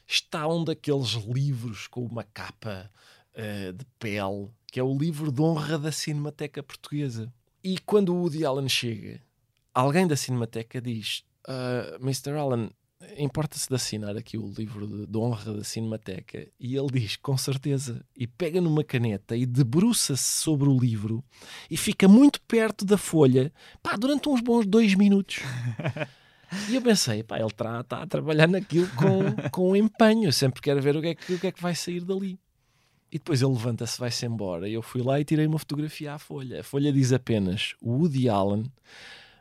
[0.06, 2.88] está um daqueles livros com uma capa
[3.34, 7.32] eh, de pele, que é o livro de honra da Cinemateca Portuguesa.
[7.64, 9.20] E quando o Woody Allen chega,
[9.74, 12.30] alguém da Cinemateca diz: "Ah, Mr.
[12.38, 12.70] Allen,
[13.16, 16.46] importa-se de assinar aqui o livro de, de honra da Cinemateca?
[16.58, 18.04] E ele diz: Com certeza.
[18.16, 21.24] E pega numa caneta e debruça-se sobre o livro
[21.70, 25.40] e fica muito perto da folha, pá, durante uns bons dois minutos.
[26.68, 30.24] E eu pensei, pá, ele está a trabalhar naquilo com, com empenho.
[30.24, 32.40] Eu sempre quero ver o que, é que, o que é que vai sair dali.
[33.12, 34.68] E depois ele levanta-se, vai-se embora.
[34.68, 36.60] E eu fui lá e tirei uma fotografia à folha.
[36.60, 38.64] A folha diz apenas Woody Allen,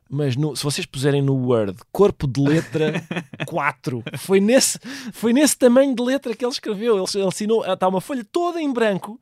[0.09, 2.93] mas no- se vocês puserem no Word corpo de letra
[3.45, 4.79] 4, foi nesse,
[5.13, 6.97] foi nesse tamanho de letra que ele escreveu.
[6.97, 9.19] Ele, ele assinou, está uma folha toda em branco.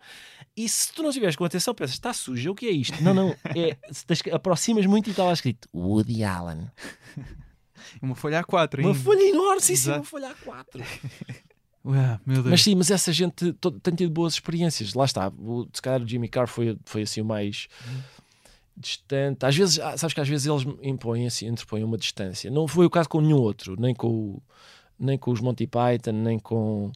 [0.56, 3.04] E se tu não estiveres com atenção, pensas, está suja, o que é isto?
[3.04, 3.78] Não, não, é,
[4.34, 6.68] aproximas muito e está lá escrito Woody Allen.
[8.02, 9.00] Uma folha A4 Uma ainda.
[9.00, 10.84] folha enorme, sim, sim, uma folha A4.
[11.86, 12.48] Ué, meu Deus.
[12.48, 14.94] Mas sim, mas essa gente tem tido boas experiências.
[14.94, 17.68] Lá está, o, se calhar o Jimmy Carr foi, foi assim o mais
[18.78, 19.46] distante.
[19.46, 22.50] Às vezes, ah, sabes que às vezes eles impõem assim, interpõem uma distância.
[22.52, 24.40] Não foi o caso com nenhum outro, nem com,
[25.00, 26.92] nem com os Monty Python, nem com.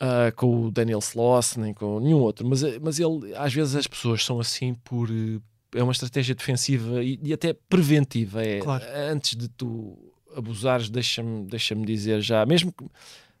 [0.00, 3.76] ah, com o Daniel Sloss, nem com nenhum outro, mas, eh, mas ele, às vezes
[3.76, 5.40] as pessoas são assim por eh,
[5.76, 8.42] é uma estratégia defensiva e, e até preventiva.
[8.44, 8.84] É Claro.
[9.10, 9.96] antes de tu
[10.36, 12.84] abusares, deixa-me deixa dizer já, mesmo que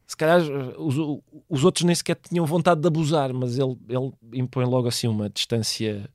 [0.06, 0.94] se calhar eh, os,
[1.48, 5.28] os outros nem sequer tinham vontade de abusar, mas ele, ele impõe logo assim uma
[5.28, 6.08] distância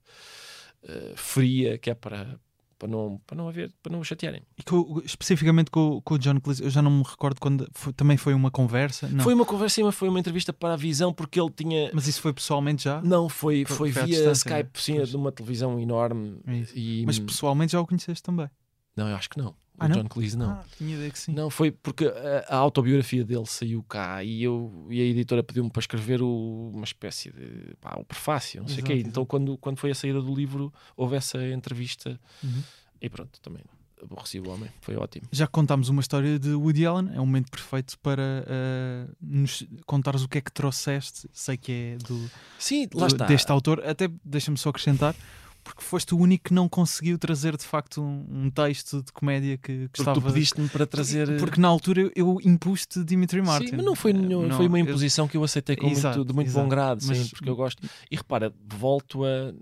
[0.83, 2.39] eh, fria que é para,
[2.79, 4.41] para não, para não haver, para não o chatearem.
[4.57, 7.91] E com, especificamente com, com o John Cleese, eu já não me recordo quando foi,
[7.91, 9.07] também foi uma conversa.
[9.09, 9.23] Não.
[9.23, 11.91] Foi uma conversa, mas foi uma entrevista para a visão, porque ele tinha.
[11.93, 13.01] Mas isso foi pessoalmente já?
[13.01, 15.09] Não, foi, foi, foi via Skype, sim, pois.
[15.09, 16.39] de uma televisão enorme.
[16.47, 17.03] É e...
[17.05, 18.49] Mas pessoalmente já o conheceste também?
[18.95, 19.53] Não, eu acho que não.
[19.79, 20.51] Ah, o John Cleese não.
[20.51, 21.33] Ah, tinha ideia que sim.
[21.33, 25.69] Não, foi porque a, a autobiografia dele saiu cá e, eu, e a editora pediu-me
[25.69, 28.93] para escrever o, uma espécie de pá, o prefácio, não sei o quê.
[29.05, 32.63] Então, quando, quando foi a saída do livro, houve essa entrevista uhum.
[33.01, 33.63] e pronto, também
[34.01, 35.27] aborreci o homem, foi ótimo.
[35.31, 40.23] Já contámos uma história de Woody Allen, é um momento perfeito para uh, nos contares
[40.23, 41.27] o que é que trouxeste.
[41.33, 45.15] Sei que é do, Sim, do, deste autor, até deixa-me só acrescentar
[45.63, 49.57] porque foste o único que não conseguiu trazer de facto um, um texto de comédia
[49.57, 50.19] que, que estava.
[50.19, 51.37] Tu pediste-me para trazer.
[51.37, 53.67] Porque na altura eu, eu impus-te Dimitri Martin.
[53.67, 55.29] Sim, mas não foi, nenhum, não, foi uma imposição eu...
[55.29, 57.17] que eu aceitei com exato, muito, de muito exato, bom grado, mas...
[57.17, 57.87] sim, porque eu gosto.
[58.09, 59.53] E repara, volto a,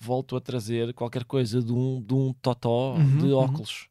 [0.00, 3.34] volto a trazer qualquer coisa de um, de um totó uhum, de uhum.
[3.34, 3.88] óculos.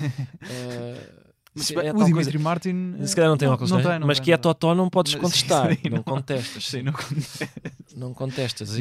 [0.00, 0.06] Uhum.
[0.08, 2.38] uh, mas, é o Dimitri.
[2.38, 2.94] Martin.
[3.04, 3.90] Se calhar não tem óculos, não, não, é?
[3.90, 5.72] tem, não mas tem, que é Totó não podes mas, contestar.
[5.74, 6.64] Sim, não, não, contestas.
[6.64, 7.48] Sim, não contestas.
[7.94, 8.78] Não contestas.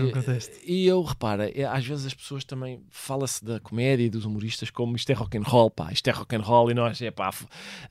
[0.65, 2.82] E, e, eu, repara, é, às vezes as pessoas também.
[2.89, 6.11] Fala-se da comédia e dos humoristas como isto é rock and roll, pá, isto é
[6.11, 7.32] rock and roll e nós é pá.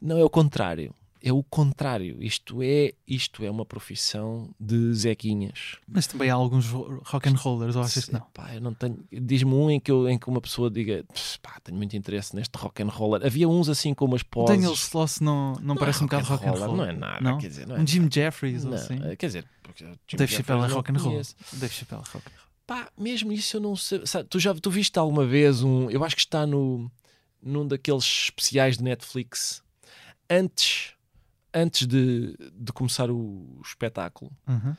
[0.00, 2.22] Não, é o contrário é o contrário.
[2.22, 5.76] Isto é, isto é uma profissão de zequinhas.
[5.86, 8.20] Mas também há alguns rock and rollers, ou achas que não?
[8.32, 8.98] Pá, eu não tenho.
[9.12, 11.04] Diz-me um em que, eu, em que uma pessoa diga,
[11.42, 13.24] pá, tenho muito interesse neste rock and roller.
[13.24, 14.56] Havia uns assim como as poses.
[14.56, 16.76] Daniel Sloss não, não, não parece um bocado rock and roller.
[16.76, 17.38] Não é nada, não?
[17.38, 18.98] quer dizer, não é um Jim Jeffries ou assim.
[19.18, 19.44] Quer dizer,
[20.16, 21.22] Dave Chappelle é rock and roll.
[21.52, 22.50] Dave Chappelle é rock and roll.
[22.66, 24.06] Pá, mesmo isso eu não sei.
[24.06, 25.90] Sabe, tu já tu viste alguma vez um.
[25.90, 26.90] Eu acho que está no
[27.42, 29.62] num daqueles especiais de Netflix
[30.28, 30.94] antes
[31.54, 34.74] antes de, de começar o, espetáculo, uhum.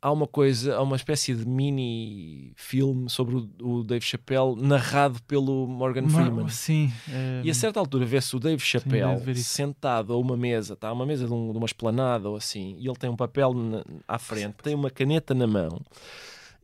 [0.00, 5.22] há uma coisa, há uma espécie de mini filme sobre o, o Dave Chappelle narrado
[5.22, 6.48] pelo Morgan Freeman.
[6.48, 6.92] Sim.
[7.08, 7.42] É...
[7.44, 11.06] E a certa altura vê-se o Dave Chappelle sentado a uma mesa, está a uma
[11.06, 14.18] mesa de, um, de, uma esplanada ou assim, e ele tem um papel na, à
[14.18, 15.80] frente, tem uma caneta na mão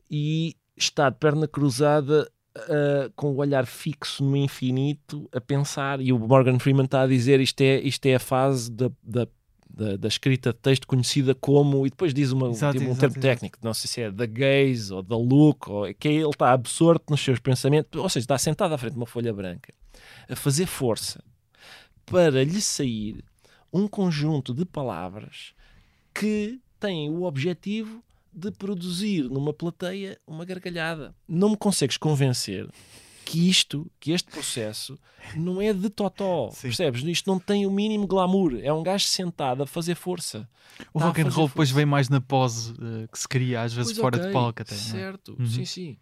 [0.09, 6.13] e está de perna cruzada Uh, com o olhar fixo no infinito a pensar, e
[6.13, 9.27] o Morgan Freeman está a dizer isto é, isto é a fase da, da
[9.73, 12.99] da, da, escrita de texto conhecida como, e depois diz uma, exato, tipo, um exato,
[12.99, 13.27] termo exato.
[13.27, 16.51] técnico, não sei se é da gaze ou da look, ou, que é, ele está
[16.51, 19.73] absorto nos seus pensamentos, ou seja, está sentado à frente de uma folha branca,
[20.29, 21.23] a fazer força
[22.05, 23.23] para lhe sair
[23.71, 25.53] um conjunto de palavras
[26.13, 31.15] que têm o objetivo de produzir numa plateia uma gargalhada.
[31.27, 32.67] Não me consegues convencer
[33.23, 34.99] que isto, que este processo
[35.35, 36.61] não é de totó, Sim.
[36.67, 37.03] percebes?
[37.03, 40.47] Isto não tem o mínimo glamour, é um gajo sentado a fazer força.
[40.93, 43.93] O rock and roll depois vem mais na pose uh, que se cria às vezes
[43.93, 44.75] pois fora okay, de palco até.
[44.75, 44.77] É?
[44.77, 45.41] Certo, é?
[45.41, 45.47] uhum.
[45.47, 45.97] sim, sim.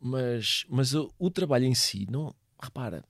[0.00, 3.04] Mas, mas o, o, trabalho em si, não, repara,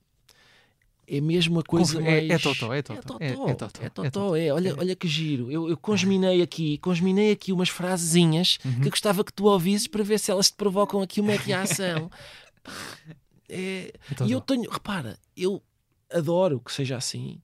[1.07, 2.29] é mesmo a coisa é, mais...
[2.29, 2.99] É totó, é totó.
[2.99, 5.51] É totó, é, é, totó, é, totó, é, olha, olha que giro.
[5.51, 8.81] Eu, eu consminei aqui, consminei aqui umas frasezinhas uhum.
[8.81, 12.09] que gostava que tu ouvisses para ver se elas te provocam aqui uma reação.
[13.49, 15.61] É, então, e eu tenho, repara, eu
[16.11, 17.41] adoro que seja assim.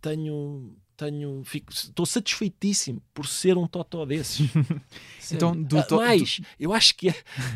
[0.00, 4.50] Tenho, tenho, fico, estou satisfeitíssimo por ser um totó desses.
[5.32, 5.96] então, do to...
[5.96, 7.14] mais, eu acho que é,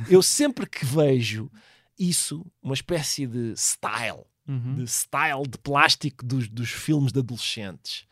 [0.08, 1.50] eu sempre que vejo
[1.98, 4.76] isso, uma espécie de style, uhum.
[4.76, 8.06] de style de plástico dos, dos filmes de adolescentes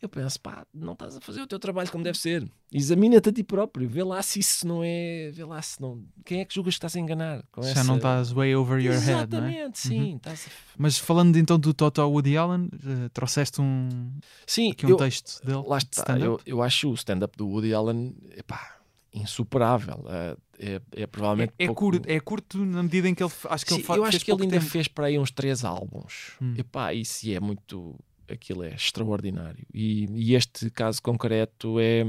[0.00, 2.46] eu penso, pá, não estás a fazer o teu trabalho como deve ser.
[2.70, 5.30] Examina-te a ti próprio, vê lá se isso não é.
[5.32, 6.04] Vê lá se não.
[6.24, 7.42] Quem é que julgas que estás a enganar?
[7.62, 7.84] Já essa...
[7.84, 9.36] não estás way over your Exatamente, head.
[9.36, 10.12] Exatamente, sim.
[10.12, 10.20] Uhum.
[10.26, 10.34] A...
[10.76, 14.10] Mas falando então do Toto Woody Allen, uh, trouxeste um,
[14.46, 15.62] sim, aqui um eu, texto dele.
[15.66, 18.76] Lá está, eu, eu acho o stand-up do Woody Allen epá,
[19.14, 20.04] insuperável.
[20.04, 21.54] Uh, é, é, provavelmente.
[21.58, 21.80] É, é pouco...
[21.90, 23.98] curto, é curto na medida em que ele acho que Sim, ele faz.
[23.98, 24.70] Eu acho que ele ainda tempo.
[24.70, 26.32] fez para aí uns três álbuns.
[26.40, 26.54] Hum.
[26.56, 27.98] Epá, isso é muito
[28.28, 29.66] aquilo é extraordinário.
[29.72, 32.06] E, e, este caso concreto é,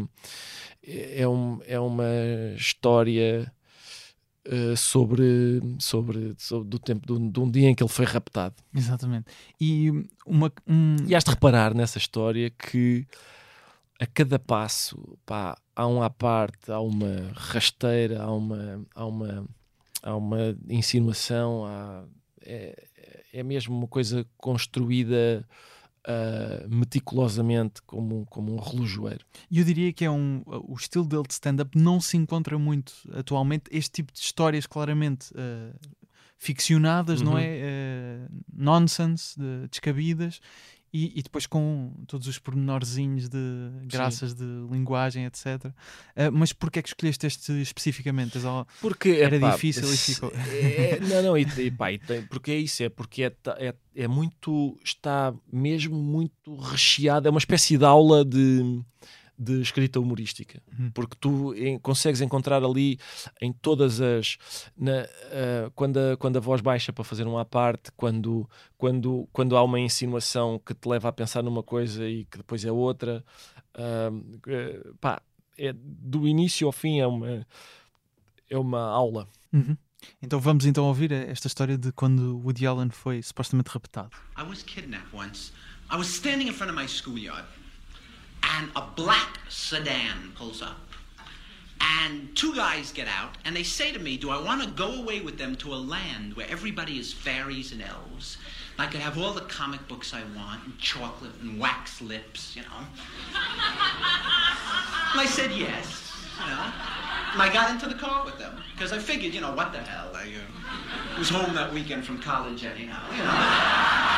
[0.83, 2.05] é, um, é uma
[2.55, 3.51] história
[4.47, 8.05] uh, sobre, sobre, sobre do tempo de um, de um, dia em que ele foi
[8.05, 8.55] raptado.
[8.73, 9.25] Exatamente.
[9.59, 9.91] E,
[10.25, 10.95] uma, um...
[11.07, 13.05] e has de reparar nessa história que
[13.99, 19.47] a cada passo pá, há um à parte, há uma rasteira, há uma, há uma,
[20.03, 22.03] há uma insinuação, há,
[22.41, 22.87] é,
[23.33, 25.47] é mesmo uma coisa construída
[26.07, 29.25] uh, meticulosamente como, como um relojoeiro.
[29.51, 32.93] E eu diria que é um, o estilo dele de stand-up não se encontra muito
[33.13, 33.65] atualmente.
[33.69, 35.75] Este tipo de histórias claramente uh,
[36.37, 37.31] ficcionadas, uhum.
[37.31, 38.27] não é?
[38.29, 40.39] Uh, nonsense, de, descabidas.
[40.93, 43.37] E, e, depois com todos os pormenorzinhos de
[43.83, 44.37] graças Sim.
[44.37, 45.65] de linguagem, etc.
[45.65, 45.71] Uh,
[46.31, 48.37] mas porquê é que escolheste este especificamente?
[48.81, 50.31] Porque era epá, difícil e ficou.
[50.31, 53.75] É, não, não, e, e, pá, e tem, porque é isso, é porque é, é,
[53.95, 58.81] é muito, está mesmo muito recheado, é uma espécie de aula de
[59.37, 60.89] de escrita humorística, uhum.
[60.91, 62.99] porque tu em, consegues encontrar ali
[63.39, 64.37] em todas as
[64.75, 69.55] na, uh, quando, a, quando a voz baixa para fazer uma parte, quando, quando, quando
[69.55, 73.23] há uma insinuação que te leva a pensar numa coisa e que depois é outra,
[73.75, 75.21] uh, uh, pá,
[75.57, 77.47] é, do início ao fim é uma,
[78.49, 79.27] é uma aula.
[79.53, 79.77] Uhum.
[80.21, 84.11] Então vamos então ouvir esta história de quando Woody Allen foi supostamente raptado.
[84.37, 85.51] I was kidnapped once.
[85.91, 87.45] I was standing in front of my schoolyard.
[88.55, 90.79] And a black sedan pulls up.
[91.79, 94.93] And two guys get out, and they say to me, Do I want to go
[94.93, 98.37] away with them to a land where everybody is fairies and elves?
[98.77, 102.55] And I could have all the comic books I want, and chocolate and wax lips,
[102.55, 102.79] you know?
[102.79, 102.89] and
[105.21, 106.71] I said yes, you know?
[107.33, 109.79] And I got into the car with them, because I figured, you know, what the
[109.79, 110.11] hell?
[110.15, 114.16] I uh, was home that weekend from college anyhow, you know?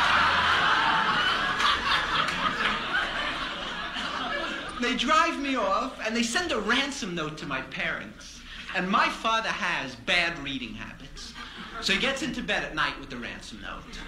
[4.80, 8.40] They drive me off and they send a ransom note to my parents.
[8.74, 11.34] And my father has bad reading habits.
[11.80, 13.98] So he gets into bed at night with the ransom note.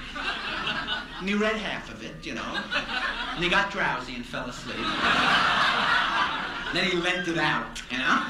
[1.19, 2.63] And he read half of it, you know.
[3.35, 4.77] And he got drowsy and fell asleep.
[6.69, 8.25] And then he lent it out, you know.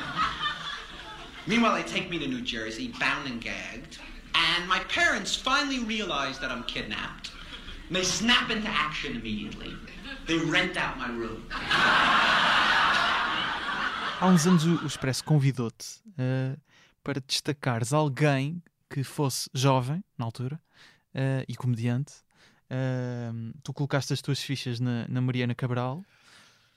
[1.47, 3.99] Meanwhile, they take me to New Jersey, bound and gagged.
[4.35, 7.31] And my parents finally realize that I'm kidnapped.
[7.89, 9.75] And they snap into action immediately.
[10.27, 11.43] They rent out my room.
[14.21, 16.57] Há uns anos o Expresso convidou-te uh,
[17.03, 20.61] para destacares alguém que fosse jovem, na altura,
[21.13, 22.13] uh, e comediante.
[22.71, 26.05] Uh, tu colocaste as tuas fichas na, na Mariana Cabral,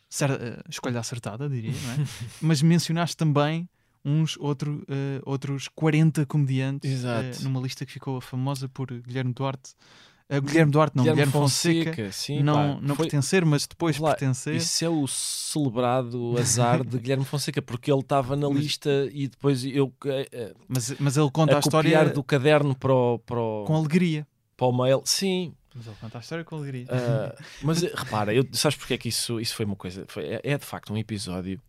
[0.10, 0.30] Cer
[0.68, 2.08] escolha acertada, diria, não é?
[2.42, 3.70] mas mencionaste também
[4.04, 4.86] uns outro,
[5.26, 7.04] outros 40 comediantes
[7.42, 9.74] numa lista que ficou famosa por Guilherme Duarte.
[10.28, 13.06] Uh, Guilherme Duarte, não, Guilherme, Guilherme Fonseca, Fonseca sim, não, pá, não foi...
[13.06, 14.56] pertencer, mas depois lá, pertencer.
[14.56, 19.64] Isso é o celebrado azar de Guilherme Fonseca, porque ele estava na lista e depois
[19.64, 19.88] eu.
[19.88, 22.10] Uh, mas, mas ele conta a, a história.
[22.10, 24.28] do caderno para o, para o, Com alegria.
[24.58, 25.54] Para o mail, sim.
[25.76, 26.86] Mas ele conta a história com alegria.
[26.86, 30.06] Uh, mas repara, eu, sabes porque é que isso, isso foi uma coisa?
[30.08, 31.62] Foi, é, é de facto um episódio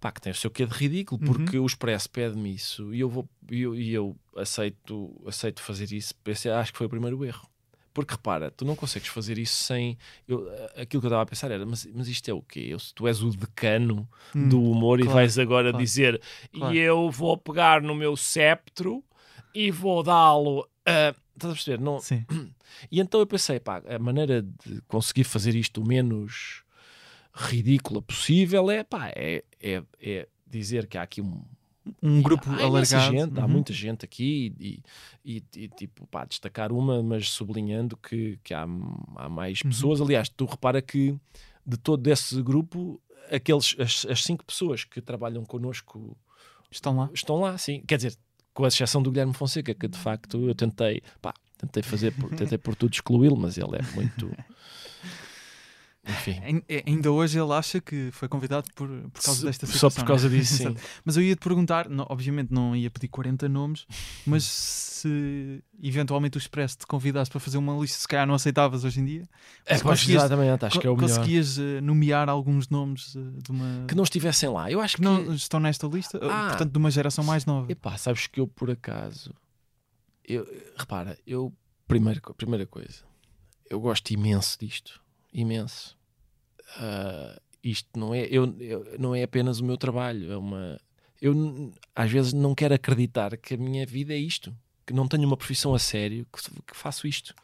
[0.00, 1.64] pá, que tem o seu quê de ridículo, porque uhum.
[1.64, 6.14] o Expresso pede-me isso e eu, vou, eu, eu aceito, aceito fazer isso.
[6.22, 7.49] Pensei, acho que foi o primeiro erro.
[7.92, 9.98] Porque repara, tu não consegues fazer isso sem.
[10.26, 12.68] Eu, aquilo que eu estava a pensar era, mas, mas isto é o quê?
[12.70, 16.22] Eu, tu és o decano hum, do humor claro, e vais agora claro, dizer
[16.52, 16.74] claro.
[16.74, 19.02] e eu vou pegar no meu sceptro
[19.54, 20.68] e vou dá-lo.
[20.86, 21.80] Estás a perceber?
[21.80, 21.98] Não...
[22.00, 22.24] Sim.
[22.90, 26.62] E então eu pensei, pá, a maneira de conseguir fazer isto o menos
[27.34, 31.42] ridícula possível é, pá, é, é, é dizer que há aqui um,
[32.02, 33.16] um grupo há alargado.
[33.16, 33.44] Gente, uhum.
[33.44, 34.82] Há muita gente aqui e,
[35.24, 38.66] e, e, tipo, pá, destacar uma, mas sublinhando que, que há,
[39.16, 39.70] há mais uhum.
[39.70, 40.00] pessoas.
[40.00, 41.16] Aliás, tu repara que
[41.64, 43.00] de todo esse grupo,
[43.30, 46.16] aqueles, as, as cinco pessoas que trabalham connosco
[46.70, 47.10] estão lá.
[47.12, 47.82] Estão lá, sim.
[47.86, 48.16] Quer dizer,
[48.52, 52.58] com a exceção do Guilherme Fonseca, que de facto eu tentei, pá, tentei fazer, tentei
[52.58, 54.30] por tudo excluí-lo, mas ele é muito.
[56.10, 56.62] Enfim.
[56.68, 59.90] É, ainda hoje ele acha que foi convidado por, por causa desta situação.
[59.90, 60.76] Só por causa disso, sim.
[61.04, 63.86] mas eu ia te perguntar, não, obviamente não ia pedir 40 nomes,
[64.26, 68.84] mas se eventualmente o Expresso te convidasse para fazer uma lista, se calhar não aceitavas
[68.84, 69.28] hoje em dia.
[69.64, 71.16] É, conseguias, exatamente, acho que é o melhor.
[71.16, 73.86] Conseguias uh, nomear alguns nomes uh, de uma.
[73.86, 74.70] Que não estivessem lá.
[74.70, 77.70] Eu acho que, que não estão nesta lista, ah, portanto, de uma geração mais nova.
[77.70, 79.34] Epá, sabes que eu por acaso.
[80.24, 80.46] Eu,
[80.76, 81.52] repara, eu.
[81.88, 83.02] Primeira, primeira coisa,
[83.68, 85.00] eu gosto imenso disto.
[85.32, 85.98] Imenso
[86.78, 90.80] uh, isto não é, eu, eu, não é apenas o meu trabalho, é uma.
[91.20, 94.54] Eu às vezes não quero acreditar que a minha vida é isto,
[94.86, 97.34] que não tenho uma profissão a sério, que, que faço isto.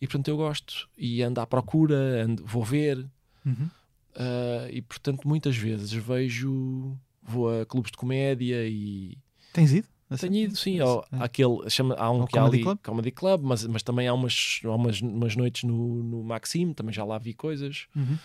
[0.00, 3.06] E portanto eu gosto e ando à procura, ando, vou ver.
[3.44, 3.68] Uhum.
[4.16, 9.18] Uh, e portanto muitas vezes vejo, vou a clubes de comédia e.
[9.52, 9.88] Tens ido?
[10.20, 10.78] Tenho ido, sim.
[10.78, 11.24] Ao, é.
[11.24, 12.78] aquele, chama, há um que há ali, Club?
[12.82, 16.92] Comedy Club, mas, mas também há umas, há umas, umas noites no, no Maxime, também
[16.92, 17.86] já lá vi coisas.
[17.94, 18.16] Uhum.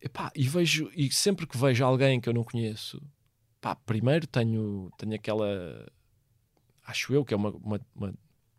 [0.00, 3.02] Epá, e vejo, e sempre que vejo alguém que eu não conheço,
[3.60, 5.86] pá, primeiro tenho, tenho aquela,
[6.86, 8.14] acho eu que é uma, uma, uma,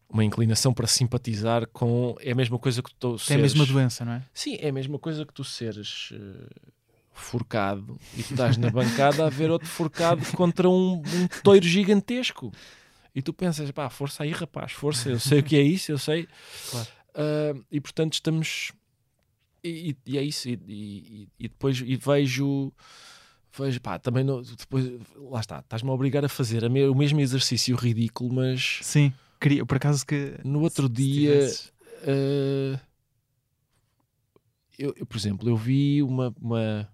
[0.09, 3.30] uma inclinação para simpatizar com, é a mesma coisa que tu seres...
[3.30, 4.23] É a mesma doença, não é?
[4.34, 6.73] Sim, é a mesma coisa que tu seres uh,
[7.14, 12.51] forcado e tu estás na bancada a ver outro forcado contra um, um toiro gigantesco.
[13.14, 15.97] E tu pensas, pá, força aí, rapaz, força, eu sei o que é isso, eu
[15.97, 16.27] sei.
[16.69, 16.88] Claro.
[17.15, 18.72] Uh, e portanto estamos
[19.68, 20.49] E, e é isso.
[20.49, 22.72] E, e, e, depois e vejo.
[23.57, 24.85] Vejo, pá, também não, depois,
[25.15, 28.80] lá está, estás-me a obrigar a fazer a me, o mesmo exercício ridículo, mas.
[28.84, 30.35] Sim, queria, por acaso que.
[30.44, 31.48] No outro dia.
[32.03, 32.80] Uh,
[34.77, 36.88] eu, eu, por exemplo, eu vi uma, uma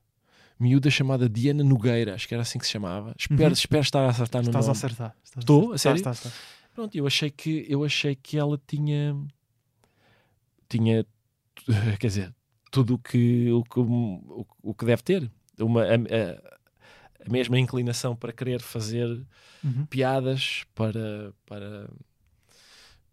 [0.58, 3.14] miúda chamada Diana Nogueira, acho que era assim que se chamava.
[3.18, 3.52] Espero, uhum.
[3.52, 4.78] espero estar a acertar no estás nome.
[4.78, 5.72] A acertar, estás Estou?
[5.72, 5.98] A, a sério?
[5.98, 6.64] Estás, estás, estás.
[6.74, 9.16] Pronto, eu achei que eu achei que ela tinha
[10.70, 11.06] tinha
[12.00, 12.36] quer dizer,
[12.74, 15.32] tudo que, o que o, o que deve ter.
[15.60, 19.08] Uma, a, a, a mesma inclinação para querer fazer
[19.64, 19.86] uhum.
[19.86, 21.88] piadas, para, para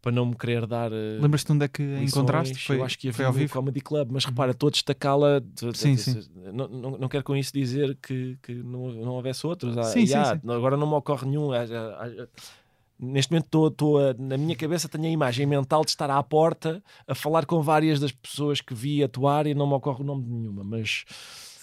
[0.03, 0.91] para não me querer dar.
[0.91, 2.67] Uh, Lembras-te onde é que lições, encontraste?
[2.67, 3.53] Foi, eu acho que foi ao vivo.
[3.53, 4.31] Comedy Club, mas uhum.
[4.31, 5.43] repara, todos destacá-la.
[5.75, 6.23] Sim, sim.
[6.55, 9.77] Não, não, não quero com isso dizer que, que não, não houvesse outros.
[9.77, 11.53] Ah, sim, sim, sim, Agora não me ocorre nenhum.
[11.53, 12.29] Ah, ah,
[13.01, 17.15] neste momento estou na minha cabeça tenho a imagem mental de estar à porta a
[17.15, 20.31] falar com várias das pessoas que vi atuar e não me ocorre o nome de
[20.31, 21.05] nenhuma, mas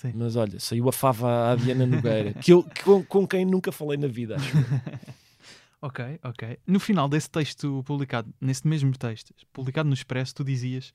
[0.02, 0.14] Sim.
[0.16, 3.98] mas olha, saiu a fava à Diana Nogueira, que eu, com, com quem nunca falei
[3.98, 4.52] na vida, acho.
[5.80, 6.58] Ok, ok.
[6.66, 10.92] No final desse texto publicado, nesse mesmo texto, publicado no Expresso, tu dizias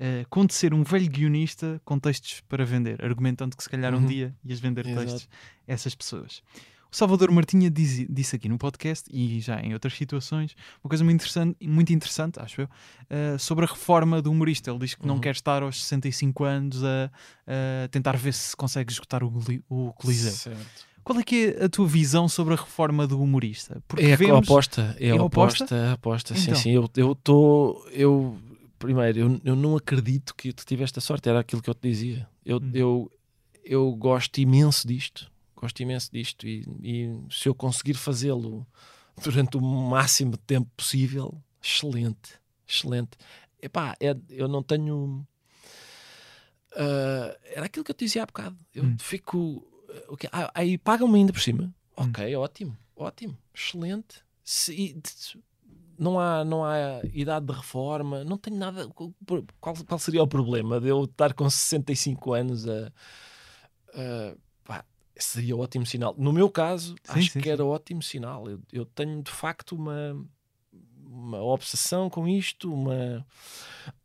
[0.00, 3.98] uh, conte ser um velho guionista com textos para vender, argumentando que se calhar um
[3.98, 4.06] uhum.
[4.06, 5.06] dia ias vender Exato.
[5.06, 5.28] textos
[5.68, 6.42] a essas pessoas.
[6.90, 11.04] O Salvador Martinha diz, disse aqui no podcast e já em outras situações uma coisa
[11.04, 14.70] muito interessante, muito interessante acho eu, uh, sobre a reforma do humorista.
[14.70, 15.08] Ele diz que uhum.
[15.08, 17.10] não quer estar aos 65 anos a,
[17.84, 19.32] a tentar ver se consegue esgotar o,
[19.68, 20.32] o Coliseu.
[20.32, 20.86] Certo.
[21.06, 23.80] Qual é que é a tua visão sobre a reforma do humorista?
[23.86, 24.34] Porque é vemos...
[24.34, 26.56] a aposta, é, é a aposta, a aposta, sim, então.
[26.56, 26.70] sim.
[26.72, 28.36] Eu estou, eu,
[28.76, 31.88] primeiro, eu, eu não acredito que tu tiveste a sorte, era aquilo que eu te
[31.88, 32.28] dizia.
[32.44, 32.70] Eu, hum.
[32.74, 33.12] eu,
[33.64, 38.66] eu gosto imenso disto, gosto imenso disto e, e se eu conseguir fazê-lo
[39.22, 42.38] durante o máximo de tempo possível, excelente,
[42.68, 43.16] excelente.
[43.60, 45.26] Epá, é, eu não tenho.
[46.72, 48.56] Uh, era aquilo que eu te dizia há bocado.
[48.74, 48.96] Eu hum.
[49.00, 49.66] fico
[50.08, 51.64] okay, ah, aí pagam-me ainda por cima.
[51.64, 51.72] Hum.
[52.08, 54.22] Ok, ótimo, ótimo, excelente.
[54.44, 55.00] Se,
[55.98, 58.88] não há, não há idade de reforma, não tenho nada.
[58.88, 62.92] Qual, qual seria o problema de eu estar com 65 anos a.
[63.94, 64.34] a
[65.18, 66.14] seria ótimo sinal.
[66.18, 68.48] No meu caso, sim, acho sim, que era ótimo sinal.
[68.48, 70.16] Eu, eu tenho de facto uma
[71.08, 73.26] uma obsessão com isto, uma.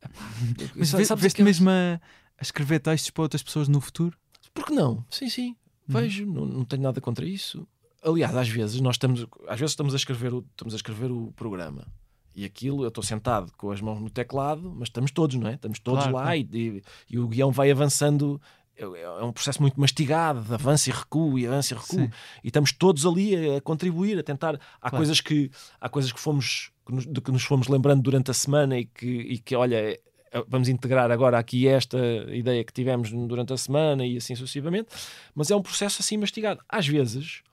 [0.75, 1.99] Mas veste mesmo a,
[2.37, 4.17] a escrever textos para outras pessoas no futuro?
[4.53, 5.05] Porque não?
[5.09, 5.47] Sim, sim.
[5.49, 5.55] Uhum.
[5.99, 7.67] Vejo, não, não tenho nada contra isso.
[8.03, 11.31] Aliás, às vezes nós estamos, às vezes estamos a escrever o, estamos a escrever o
[11.33, 11.85] programa
[12.33, 15.55] e aquilo eu estou sentado com as mãos no teclado, mas estamos todos, não é?
[15.55, 16.35] Estamos todos claro, lá.
[16.35, 18.41] E, e, e, o guião vai avançando.
[18.83, 22.11] É, é um processo muito mastigado, de avanço e recuo e avanço e recuo, Sim.
[22.43, 24.55] e estamos todos ali a contribuir, a tentar.
[24.55, 24.97] Há claro.
[24.97, 28.33] coisas que há coisas que fomos que nos, de que nos fomos lembrando durante a
[28.33, 29.99] semana e que, e que olha, eh,
[30.47, 31.97] vamos integrar agora aqui esta
[32.29, 34.89] ideia que tivemos durante a semana e assim sucessivamente,
[35.35, 36.61] mas é um processo assim mastigado.
[36.67, 37.43] Às vezes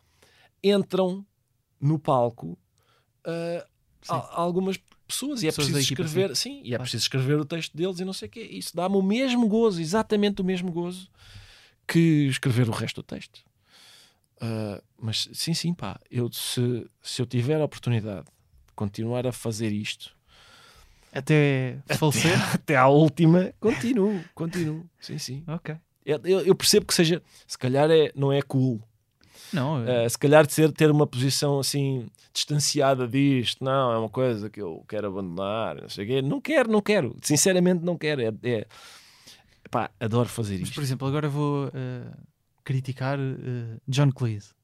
[0.62, 1.24] entram
[1.80, 2.58] no palco
[3.26, 3.68] uh,
[4.32, 4.78] algumas
[5.08, 8.12] pessoas e é preciso escrever, sim, e é preciso escrever o texto deles e não
[8.12, 8.48] sei o quê.
[8.50, 11.08] Isso dá-me o mesmo gozo, exatamente o mesmo gozo
[11.86, 13.38] que escrever o resto do texto.
[14.36, 19.32] Uh, mas sim, sim, pá, eu se, se eu tiver a oportunidade de continuar a
[19.32, 20.16] fazer isto
[21.12, 22.34] até falecer?
[22.34, 24.88] Até, até à última, continuo, continuo.
[25.00, 25.44] Sim, sim.
[25.46, 25.74] Ok.
[26.04, 28.82] Eu, eu, percebo que seja, se calhar é, não é cool.
[29.52, 34.08] Não, uh, se calhar de ser, ter uma posição assim distanciada disto, não, é uma
[34.08, 36.22] coisa que eu quero abandonar, não sei quê.
[36.22, 38.22] Não quero, não quero, sinceramente não quero.
[38.22, 38.66] É, é
[39.70, 40.74] pá, adoro fazer Mas, isto.
[40.74, 41.70] Por exemplo, agora vou uh,
[42.64, 44.57] criticar uh, John Cleese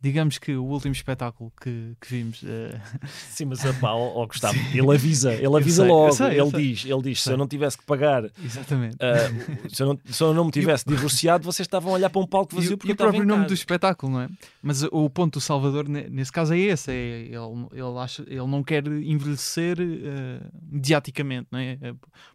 [0.00, 2.42] digamos que o último espetáculo que, que vimos.
[2.42, 2.80] Uh...
[3.08, 7.02] Sim, mas a pau, Gustavo, ele avisa, ele avisa sei, logo, sei, ele, diz, ele
[7.02, 8.96] diz: se eu não tivesse que pagar, Exatamente.
[8.96, 12.20] Uh, se, eu não, se eu não me tivesse divorciado, vocês estavam a olhar para
[12.20, 14.28] um palco vazio porque e o próprio nome do espetáculo, não é?
[14.62, 18.62] Mas o ponto do Salvador, nesse caso, é esse: é, ele, ele, acha, ele não
[18.62, 21.76] quer envelhecer uh, mediaticamente, não é?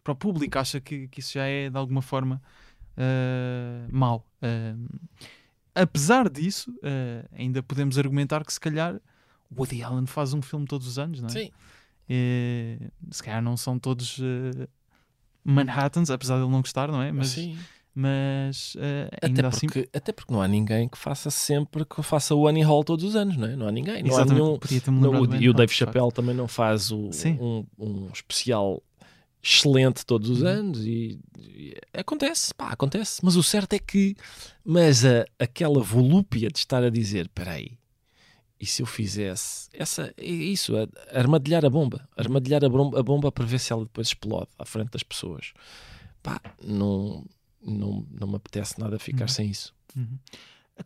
[0.03, 2.41] Para o público, acha que, que isso já é de alguma forma
[2.97, 4.25] uh, mau.
[4.41, 4.87] Uh,
[5.75, 8.99] apesar disso, uh, ainda podemos argumentar que se calhar
[9.55, 11.31] Woody Allen faz um filme todos os anos, não é?
[11.31, 11.51] Sim.
[12.09, 14.67] Uh, se calhar não são todos uh,
[15.43, 17.11] Manhattans, apesar de ele não gostar, não é?
[17.11, 17.57] Mas, Sim.
[17.93, 18.75] mas
[19.21, 19.67] ainda até assim...
[19.67, 23.03] porque, Até porque não há ninguém que faça sempre que faça o Annie Hall todos
[23.03, 23.55] os anos, não é?
[23.55, 24.03] Não há ninguém.
[24.03, 24.59] Não há nenhum,
[24.91, 27.09] não, e o Dave Chappelle também não faz o,
[27.39, 28.81] um, um especial
[29.43, 30.47] excelente todos os uhum.
[30.47, 33.19] anos e, e, acontece, pá, acontece.
[33.23, 34.15] Mas o certo é que,
[34.63, 37.77] mas a, aquela volúpia de estar a dizer, peraí,
[38.57, 43.03] e se eu fizesse essa, é isso, a, armadilhar a bomba, armadilhar a bomba, a
[43.03, 45.51] bomba para ver se ela depois explode à frente das pessoas.
[46.23, 47.25] pá, não,
[47.61, 49.27] não, não me apetece nada ficar Uhum.
[49.27, 49.73] sem isso.
[49.95, 50.17] Uhum.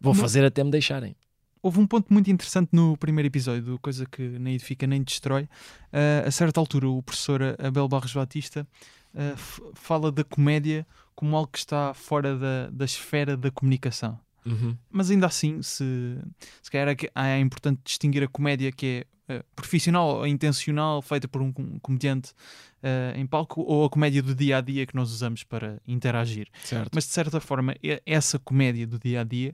[0.02, 1.16] Vou fazer até me deixarem.
[1.62, 5.48] Houve um ponto muito interessante no primeiro episódio, coisa que nem edifica nem destrói.
[5.92, 8.66] Ah, a certa altura, o professor Abel Barros Batista
[9.36, 10.86] f- fala da comédia
[11.16, 14.20] como algo que está fora da, da esfera da comunicação.
[14.90, 15.84] Mas ainda assim, se,
[16.62, 16.96] se calhar é,
[17.36, 21.78] é importante distinguir a comédia que é eh, profissional ou intencional, feita por um com-
[21.80, 22.32] comediante
[23.16, 26.48] em palco, ou a comédia do dia a dia que nós usamos para interagir.
[26.64, 26.90] Certo.
[26.94, 27.76] Mas de certa forma,
[28.06, 29.54] essa comédia do dia a dia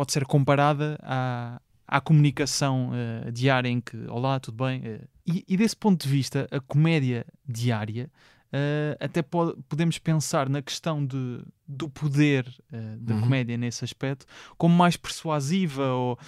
[0.00, 4.80] pode ser comparada à, à comunicação eh, diária em que, olá, tudo bem?
[4.82, 8.10] Eh, e, e desse ponto de vista, a comédia diária.
[8.50, 12.46] eh, até po- podemos pensar na questão de, do poder
[12.98, 13.20] da Uhum.
[13.20, 14.24] comédia nesse aspecto
[14.56, 16.18] como mais persuasiva ou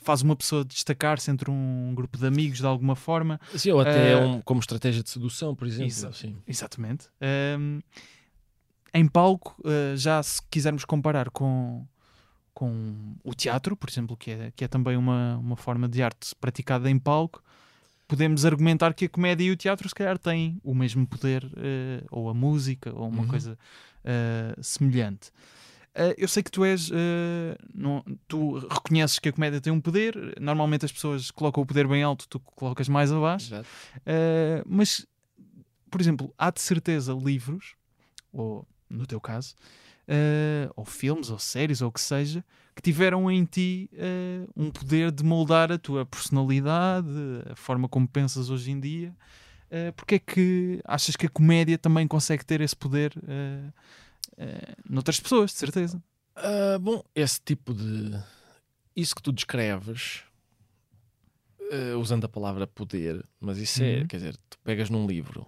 [0.00, 3.40] faz uma pessoa destacar-se entre um grupo de amigos de alguma forma.
[3.56, 6.12] Sim, ou até um- como estratégia de sedução, por exemplo.
[6.12, 6.36] Sim.
[6.46, 7.08] Exatamente.
[7.22, 7.80] Ahm,
[8.92, 9.56] em palco,
[9.96, 11.86] já se quisermos comparar com,
[12.58, 16.34] com o teatro, por exemplo, que é, que é também uma, uma forma de arte
[16.40, 17.40] praticada em palco,
[18.08, 22.04] podemos argumentar que a comédia e o teatro se calhar têm o mesmo poder, ah,
[22.10, 23.28] ou a música, ou uma Uhum.
[23.28, 23.56] coisa
[24.04, 25.30] ah, semelhante.
[25.94, 26.90] Ah, eu sei que tu és,
[27.72, 30.16] não- tu reconheces que a comédia tem um poder.
[30.40, 33.54] Normalmente as pessoas colocam o poder bem alto, tu colocas mais abaixo.
[33.54, 35.06] Uh, mas,
[35.88, 37.74] por exemplo, há de certeza livros,
[38.32, 39.54] ou no teu caso,
[40.08, 42.44] uh, ou filmes, ou séries, ou o que seja,
[42.74, 47.08] que tiveram em ti uh, um poder de moldar a tua personalidade,
[47.50, 49.14] a forma como pensas hoje em dia.
[49.70, 53.68] Uh, porque é que achas que a comédia também consegue ter esse poder uh,
[54.42, 56.02] uh, noutras pessoas, de certeza?
[56.34, 58.12] Ah, bom, esse tipo de.
[58.96, 60.22] Isso que tu descreves,
[62.00, 64.06] usando a palavra poder, mas isso é, Uhum.
[64.06, 65.46] quer dizer, tu pegas num livro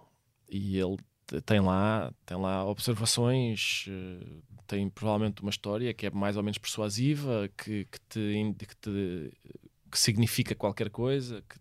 [0.48, 0.98] e ele
[1.46, 4.26] tem lá, tem lá observações, eh,
[4.66, 9.32] tem provavelmente uma história que é mais ou menos persuasiva, que, que, te, que, te-
[9.90, 11.56] que significa qualquer coisa, que,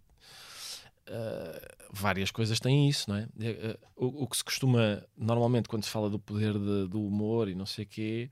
[1.08, 3.28] ah, várias coisas têm isso, não é?
[3.40, 7.50] Eh, O, o que se costuma, normalmente, quando se fala do poder de- do humor
[7.50, 8.30] e não sei o quê,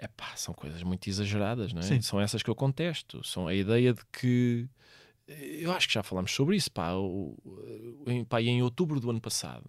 [0.00, 1.84] epá, são coisas muito exageradas, não é?
[1.84, 2.00] Sim.
[2.00, 3.22] São essas que eu contesto.
[3.24, 4.68] São a ideia de que.
[5.26, 6.92] Eu acho que já falamos sobre isso, pá.
[6.94, 7.34] O,
[8.06, 9.64] em, pá, em outubro do ano passado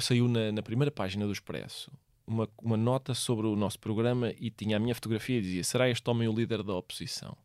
[0.00, 1.90] saiu na, na primeira página do Expresso
[2.26, 5.88] uma, uma nota sobre o nosso programa e tinha a minha fotografia e dizia: Será
[5.88, 7.36] este homem o líder da oposição?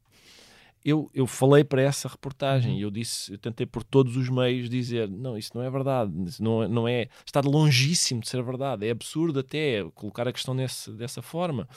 [0.85, 4.69] Eu, eu falei para essa reportagem e eu disse, eu tentei por todos os meios
[4.69, 8.87] dizer: não, isso não é verdade, não, é- não é, está longíssimo de ser verdade,
[8.87, 11.67] é absurdo até colocar a questão nesse, dessa forma.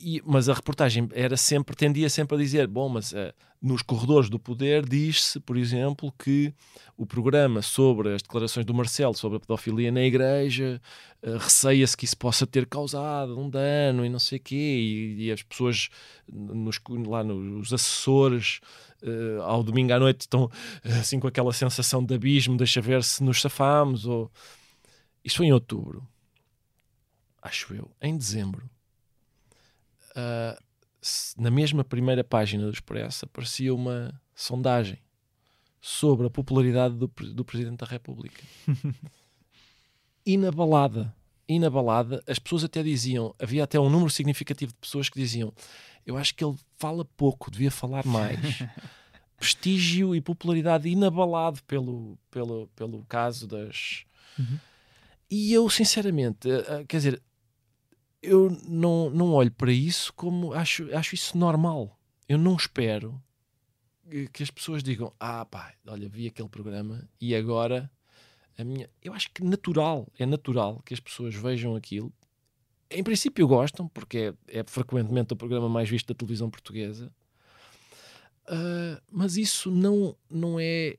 [0.00, 4.30] E- mas a reportagem era sempre, tendia sempre a dizer: bom, mas eh, nos corredores
[4.30, 6.54] do poder diz-se, por exemplo, que
[6.96, 10.80] o programa sobre as declarações do Marcelo sobre a pedofilia na igreja
[11.22, 15.26] eh, receia-se que isso possa ter causado um dano e não sei o quê, e,
[15.26, 15.88] e as pessoas
[16.32, 18.60] nos, lá nos assessores
[19.02, 20.50] eh, ao domingo à noite estão
[21.00, 24.06] assim com aquela sensação de abismo, deixa ver se nos safamos.
[24.06, 24.30] Ou...
[25.24, 26.06] Isto foi em outubro,
[27.42, 28.68] acho eu, em dezembro.
[31.00, 34.98] Se- na mesma primeira página do Expresso aparecia uma sondagem
[35.80, 38.42] sobre a popularidade do, do Presidente da República.
[40.24, 41.14] inabalada.
[41.48, 42.22] Inabalada.
[42.26, 45.52] As pessoas até diziam, havia até um número significativo de pessoas que diziam:
[46.04, 48.38] Eu acho que ele fala pouco, devia falar mais.
[49.38, 54.04] Prestígio e popularidade inabalado pelo, pelo, pelo caso das.
[54.38, 54.58] Uhum.
[55.30, 57.22] E eu, sinceramente, eh, quer dizer,
[58.22, 61.98] eu não, não olho para isso como acho, acho isso normal.
[62.28, 63.22] Eu não espero
[64.32, 67.90] que- as pessoas digam: Ah, pá, olha, vi aquele programa e agora
[68.56, 68.88] a minha.
[69.02, 72.12] Eu acho que natural, é natural que as pessoas vejam aquilo.
[72.90, 77.12] Em princípio gostam, porque é, é frequentemente o programa mais visto da televisão portuguesa.
[78.46, 80.96] Ah, mas isso não, não é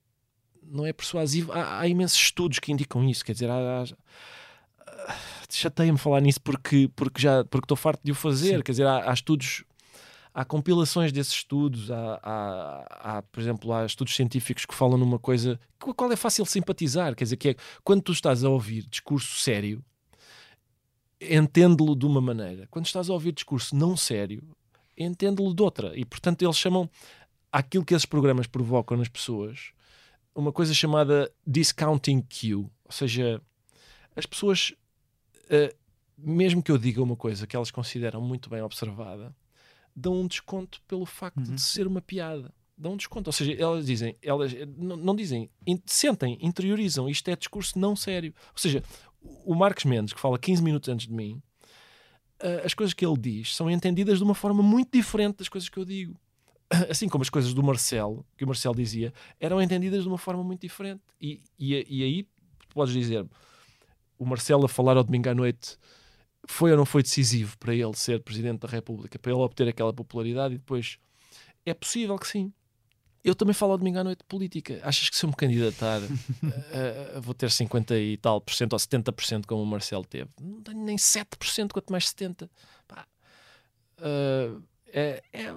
[0.63, 1.51] não é persuasivo.
[1.51, 3.25] Há, há imensos estudos que indicam isso.
[3.25, 3.85] Quer dizer, há, há,
[5.49, 8.57] chateia-me falar nisso porque, porque já porque estou farto de o fazer.
[8.57, 8.63] Sim.
[8.63, 9.63] Quer dizer, há, há estudos,
[10.33, 15.19] há compilações desses estudos, há, há, há, por exemplo, há estudos científicos que falam numa
[15.19, 17.15] coisa com a qual é fácil simpatizar.
[17.15, 19.83] Quer dizer, que é quando tu estás a ouvir discurso sério,
[21.19, 22.67] entende-lo de uma maneira.
[22.69, 24.43] Quando estás a ouvir discurso não sério,
[24.97, 25.97] entende-lo de outra.
[25.97, 26.89] E, portanto, eles chamam
[27.51, 29.71] aquilo que esses programas provocam nas pessoas
[30.35, 32.55] uma coisa chamada discounting cue.
[32.55, 33.41] Ou seja,
[34.15, 34.73] as pessoas,
[35.49, 35.75] eh,
[36.17, 39.35] mesmo que eu diga uma coisa que elas consideram muito bem observada,
[39.95, 41.55] dão um desconto pelo facto Uhum.
[41.55, 42.53] de ser uma piada.
[42.77, 43.27] Dão um desconto.
[43.27, 47.09] Ou seja, elas dizem, elas não, não dizem, in- sentem, interiorizam.
[47.09, 48.33] Isto é discurso não sério.
[48.53, 48.81] Ou seja,
[49.21, 51.41] o Marcos Mendes, que fala 15 minutos antes de mim,
[52.41, 55.67] uh, as coisas que ele diz são entendidas de uma forma muito diferente das coisas
[55.69, 56.17] que eu digo.
[56.89, 60.43] Assim como as coisas do Marcelo, que o Marcelo dizia, eram entendidas de uma forma
[60.43, 61.01] muito diferente.
[61.19, 62.27] E, e, e aí
[62.73, 63.25] podes dizer
[64.19, 65.77] o Marcelo a falar ao domingo à noite
[66.47, 69.93] foi ou não foi decisivo para ele ser Presidente da República, para ele obter aquela
[69.93, 70.99] popularidade e depois
[71.65, 72.53] é possível que sim.
[73.23, 74.79] Eu também falo ao domingo à noite de política.
[74.81, 76.05] Achas que se eu me candidatar uh,
[77.17, 80.29] uh, vou ter 50 e tal por cento ou 70% como o Marcelo teve?
[80.41, 82.49] Não tenho nem 7%, quanto mais 70%.
[82.87, 83.05] Pá,
[83.99, 85.53] uh, é, é.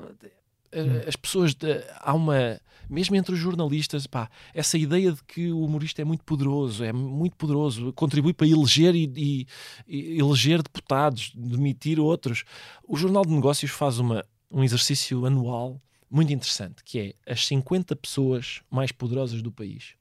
[1.06, 1.56] As pessoas
[2.00, 6.24] há uma mesmo entre os jornalistas pá, essa ideia de que o humorista é muito
[6.24, 9.46] poderoso é muito poderoso contribui para eleger e,
[9.86, 12.44] e eleger deputados demitir outros.
[12.86, 15.80] O jornal de negócios faz uma um exercício anual
[16.10, 19.94] muito interessante que é as 50 pessoas mais poderosas do país.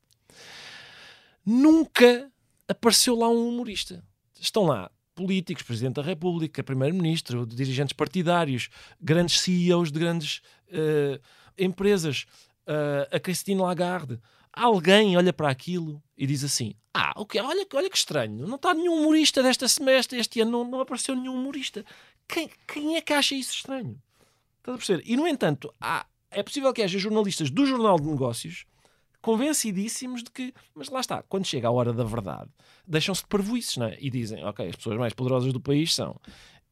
[1.45, 2.31] Nunca
[2.67, 4.03] apareceu lá um humorista.
[4.39, 8.69] Estão lá políticos, Presidente da República, Primeiro-Ministro, dirigentes partidários,
[8.99, 11.19] grandes CEOs de grandes uh,
[11.57, 12.25] empresas,
[12.67, 14.19] uh, a Christine Lagarde.
[14.53, 18.73] Alguém olha para aquilo e diz assim: Ah, okay, olha, olha que estranho, não está
[18.73, 21.85] nenhum humorista desta semestre, este ano não, não apareceu nenhum humorista.
[22.27, 24.01] Quem, quem é que acha isso estranho?
[24.57, 25.03] Estás a perceber?
[25.05, 28.65] E no entanto, há, é possível que haja jornalistas do Jornal de Negócios
[29.21, 32.49] convencidíssimos de que, mas lá está, quando chega a hora da verdade,
[32.87, 33.97] deixam-se de parvoices, não é?
[33.99, 36.19] E dizem, ok, as pessoas mais poderosas do país são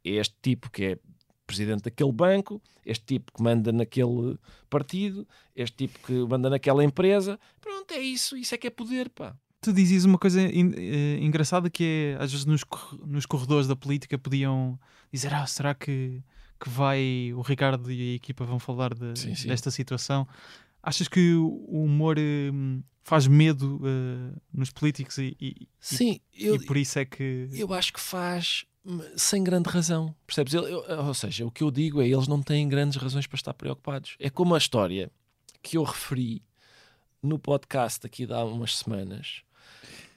[0.03, 0.99] este tipo que é
[1.45, 4.37] presidente daquele banco, este tipo que manda naquele
[4.69, 7.39] partido, este tipo que manda naquela empresa.
[7.59, 9.35] Pronto, é isso, isso é que é poder, pá.
[9.61, 12.63] Tu dizias uma coisa in, uh, engraçada que é, às vezes nos,
[13.05, 14.79] nos corredores da política podiam
[15.11, 16.21] dizer, ah, será que,
[16.59, 19.47] que vai, o Ricardo e a equipa vão falar de, sim, sim.
[19.47, 20.27] desta situação?
[20.81, 26.55] Achas que o humor uh, faz medo uh, nos políticos e, e, Sim, e, eu,
[26.55, 27.49] e por isso é que.
[27.51, 28.65] Eu acho que faz
[29.15, 30.53] sem grande razão, percebes?
[30.53, 33.35] Eu, eu, ou seja, o que eu digo é eles não têm grandes razões para
[33.35, 34.15] estar preocupados.
[34.19, 35.11] É como a história
[35.61, 36.41] que eu referi
[37.21, 39.43] no podcast aqui há umas semanas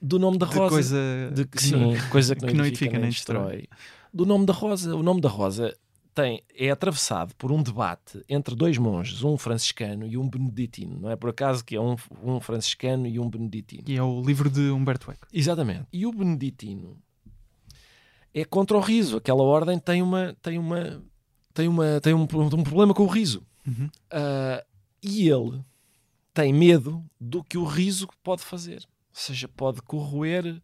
[0.01, 0.63] do nome da Rosa.
[0.63, 3.69] De coisa de, que, sim, não, coisa que não, que não edifica, nem destrói.
[4.13, 4.95] Do nome da Rosa.
[4.95, 5.77] O nome da Rosa
[6.15, 11.01] tem, é atravessado por um debate entre dois monges, um franciscano e um beneditino.
[11.01, 13.85] Não é por acaso que é um, um franciscano e um beneditino.
[13.87, 15.27] E é o livro de Humberto Eco.
[15.33, 15.87] Exatamente.
[15.93, 16.99] E o beneditino
[18.35, 19.17] é contra o riso.
[19.17, 21.03] Aquela ordem tem uma tem uma
[21.55, 23.47] tem uma tem um, um problema com o riso.
[23.67, 23.87] Uhum.
[23.87, 24.65] Uh,
[25.03, 25.65] e ele
[26.35, 28.83] tem medo do que o riso pode fazer.
[28.85, 30.61] Ou seja, pode corroer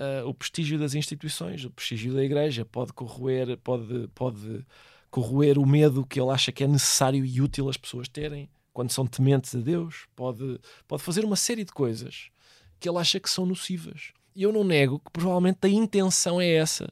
[0.00, 4.64] uh, o prestígio das instituições, o prestígio da igreja, pode corroer, pode, pode
[5.10, 8.92] corroer o medo que ele acha que é necessário e útil as pessoas terem quando
[8.92, 12.30] são tementes a Deus, pode, pode fazer uma série de coisas
[12.78, 14.12] que ele acha que são nocivas.
[14.34, 16.90] E eu não nego que provavelmente a intenção é essa,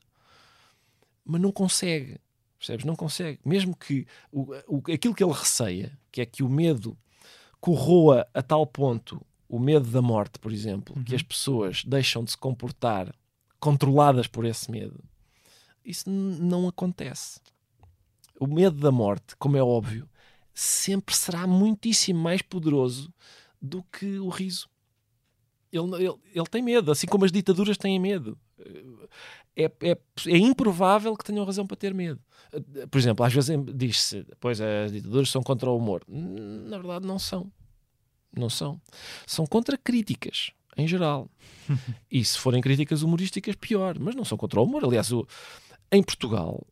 [1.24, 2.20] mas não consegue.
[2.58, 2.84] Percebes?
[2.84, 3.38] Não consegue.
[3.44, 6.98] Mesmo que o, o, aquilo que ele receia, que é que o medo
[7.60, 11.02] corroa a tal ponto o medo da morte, por exemplo, uhum.
[11.02, 13.14] que as pessoas deixam de se comportar
[13.58, 15.02] controladas por esse medo,
[15.84, 17.40] isso não acontece.
[18.38, 20.08] O medo da morte, como é óbvio,
[20.54, 23.12] sempre será muitíssimo mais poderoso
[23.60, 24.68] do que o riso.
[25.72, 28.38] Ele, ele, ele tem medo, assim como as ditaduras têm medo.
[29.56, 32.20] É, é, é, improvável que tenham razão para ter medo.
[32.90, 36.02] Por exemplo, às vezes diz-se, pois as ditaduras são contra o humor.
[36.08, 37.50] Na verdade, não são.
[38.38, 38.80] Não são.
[39.26, 41.28] São contra críticas, em geral.
[42.10, 43.98] e se forem críticas humorísticas, pior.
[43.98, 44.84] Mas não são contra o humor.
[44.84, 45.26] Aliás, o,
[45.90, 46.64] em Portugal,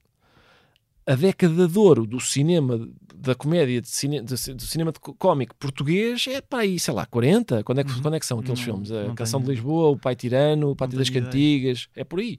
[1.07, 6.27] a década de ouro do cinema, da comédia, de cine, do cinema de cómico português
[6.29, 7.63] é para aí, sei lá, 40?
[7.63, 8.03] Quando é que, uhum.
[8.03, 8.93] quando é que são aqueles não, filmes?
[8.93, 12.39] A Canção de Lisboa, O Pai Tirano, O Pátio das Cantigas, é por aí.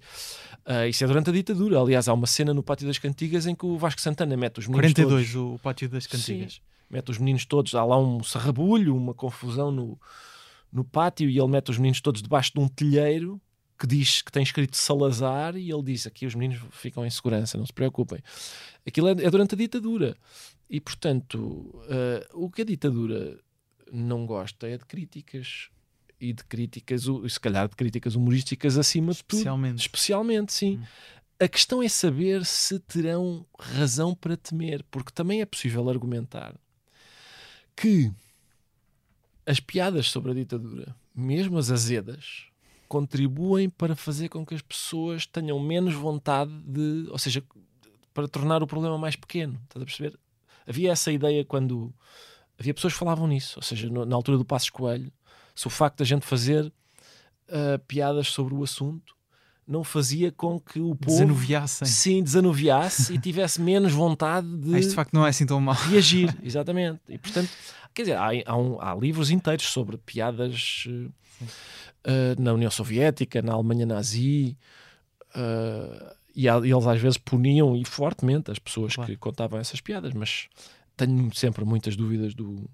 [0.65, 1.79] Uh, isso é durante a ditadura.
[1.79, 4.67] Aliás, há uma cena no Pátio das Cantigas em que o Vasco Santana mete os
[4.67, 5.53] meninos 42, todos.
[5.55, 6.53] o Pátio das Cantigas.
[6.55, 9.99] Sim mete os meninos todos, há lá um sarrabulho, uma confusão no,
[10.71, 13.41] no pátio, e ele mete os meninos todos debaixo de um telheiro
[13.77, 17.57] que diz que tem escrito Salazar, e ele diz aqui os meninos ficam em segurança,
[17.57, 18.19] não se preocupem.
[18.85, 20.17] Aquilo é, é durante a ditadura.
[20.69, 23.39] E, portanto, uh, o que a ditadura
[23.91, 25.69] não gosta é de críticas
[26.19, 29.37] e de críticas, se calhar de críticas humorísticas acima de tudo.
[29.37, 29.79] Especialmente.
[29.79, 30.77] Especialmente, sim.
[30.77, 30.83] Hum.
[31.39, 36.55] A questão é saber se terão razão para temer, porque também é possível argumentar
[37.77, 38.11] que
[39.45, 42.47] as piadas sobre a ditadura, mesmo as azedas,
[42.89, 47.43] contribuem para fazer com que as pessoas tenham menos vontade de, ou seja,
[48.13, 49.59] para tornar o problema mais pequeno.
[49.63, 50.19] Estás a perceber?
[50.65, 51.93] Havia essa ideia quando
[52.59, 55.11] havia pessoas que falavam nisso, ou seja, no, na altura do Passos Coelho,
[55.53, 59.15] se o facto da gente fazer uh, piadas sobre o assunto
[59.67, 61.85] não fazia com que o povo desanuviassem.
[61.87, 65.59] sim desanuviasse e tivesse menos vontade de Ah, Isto de facto não é assim tão
[65.59, 65.75] mal.
[65.75, 67.01] reagir, exatamente.
[67.09, 67.49] E portanto,
[67.93, 70.85] quer dizer, há, há, um- há livros inteiros sobre piadas
[72.05, 74.57] eh, na União Soviética, na Alemanha nazi,
[75.35, 79.11] eh, e, há- e eles às vezes puniam e fortemente as pessoas Claro.
[79.11, 80.47] que contavam essas piadas, mas
[80.95, 82.69] tenho sempre muitas dúvidas do,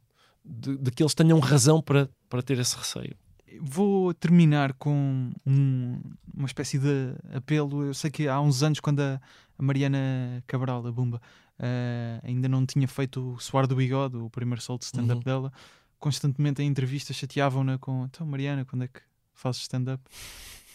[0.45, 3.15] de, de que eles tenham razão para, para ter esse receio.
[3.61, 5.99] Vou terminar com um-
[6.35, 7.83] uma espécie de apelo.
[7.85, 9.19] Eu sei que há uns anos, quando a,
[9.57, 11.21] a Mariana Cabral, a Bumba,
[11.59, 15.23] eh, ainda não tinha feito o Suar do Bigode, o primeiro solo de stand-up Uhum.
[15.23, 15.53] dela,
[15.99, 18.99] constantemente em entrevistas chateavam-na com então, Mariana, quando é que
[19.33, 20.01] fazes stand-up?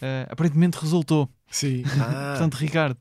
[0.01, 1.29] Eh, aparentemente resultou.
[1.51, 1.83] Sim.
[2.01, 2.97] Ah, Portanto, Ricardo,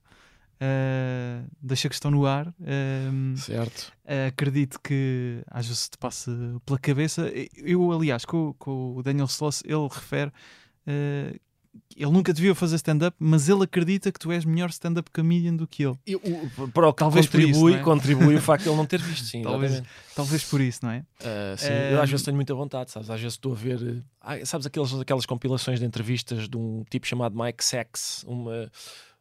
[0.61, 2.53] eh, deixa a questão no ar.
[2.65, 3.93] eh, certo.
[4.29, 6.31] acredito que às vezes te passe
[6.65, 7.31] pela cabeça.
[7.57, 10.33] Eu, aliás, com, com o Daniel Sloss, ele refere.
[10.87, 11.37] eh,
[11.97, 15.67] ele nunca devia fazer stand-up, mas ele acredita que tu és melhor stand-up comedian do
[15.67, 15.97] que ele.
[16.07, 17.83] E o- para o que Talvez isso, contribui, não é?
[17.83, 19.73] contribui o facto de ele não ter visto, sim, Talvez.
[19.73, 19.95] exatamente.
[20.17, 20.99] Talvez por isso, não é?
[21.21, 23.09] Uh, sim, Eh, eu às vezes tenho muita vontade, sabes?
[23.11, 24.03] Às vezes estou a ver,
[24.45, 28.25] sabes, aqueles, aquelas compilações de entrevistas de um tipo chamado Mike Sachs.
[28.27, 28.71] Uma,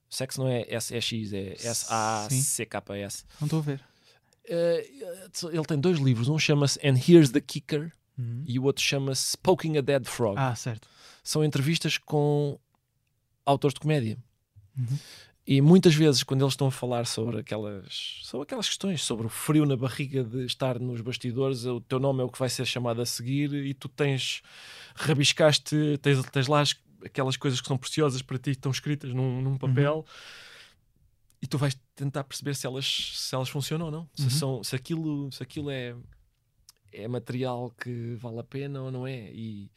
[0.09, 3.25] Sachs não é S-E-X, é S-A-C-K-S.
[3.39, 3.81] Não estou a ver.
[4.49, 4.89] Eh,
[5.51, 8.43] ele tem dois livros, um chama-se And Here's the Kicker Uhum.
[8.47, 10.37] e o outro chama-se Poking a Dead Frog.
[10.39, 10.87] Ah, certo.
[11.23, 12.57] São entrevistas com
[13.45, 14.17] autores de comédia.
[14.75, 14.97] Uhum.
[15.45, 19.29] E muitas vezes, quando eles estão a falar sobre aquelas, sobre aquelas questões, sobre o
[19.29, 22.65] frio na barriga de estar nos bastidores, o teu nome é o que vai ser
[22.65, 24.41] chamado a seguir e tu tens,
[24.95, 29.41] rabiscaste, tens, tens lá as- aquelas coisas que são preciosas para ti, estão escritas num,
[29.41, 30.05] num papel
[31.41, 34.09] e tu vais tentar perceber se elas, se elas funcionam ou não.
[34.15, 34.29] Se, Uhum.
[34.29, 35.95] são, se aquilo, se aquilo é,
[36.91, 39.29] é material que vale a pena ou não é.
[39.31, 39.69] E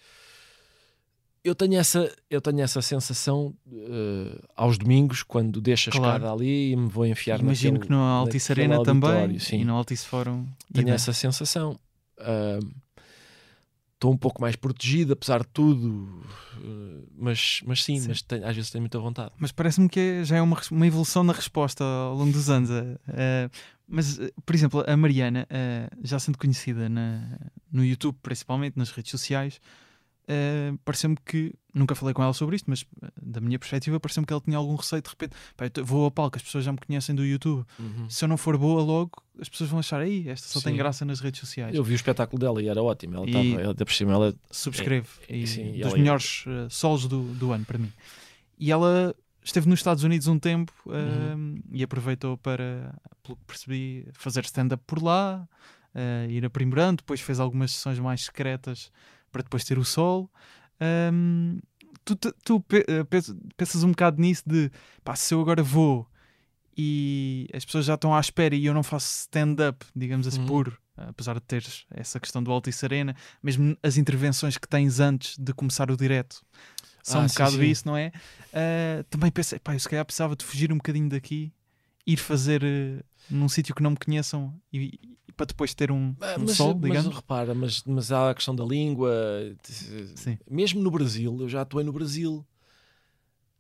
[1.42, 6.16] eu tenho essa, eu tenho essa sensação eh, aos domingos, quando deixo a Claro.
[6.16, 9.74] escada ali e me vou enfiar Imagino naquele- que no Altice Arena também e no
[9.74, 10.46] Altice Fórum.
[10.72, 11.78] Tenho essa sensação.
[12.18, 12.60] Ahm,
[14.00, 16.22] Estou um pouco mais protegido, apesar de tudo,
[16.56, 18.08] eh, mas, mas sim, Sim.
[18.08, 19.30] mas tenho- às vezes tenho muita vontade.
[19.38, 22.70] Mas parece-me que já é uma, uma evolução na resposta ao longo dos anos.
[22.70, 23.50] eh,
[23.86, 27.38] mas, por exemplo, a Mariana, eh, já sendo conhecida na-
[27.70, 29.60] no YouTube, principalmente nas redes sociais,
[30.28, 34.26] eh, pareceu-me que, nunca falei com ela sobre isto, mas eh, da minha perspectiva, pareceu-me
[34.26, 35.34] que ela tinha algum receio de repente.
[35.56, 37.64] "Pá, vou ao palco, as pessoas já me conhecem do YouTube.
[38.08, 40.78] Se eu não for boa logo, as pessoas vão achar, aí, esta só tem Sim.
[40.78, 41.74] graça nas redes sociais.
[41.74, 43.16] Eu vi o espetáculo dela e era ótimo.
[43.16, 45.08] Ela estava, por cima, ela subscrevo.
[45.28, 47.92] É, e sim, e dos é- melhores eh, solos do, do ano para mim.
[48.58, 51.56] E ela esteve nos Estados Unidos um tempo Uhum.
[51.56, 55.48] eh, e aproveitou para, pelo que percebi, fazer stand-up por lá,
[56.28, 56.98] ir aprimorando.
[56.98, 58.92] Depois fez algumas sessões mais secretas
[59.30, 60.30] para depois ter o solo.
[60.80, 61.58] Ahm,
[62.04, 64.70] tu tu pe- eh, pens- pensas um bocado nisso de
[65.04, 66.06] pá, se eu agora vou
[66.76, 70.46] e as pessoas já estão à espera e eu não faço stand-up, digamos assim, Uhum.
[70.46, 75.36] puro, apesar de teres essa questão do Altice Arena, mesmo as intervenções que tens antes
[75.38, 76.42] de começar o direto
[77.02, 77.64] são Ah, um sim, bocado sim.
[77.70, 78.12] isso, não é?
[78.52, 81.52] Ah, também pensei, pá, eu se calhar precisava de fugir um bocadinho daqui,
[82.12, 86.14] ir fazer eh, num sítio que não me conheçam e, e para depois ter um,
[86.20, 87.16] Ah, um mas, sol, mas digamos.
[87.16, 89.12] repara, mas, mas há a questão da língua.
[89.62, 90.38] Sim.
[90.50, 92.44] Mesmo no Brasil, eu já atuei no Brasil.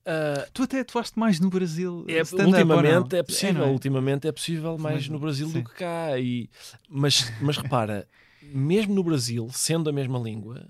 [0.04, 2.04] Ah, Tu até atuaste mais no Brasil.
[2.08, 3.70] é, ultimamente é possível, não é?
[3.70, 5.62] ultimamente é possível mais Mas- no Brasil sim.
[5.62, 6.18] do que cá.
[6.18, 6.48] E,
[6.88, 8.08] mas, mas repara,
[8.42, 10.68] mesmo no Brasil, sendo a mesma língua,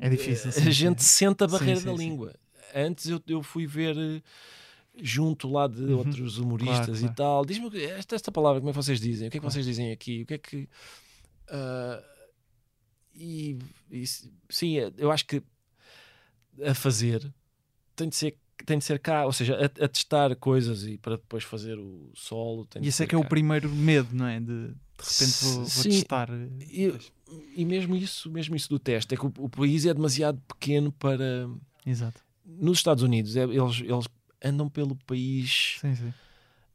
[0.00, 0.50] É difícil.
[0.50, 1.08] a sim, gente sim.
[1.08, 2.34] sente a barreira sim, da língua.
[2.74, 4.22] Antes eu, eu fui ver eh,
[5.00, 5.98] junto lá de Uhum.
[5.98, 7.14] outros humoristas Claro, e claro.
[7.14, 7.44] tal.
[7.44, 9.28] Diz-me esta, esta palavra, como é que vocês dizem?
[9.28, 9.52] O que é que Claro.
[9.52, 10.22] vocês dizem aqui?
[10.22, 10.68] O que é que.
[11.50, 12.02] ah,
[13.14, 13.58] e,
[13.90, 14.04] e
[14.48, 15.42] sim, eh, eu acho que
[16.64, 17.32] a fazer
[17.96, 18.36] tem de ser.
[18.66, 22.10] Tem de ser cá, ou seja, a, a testar coisas e para depois fazer o
[22.14, 22.66] solo.
[22.82, 23.28] E esse é que é o cá.
[23.28, 24.40] primeiro medo, não é?
[24.40, 24.46] De
[24.98, 26.28] de repente vou, vou testar.
[26.28, 26.94] eh, E,
[27.56, 30.90] e mesmo isso, mesmo isso do teste, é que o, o país é demasiado pequeno
[30.90, 31.48] para.
[31.86, 32.20] Exato.
[32.44, 34.08] Nos Estados Unidos, é- eles, eles
[34.42, 35.76] andam pelo país.
[35.80, 36.12] Sim, sim.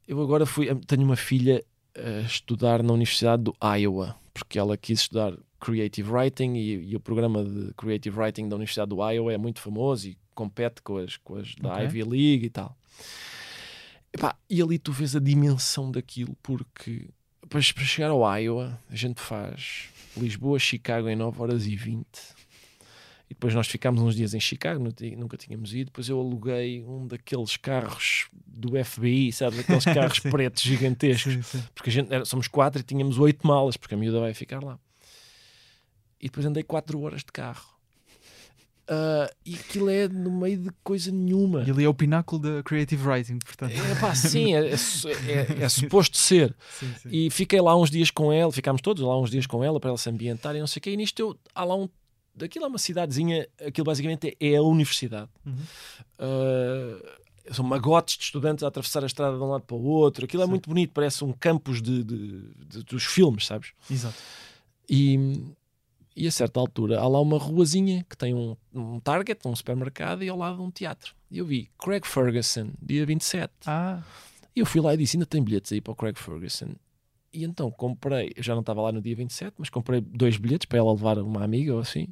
[0.06, 1.64] Eu agora fui, tenho uma filha
[1.96, 7.00] a estudar na Universidade do Iowa, porque ela quis estudar Creative Writing e, e o
[7.00, 11.16] programa de Creative Writing da Universidade do Iowa é muito famoso e compete com as,
[11.16, 11.84] com as da Ok.
[11.84, 12.76] Ivy League e tal.
[14.12, 17.08] Epá, e ali tu vês a dimensão daquilo, porque
[17.48, 22.06] para, para chegar ao Iowa, a gente faz Lisboa, Chicago em 9 horas e 20.
[23.28, 25.86] E depois nós ficámos uns dias em Chicago, nu- nunca tínhamos ido.
[25.86, 29.60] Depois eu aluguei um daqueles carros do FBI, sabe?
[29.60, 31.32] Aqueles carros pretos gigantescos.
[31.34, 31.64] Sim, sim.
[31.74, 34.62] Porque a gente, era- somos quatro e tínhamos oito malas, porque a miúda vai ficar
[34.62, 34.78] lá.
[36.20, 37.72] E depois andei quatro horas de carro.
[38.86, 41.64] Uh, e aquilo é no meio de coisa nenhuma.
[41.66, 43.72] E ali é o pináculo da creative writing, portanto.
[43.72, 46.54] É pá, sim, é, é, é, é suposto ser.
[46.78, 47.08] Sim, sim.
[47.10, 49.88] E fiquei lá uns dias com ela, ficámos todos lá uns dias com ela para
[49.88, 50.90] ela se ambientar e não sei o quê.
[50.90, 51.88] E nisto eu, há lá um.
[52.42, 55.30] Aquilo é uma cidadezinha, aquilo basicamente é, é a universidade.
[55.46, 55.54] Uhum.
[56.18, 57.24] Uh,
[57.54, 60.24] são magotes de estudantes a atravessar a estrada de um lado para o outro.
[60.24, 60.50] Aquilo é Sim.
[60.50, 63.72] muito bonito, parece um campus de, de- de- dos filmes, sabes?
[63.90, 64.16] Exato.
[64.88, 65.44] E,
[66.16, 70.22] e a certa altura há lá uma ruazinha que tem um, um Target, um supermercado
[70.24, 71.14] e ao lado um teatro.
[71.30, 73.52] E eu vi Craig Ferguson, dia 27.
[73.66, 74.02] Ah,
[74.56, 76.74] E eu fui lá e disse: ainda tem bilhetes aí para o Craig Ferguson.
[77.32, 80.66] E então comprei, eu já não estava lá no dia 27, mas comprei dois bilhetes
[80.66, 82.06] para ela levar uma amiga ou assim.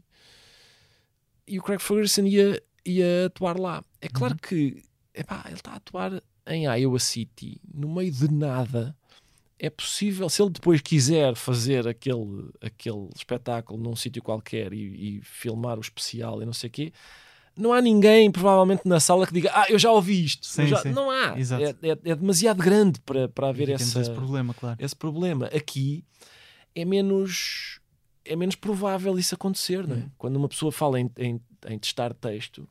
[1.53, 3.85] E o Craig Ferguson ia, ia atuar lá.
[4.01, 4.39] É claro Uhum.
[4.49, 4.83] que
[5.15, 8.97] epá, ele está a atuar em Iowa City, no meio de nada.
[9.59, 15.20] É possível, se ele depois quiser fazer aquele, aquele espetáculo num sítio qualquer e, e
[15.23, 16.93] filmar o especial e não sei o quê,
[17.57, 20.45] não há ninguém, provavelmente, na sala que diga: Ah, eu já ouvi isto.
[20.47, 20.83] Sim, já-".
[20.87, 21.37] Não há.
[21.39, 24.77] É, é- é demasiado grande para, para haver essa, esse problema, claro.
[24.83, 25.47] esse problema.
[25.49, 26.03] Aqui
[26.74, 27.79] é menos,
[28.24, 29.99] é menos provável isso acontecer, não é?
[30.01, 30.11] Uhum.
[30.19, 32.69] Quando uma pessoa fala em, em, em testar texto,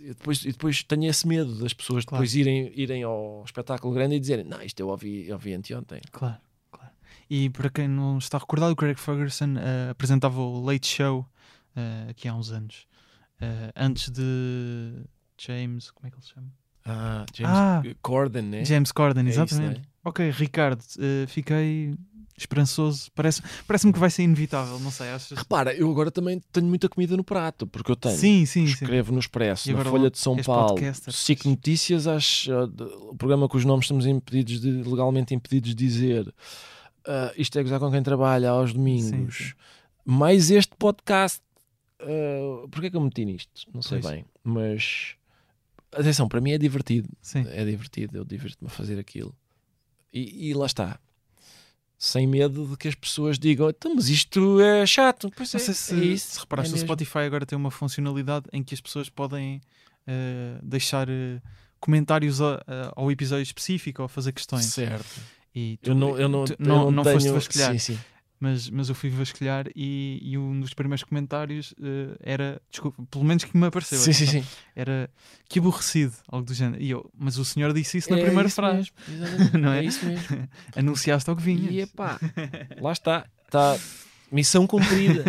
[0.00, 2.22] e depois, e depois tenho esse medo das pessoas Claro.
[2.22, 6.00] depois irem, irem ao espetáculo grande e dizerem: Não, isto eu ouvi, eu ouvi anteontem.
[6.12, 6.36] Claro,
[6.70, 6.90] claro.
[7.30, 11.26] E para quem não está recordado, o Craig Ferguson eh, apresentava o Late Show
[11.74, 12.86] eh, aqui há uns anos.
[13.40, 15.04] Eh, antes de
[15.38, 16.52] James, como é que ele se chama?
[16.88, 17.82] Ah, James Ah.
[18.00, 18.64] Corden, né?
[18.64, 19.80] James Corden, É isso, exatamente.
[19.80, 19.84] né?
[20.04, 21.94] Ok, Ricardo, eh, fiquei
[22.36, 23.10] esperançoso.
[23.14, 25.36] Parece- Parece-me que vai ser inevitável, não sei, achas?
[25.36, 28.16] Repara, eu agora também tenho muita comida no prato, porque eu tenho.
[28.16, 28.72] Sim, sim, sim.
[28.84, 30.76] Escrevo no Expresso, na Folha de São Paulo,
[31.10, 31.44] SIC.
[31.46, 36.32] Notícias, acho, de- o programa cujos nomes estamos impedidos de, legalmente impedidos de dizer.
[37.06, 39.36] Ah, isto é gozar com quem trabalha aos domingos.
[39.36, 39.52] Sim, sim.
[40.06, 41.40] Mais este podcast.
[42.00, 43.50] Uh, Porquê que eu meti nisto?
[43.74, 44.14] Não sei Pois.
[44.14, 45.16] bem, mas
[45.92, 47.08] atenção, para mim é divertido.
[47.22, 47.44] Sim.
[47.48, 49.34] É divertido, eu divirto-me a fazer aquilo.
[50.12, 50.98] E, e lá está.
[51.98, 55.30] Sem medo de que as pessoas digam, "Então, mas isto é chato.
[55.36, 56.80] Pois Não é, sei se, é se reparaste, é o.
[56.80, 59.60] Spotify agora tem uma funcionalidade em que as pessoas podem
[60.06, 61.40] eh, deixar eh,
[61.80, 64.64] comentários a- a- ao episódio específico ou fazer questões.
[64.66, 65.20] Certo.
[65.54, 67.98] E tu- Eu não, eu não, tu- eu não, não foste tenho- vasculhar, Sim, sim.
[68.40, 73.24] Mas, mas eu fui vasculhar e, e um dos primeiros comentários eh, era, desculpa, pelo
[73.24, 74.48] menos que me apareceu, Sim, sim, atenção, sim.
[74.76, 75.10] era
[75.48, 76.82] que aborrecido, algo do género.
[76.82, 79.80] E eu, mas o senhor disse isso na É primeira isso frase, mesmo, Não é?
[79.80, 80.48] é isso mesmo.
[80.76, 81.72] anunciaste ao que vinhas.
[81.72, 82.18] E epá,
[82.80, 83.26] lá está.
[83.46, 83.76] Está
[84.30, 85.24] missão cumprida.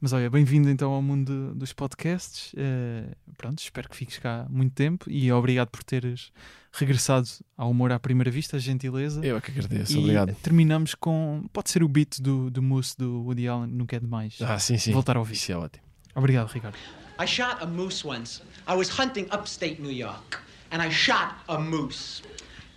[0.00, 2.52] Mas olha, bem-vindo então ao mundo dos podcasts.
[2.56, 6.32] Eh, pronto, espero que fiques cá muito tempo e obrigado por teres
[6.72, 9.20] regressado ao Humor à Primeira Vista, gentileza.
[9.22, 10.34] Eu é que agradeço, e obrigado.
[10.36, 11.44] terminamos com.
[11.52, 14.38] Pode ser o beat do, do Moose do Woody Allen, nunca é demais.
[14.40, 14.90] Ah, sim, sim.
[14.92, 15.34] Voltar a ouvir.
[15.34, 15.84] Isso é ótimo.
[16.14, 16.78] Obrigado, Ricardo.
[17.22, 18.40] I shot a moose once.
[18.66, 20.38] I was hunting upstate New York,
[20.72, 22.22] and I shot a moose.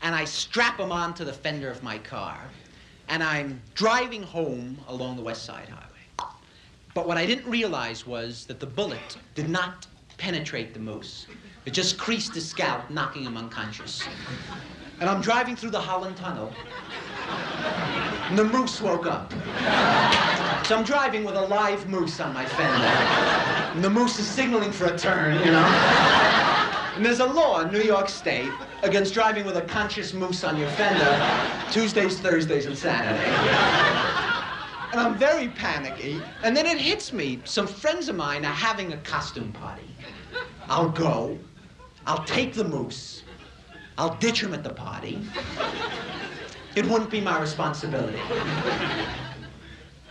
[0.01, 2.49] And I strap him onto the fender of my car,
[3.07, 5.92] and I'm driving home along the West Side Highway.
[6.93, 9.87] But what I didn't realize was that the bullet did not
[10.17, 11.25] penetrate the moose.
[11.65, 14.03] It just creased his scalp, knocking him unconscious.
[14.99, 16.53] And I'm driving through the Holland Tunnel,
[18.29, 19.31] and the moose woke up.
[20.65, 22.85] So I'm driving with a live moose on my fender.
[23.73, 25.65] And the moose is signaling for a turn, you know?
[26.95, 28.51] And there's a law in New York State
[28.83, 34.32] against driving with a conscious moose on your fender Tuesdays, Thursdays, and Saturdays.
[34.93, 36.21] And I'm very panicky.
[36.43, 37.41] And then it hits me.
[37.45, 39.89] Some friends of mine are having a costume party.
[40.69, 41.39] I'll go.
[42.05, 43.23] I'll take the moose.
[43.97, 45.19] I'll ditch him at the party.
[46.75, 48.19] It wouldn't be my responsibility.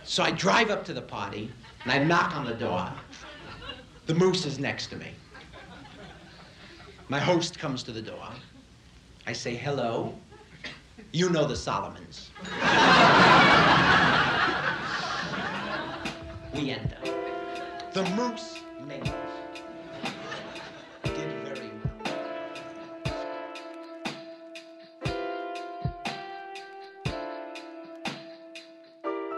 [0.03, 1.49] So I drive up to the party
[1.85, 2.91] and I knock on the door.
[4.05, 5.11] The moose is next to me.
[7.07, 8.27] My host comes to the door.
[9.25, 10.13] I say, hello.
[11.13, 12.31] You know the Solomons.
[16.53, 19.11] The moose mingles.
[21.03, 21.13] Did
[21.43, 21.91] very well.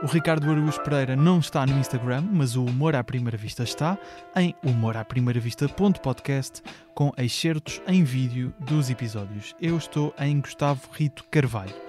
[0.04, 3.98] O Ricardo Araújo Pereira não está no Instagram, mas o Humor à Primeira Vista está
[4.36, 6.62] em humoraprimeiravista.podcast
[6.94, 9.56] com excertos em vídeo dos episódios.
[9.62, 11.85] Eu estou em Gustavo Rito Carvalho.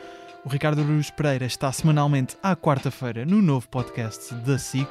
[0.46, 4.88] O Ricardo Araújo Pereira está semanalmente à quarta-feira no novo podcast da SIC,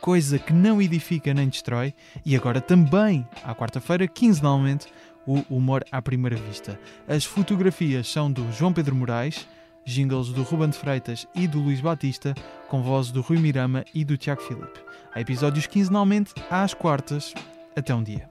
[0.00, 1.92] coisa que não edifica nem destrói,
[2.24, 4.86] e agora também à quarta-feira, quinzenalmente,
[5.26, 6.80] o Humor à Primeira Vista.
[7.06, 9.46] As fotografias são do João Pedro Moraes,
[9.84, 12.34] jingles do Ruben de Freitas e do Luís Batista,
[12.70, 14.80] com vozes do Rui Mirama e do Tiago Filipe.
[15.14, 17.34] Há episódios quinzenalmente às quartas.
[17.76, 18.26] Até um dia.